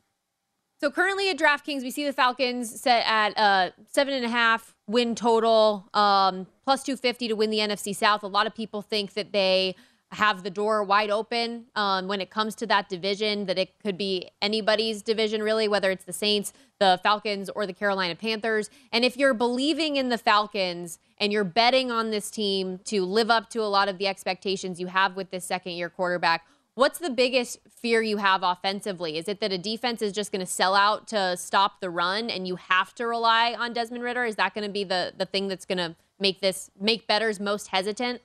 So 0.80 0.92
currently 0.92 1.30
at 1.30 1.38
DraftKings, 1.38 1.82
we 1.82 1.90
see 1.90 2.06
the 2.06 2.14
Falcons 2.14 2.82
set 2.82 3.04
at 3.08 3.38
uh, 3.38 3.72
seven 3.88 4.14
and 4.14 4.26
a 4.26 4.30
half 4.30 4.76
win 4.88 5.16
total, 5.16 5.90
um, 5.94 6.46
plus 6.66 6.84
250 6.84 7.30
to 7.30 7.34
win 7.34 7.50
the 7.50 7.60
NFC 7.60 7.96
South. 7.96 8.24
A 8.24 8.28
lot 8.28 8.46
of 8.46 8.54
people 8.54 8.82
think 8.82 9.14
that 9.14 9.32
they 9.32 9.76
have 10.12 10.44
the 10.44 10.50
door 10.50 10.84
wide 10.84 11.10
open 11.10 11.66
um, 11.76 12.08
when 12.08 12.22
it 12.22 12.30
comes 12.30 12.56
to 12.56 12.66
that 12.68 12.88
division, 12.88 13.46
that 13.46 13.58
it 13.58 13.78
could 13.84 13.98
be 13.98 14.30
anybody's 14.42 15.02
division, 15.02 15.44
really, 15.44 15.68
whether 15.68 15.92
it's 15.92 16.06
the 16.06 16.14
Saints, 16.14 16.54
the 16.80 17.00
Falcons, 17.04 17.50
or 17.50 17.66
the 17.66 17.74
Carolina 17.74 18.16
Panthers. 18.16 18.70
And 18.92 19.04
if 19.04 19.18
you're 19.18 19.34
believing 19.34 19.98
in 19.98 20.10
the 20.10 20.18
Falcons 20.18 21.00
and 21.18 21.34
you're 21.34 21.44
betting 21.44 21.92
on 21.92 22.12
this 22.12 22.32
team 22.32 22.80
to 22.86 23.04
live 23.04 23.30
up 23.30 23.50
to 23.50 23.62
a 23.62 23.68
lot 23.68 23.90
of 23.90 23.98
the 23.98 24.08
expectations 24.08 24.80
you 24.80 24.88
have 24.88 25.16
with 25.16 25.30
this 25.32 25.46
second 25.46 25.74
year 25.74 25.90
quarterback, 25.90 26.46
What's 26.78 27.00
the 27.00 27.10
biggest 27.10 27.58
fear 27.68 28.04
you 28.04 28.18
have 28.18 28.44
offensively? 28.44 29.18
Is 29.18 29.28
it 29.28 29.40
that 29.40 29.52
a 29.52 29.58
defense 29.58 30.04
is 30.04 30.14
just 30.14 30.32
going 30.32 30.42
to 30.42 30.46
sell 30.46 30.76
out 30.76 31.08
to 31.08 31.36
stop 31.36 31.82
the 31.82 31.90
run 31.90 32.30
and 32.30 32.48
you 32.48 32.56
have 32.56 32.94
to 32.96 33.08
rely 33.08 33.56
on 33.58 33.74
Desmond 33.74 34.04
Ridder? 34.04 34.26
Is 34.26 34.36
that 34.36 34.54
going 34.54 34.64
to 34.64 34.72
be 34.72 34.84
the, 34.84 35.12
the 35.18 35.26
thing 35.26 35.48
that's 35.48 35.66
going 35.66 35.80
to 35.80 35.96
make 36.20 36.40
this 36.40 36.70
make 36.80 37.08
betters 37.08 37.40
most 37.40 37.70
hesitant? 37.70 38.22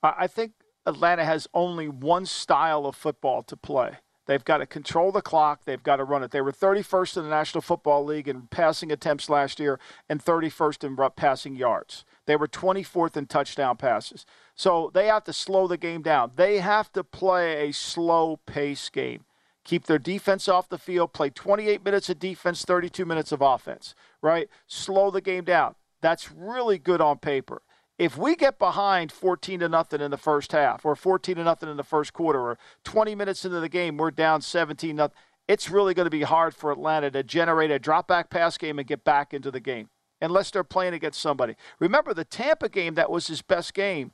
I 0.00 0.28
think 0.28 0.52
Atlanta 0.86 1.24
has 1.24 1.48
only 1.52 1.88
one 1.88 2.24
style 2.24 2.86
of 2.86 2.94
football 2.94 3.42
to 3.42 3.56
play. 3.56 3.96
They've 4.26 4.44
got 4.44 4.58
to 4.58 4.66
control 4.66 5.12
the 5.12 5.22
clock. 5.22 5.64
They've 5.64 5.82
got 5.82 5.96
to 5.96 6.04
run 6.04 6.22
it. 6.22 6.32
They 6.32 6.40
were 6.40 6.52
31st 6.52 7.18
in 7.18 7.22
the 7.24 7.30
National 7.30 7.62
Football 7.62 8.04
League 8.04 8.28
in 8.28 8.48
passing 8.48 8.90
attempts 8.90 9.30
last 9.30 9.60
year 9.60 9.78
and 10.08 10.24
31st 10.24 10.84
in 10.84 11.10
passing 11.16 11.54
yards. 11.54 12.04
They 12.26 12.34
were 12.34 12.48
24th 12.48 13.16
in 13.16 13.26
touchdown 13.26 13.76
passes. 13.76 14.26
So 14.54 14.90
they 14.92 15.06
have 15.06 15.24
to 15.24 15.32
slow 15.32 15.68
the 15.68 15.76
game 15.76 16.02
down. 16.02 16.32
They 16.34 16.58
have 16.58 16.92
to 16.92 17.04
play 17.04 17.68
a 17.68 17.72
slow 17.72 18.40
pace 18.46 18.88
game. 18.88 19.24
Keep 19.64 19.86
their 19.86 19.98
defense 19.98 20.48
off 20.48 20.68
the 20.68 20.78
field, 20.78 21.12
play 21.12 21.30
28 21.30 21.84
minutes 21.84 22.08
of 22.08 22.18
defense, 22.18 22.64
32 22.64 23.04
minutes 23.04 23.32
of 23.32 23.42
offense, 23.42 23.94
right? 24.22 24.48
Slow 24.66 25.10
the 25.10 25.20
game 25.20 25.44
down. 25.44 25.74
That's 26.00 26.30
really 26.30 26.78
good 26.78 27.00
on 27.00 27.18
paper. 27.18 27.62
If 27.98 28.18
we 28.18 28.36
get 28.36 28.58
behind 28.58 29.10
14 29.10 29.60
to 29.60 29.68
nothing 29.68 30.00
in 30.00 30.10
the 30.10 30.18
first 30.18 30.52
half 30.52 30.84
or 30.84 30.94
14 30.94 31.36
to 31.36 31.44
nothing 31.44 31.70
in 31.70 31.78
the 31.78 31.82
first 31.82 32.12
quarter 32.12 32.40
or 32.40 32.58
20 32.84 33.14
minutes 33.14 33.44
into 33.44 33.60
the 33.60 33.68
game 33.68 33.96
we're 33.96 34.10
down 34.10 34.42
17 34.42 34.94
nothing, 34.94 35.16
it's 35.48 35.70
really 35.70 35.94
going 35.94 36.04
to 36.06 36.10
be 36.10 36.22
hard 36.22 36.54
for 36.54 36.70
Atlanta 36.70 37.10
to 37.10 37.22
generate 37.22 37.70
a 37.70 37.78
drop 37.78 38.06
back 38.06 38.28
pass 38.28 38.58
game 38.58 38.78
and 38.78 38.86
get 38.86 39.04
back 39.04 39.32
into 39.32 39.50
the 39.50 39.60
game 39.60 39.88
unless 40.20 40.50
they're 40.50 40.64
playing 40.64 40.94
against 40.94 41.20
somebody. 41.20 41.54
Remember 41.78 42.12
the 42.12 42.24
Tampa 42.24 42.68
game 42.68 42.94
that 42.94 43.10
was 43.10 43.28
his 43.28 43.42
best 43.42 43.72
game 43.72 44.12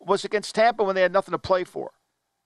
was 0.00 0.24
against 0.24 0.54
Tampa 0.54 0.84
when 0.84 0.94
they 0.94 1.02
had 1.02 1.12
nothing 1.12 1.32
to 1.32 1.38
play 1.38 1.64
for. 1.64 1.92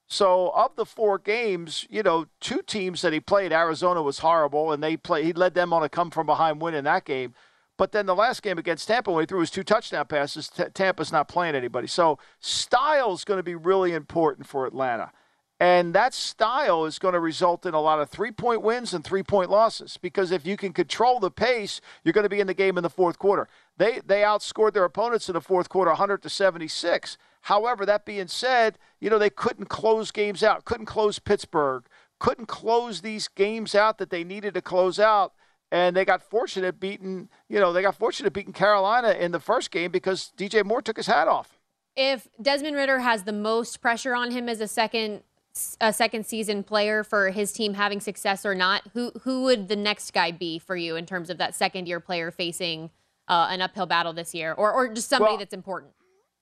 So 0.07 0.49
of 0.49 0.75
the 0.75 0.85
four 0.85 1.19
games, 1.19 1.87
you 1.89 2.03
know, 2.03 2.25
two 2.41 2.61
teams 2.61 3.01
that 3.01 3.13
he 3.13 3.21
played, 3.21 3.53
Arizona 3.53 4.01
was 4.01 4.19
horrible, 4.19 4.73
and 4.73 4.83
they 4.83 4.97
play. 4.97 5.23
He 5.23 5.31
led 5.31 5.53
them 5.53 5.71
on 5.71 5.83
a 5.83 5.89
come 5.89 6.11
from 6.11 6.25
behind 6.25 6.61
win 6.61 6.73
in 6.73 6.83
that 6.83 7.05
game. 7.05 7.33
But 7.81 7.93
then 7.93 8.05
the 8.05 8.13
last 8.13 8.43
game 8.43 8.59
against 8.59 8.87
Tampa, 8.87 9.11
when 9.11 9.23
he 9.23 9.25
threw 9.25 9.39
his 9.39 9.49
two 9.49 9.63
touchdown 9.63 10.05
passes, 10.05 10.49
t- 10.49 10.65
Tampa's 10.71 11.11
not 11.11 11.27
playing 11.27 11.55
anybody. 11.55 11.87
So 11.87 12.19
style 12.39 13.11
is 13.13 13.23
going 13.23 13.39
to 13.39 13.43
be 13.43 13.55
really 13.55 13.93
important 13.93 14.45
for 14.45 14.67
Atlanta. 14.67 15.11
And 15.59 15.95
that 15.95 16.13
style 16.13 16.85
is 16.85 16.99
going 16.99 17.15
to 17.15 17.19
result 17.19 17.65
in 17.65 17.73
a 17.73 17.81
lot 17.81 17.99
of 17.99 18.07
three 18.07 18.29
point 18.29 18.61
wins 18.61 18.93
and 18.93 19.03
three 19.03 19.23
point 19.23 19.49
losses 19.49 19.97
because 19.99 20.29
if 20.29 20.45
you 20.45 20.57
can 20.57 20.73
control 20.73 21.19
the 21.19 21.31
pace, 21.31 21.81
you're 22.03 22.13
going 22.13 22.21
to 22.21 22.29
be 22.29 22.39
in 22.39 22.45
the 22.45 22.53
game 22.53 22.77
in 22.77 22.83
the 22.83 22.89
fourth 22.91 23.17
quarter. 23.17 23.49
They, 23.77 23.99
they 24.05 24.21
outscored 24.21 24.73
their 24.73 24.85
opponents 24.85 25.27
in 25.27 25.33
the 25.33 25.41
fourth 25.41 25.67
quarter 25.67 25.89
100 25.89 26.21
to 26.21 26.29
76. 26.29 27.17
However, 27.41 27.83
that 27.87 28.05
being 28.05 28.27
said, 28.27 28.77
you 28.99 29.09
know, 29.09 29.17
they 29.17 29.31
couldn't 29.31 29.69
close 29.69 30.11
games 30.11 30.43
out, 30.43 30.65
couldn't 30.65 30.85
close 30.85 31.17
Pittsburgh, 31.17 31.85
couldn't 32.19 32.45
close 32.45 33.01
these 33.01 33.27
games 33.27 33.73
out 33.73 33.97
that 33.97 34.11
they 34.11 34.23
needed 34.23 34.53
to 34.53 34.61
close 34.61 34.99
out. 34.99 35.33
And 35.71 35.95
they 35.95 36.03
got 36.03 36.21
fortunate 36.21 36.79
beating, 36.79 37.29
you 37.47 37.59
know, 37.59 37.71
they 37.71 37.81
got 37.81 37.95
fortunate 37.95 38.33
beating 38.33 38.53
Carolina 38.53 39.11
in 39.11 39.31
the 39.31 39.39
first 39.39 39.71
game 39.71 39.91
because 39.91 40.31
DJ 40.37 40.65
Moore 40.65 40.81
took 40.81 40.97
his 40.97 41.07
hat 41.07 41.27
off. 41.29 41.59
If 41.95 42.27
Desmond 42.41 42.75
Ridder 42.75 42.99
has 42.99 43.23
the 43.23 43.33
most 43.33 43.81
pressure 43.81 44.13
on 44.15 44.31
him 44.31 44.49
as 44.49 44.59
a 44.59 44.67
second 44.67 45.23
a 45.81 45.91
second 45.91 46.25
season 46.25 46.63
player 46.63 47.03
for 47.03 47.29
his 47.31 47.51
team 47.51 47.73
having 47.73 47.99
success 47.99 48.45
or 48.45 48.55
not, 48.55 48.83
who 48.93 49.11
who 49.23 49.43
would 49.43 49.67
the 49.67 49.75
next 49.75 50.13
guy 50.13 50.31
be 50.31 50.57
for 50.59 50.75
you 50.75 50.95
in 50.95 51.05
terms 51.05 51.29
of 51.29 51.37
that 51.37 51.55
second 51.55 51.87
year 51.87 51.99
player 51.99 52.31
facing 52.31 52.89
uh, 53.27 53.47
an 53.49 53.61
uphill 53.61 53.85
battle 53.85 54.13
this 54.13 54.33
year, 54.33 54.53
or 54.53 54.71
or 54.71 54.87
just 54.93 55.09
somebody 55.09 55.31
well, 55.31 55.39
that's 55.39 55.53
important? 55.53 55.91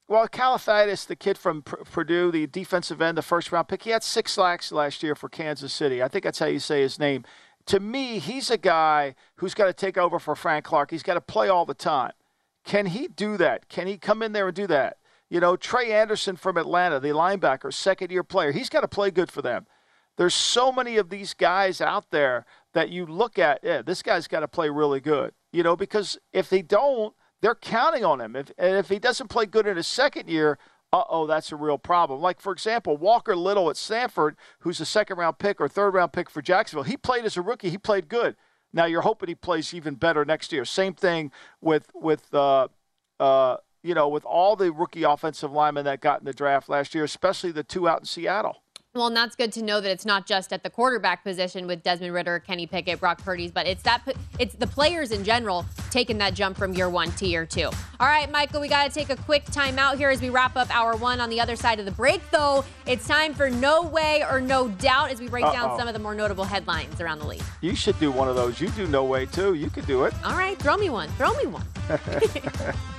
Well, 0.07 0.27
Kalafidis, 0.27 1.05
the 1.05 1.15
kid 1.15 1.37
from 1.37 1.61
P- 1.61 1.77
Purdue, 1.91 2.31
the 2.31 2.47
defensive 2.47 3.01
end, 3.01 3.17
the 3.17 3.21
first 3.21 3.51
round 3.51 3.67
pick, 3.67 3.83
he 3.83 3.91
had 3.91 4.03
six 4.03 4.33
sacks 4.33 4.71
last 4.71 5.03
year 5.03 5.15
for 5.15 5.29
Kansas 5.29 5.71
City. 5.71 6.01
I 6.01 6.07
think 6.07 6.23
that's 6.23 6.39
how 6.39 6.47
you 6.47 6.59
say 6.59 6.81
his 6.81 6.97
name. 6.99 7.25
To 7.69 7.79
me, 7.79 8.17
he's 8.17 8.49
a 8.49 8.57
guy 8.57 9.13
who's 9.35 9.53
got 9.53 9.67
to 9.67 9.73
take 9.73 9.95
over 9.95 10.17
for 10.17 10.35
Frank 10.35 10.65
Clark. 10.65 10.89
He's 10.89 11.03
got 11.03 11.13
to 11.13 11.21
play 11.21 11.49
all 11.49 11.65
the 11.65 11.75
time. 11.75 12.13
Can 12.65 12.87
he 12.87 13.07
do 13.07 13.37
that? 13.37 13.69
Can 13.69 13.85
he 13.85 13.95
come 13.95 14.23
in 14.23 14.31
there 14.31 14.47
and 14.47 14.55
do 14.55 14.65
that? 14.65 14.97
You 15.29 15.39
know, 15.39 15.55
Troy 15.55 15.83
Andersen 15.83 16.35
from 16.35 16.57
Atlanta, 16.57 16.99
the 16.99 17.09
linebacker, 17.09 17.71
second 17.71 18.09
year 18.09 18.23
player, 18.23 18.51
he's 18.51 18.69
got 18.69 18.81
to 18.81 18.87
play 18.87 19.11
good 19.11 19.31
for 19.31 19.43
them. 19.43 19.67
There's 20.17 20.33
so 20.33 20.71
many 20.71 20.97
of 20.97 21.11
these 21.11 21.35
guys 21.35 21.79
out 21.79 22.09
there 22.09 22.47
that 22.73 22.89
you 22.89 23.05
look 23.05 23.37
at, 23.37 23.59
yeah, 23.61 23.83
this 23.83 24.01
guy's 24.01 24.27
got 24.27 24.39
to 24.39 24.47
play 24.47 24.71
really 24.71 24.99
good. 24.99 25.33
You 25.51 25.61
know, 25.61 25.75
because 25.75 26.17
if 26.33 26.49
they 26.49 26.63
don't, 26.63 27.13
they're 27.41 27.53
counting 27.53 28.03
on 28.03 28.19
him. 28.19 28.35
If, 28.35 28.51
and 28.57 28.77
if 28.77 28.89
he 28.89 28.97
doesn't 28.97 29.27
play 29.27 29.45
good 29.45 29.67
in 29.67 29.77
his 29.77 29.85
second 29.85 30.27
year, 30.27 30.57
uh 30.91 31.03
oh, 31.09 31.27
that's 31.27 31.51
a 31.51 31.55
real 31.55 31.77
problem. 31.77 32.19
Like, 32.19 32.39
for 32.39 32.51
example, 32.51 32.97
Walker 32.97 33.35
Little 33.35 33.69
at 33.69 33.77
Stanford, 33.77 34.35
who's 34.59 34.79
a 34.79 34.85
second 34.85 35.17
round 35.17 35.37
pick 35.37 35.61
or 35.61 35.67
third 35.67 35.93
round 35.93 36.13
pick 36.13 36.29
for 36.29 36.41
Jacksonville, 36.41 36.83
he 36.83 36.97
played 36.97 37.25
as 37.25 37.37
a 37.37 37.41
rookie. 37.41 37.69
He 37.69 37.77
played 37.77 38.07
good. 38.09 38.35
Now 38.73 38.85
you're 38.85 39.01
hoping 39.01 39.29
he 39.29 39.35
plays 39.35 39.73
even 39.73 39.95
better 39.95 40.25
next 40.25 40.51
year. 40.51 40.65
Same 40.65 40.93
thing 40.93 41.31
with 41.61 41.87
with 41.93 42.33
uh, 42.33 42.67
uh, 43.19 43.57
you 43.83 43.93
know 43.93 44.07
with 44.07 44.25
all 44.25 44.55
the 44.55 44.71
rookie 44.71 45.03
offensive 45.03 45.51
linemen 45.51 45.85
that 45.85 46.01
got 46.01 46.19
in 46.21 46.25
the 46.25 46.33
draft 46.33 46.69
last 46.69 46.95
year, 46.95 47.03
especially 47.03 47.51
the 47.51 47.63
two 47.63 47.87
out 47.87 47.99
in 47.99 48.05
Seattle. 48.05 48.63
Well, 48.95 49.05
and 49.05 49.15
that's 49.15 49.35
good 49.35 49.51
to 49.51 49.61
know 49.61 49.79
that 49.81 49.91
it's 49.91 50.05
not 50.05 50.25
just 50.25 50.51
at 50.51 50.63
the 50.63 50.69
quarterback 50.71 51.23
position 51.23 51.67
with 51.67 51.83
Desmond 51.83 52.11
Ridder, 52.11 52.39
Kenny 52.39 52.65
Pickett, 52.65 52.99
Brock 52.99 53.23
Purdy's, 53.23 53.51
but 53.51 53.67
it's 53.67 53.83
that 53.83 54.01
it's 54.39 54.55
the 54.55 54.65
players 54.65 55.11
in 55.11 55.23
general 55.23 55.63
taking 55.91 56.17
that 56.17 56.33
jump 56.33 56.57
from 56.57 56.73
year 56.73 56.89
one 56.89 57.11
to 57.11 57.27
year 57.27 57.45
two. 57.45 57.65
All 57.65 58.07
right, 58.07 58.31
Michael, 58.31 58.61
we 58.61 58.67
got 58.67 58.89
to 58.89 58.91
take 58.91 59.11
a 59.11 59.15
quick 59.15 59.45
timeout 59.45 59.97
here 59.97 60.09
as 60.09 60.23
we 60.23 60.31
wrap 60.31 60.55
up 60.55 60.75
hour 60.75 60.95
one. 60.95 61.19
On 61.19 61.29
the 61.29 61.39
other 61.39 61.55
side 61.55 61.79
of 61.79 61.85
the 61.85 61.91
break, 61.91 62.19
though, 62.31 62.65
it's 62.87 63.07
time 63.07 63.35
for 63.35 63.47
no 63.47 63.83
way 63.83 64.23
or 64.27 64.41
no 64.41 64.69
doubt 64.69 65.11
as 65.11 65.19
we 65.19 65.27
break 65.27 65.45
Uh-oh. 65.45 65.53
down 65.53 65.77
some 65.77 65.87
of 65.87 65.93
the 65.93 65.99
more 65.99 66.15
notable 66.15 66.43
headlines 66.43 66.99
around 66.99 67.19
the 67.19 67.27
league. 67.27 67.43
You 67.61 67.75
should 67.75 67.99
do 67.99 68.09
one 68.09 68.27
of 68.27 68.35
those. 68.35 68.59
You 68.59 68.69
do 68.69 68.87
no 68.87 69.03
way 69.03 69.27
too. 69.27 69.53
You 69.53 69.69
could 69.69 69.85
do 69.85 70.05
it. 70.05 70.15
All 70.25 70.35
right, 70.35 70.57
throw 70.57 70.77
me 70.77 70.89
one. 70.89 71.09
Throw 71.09 71.31
me 71.35 71.45
one. 71.45 71.63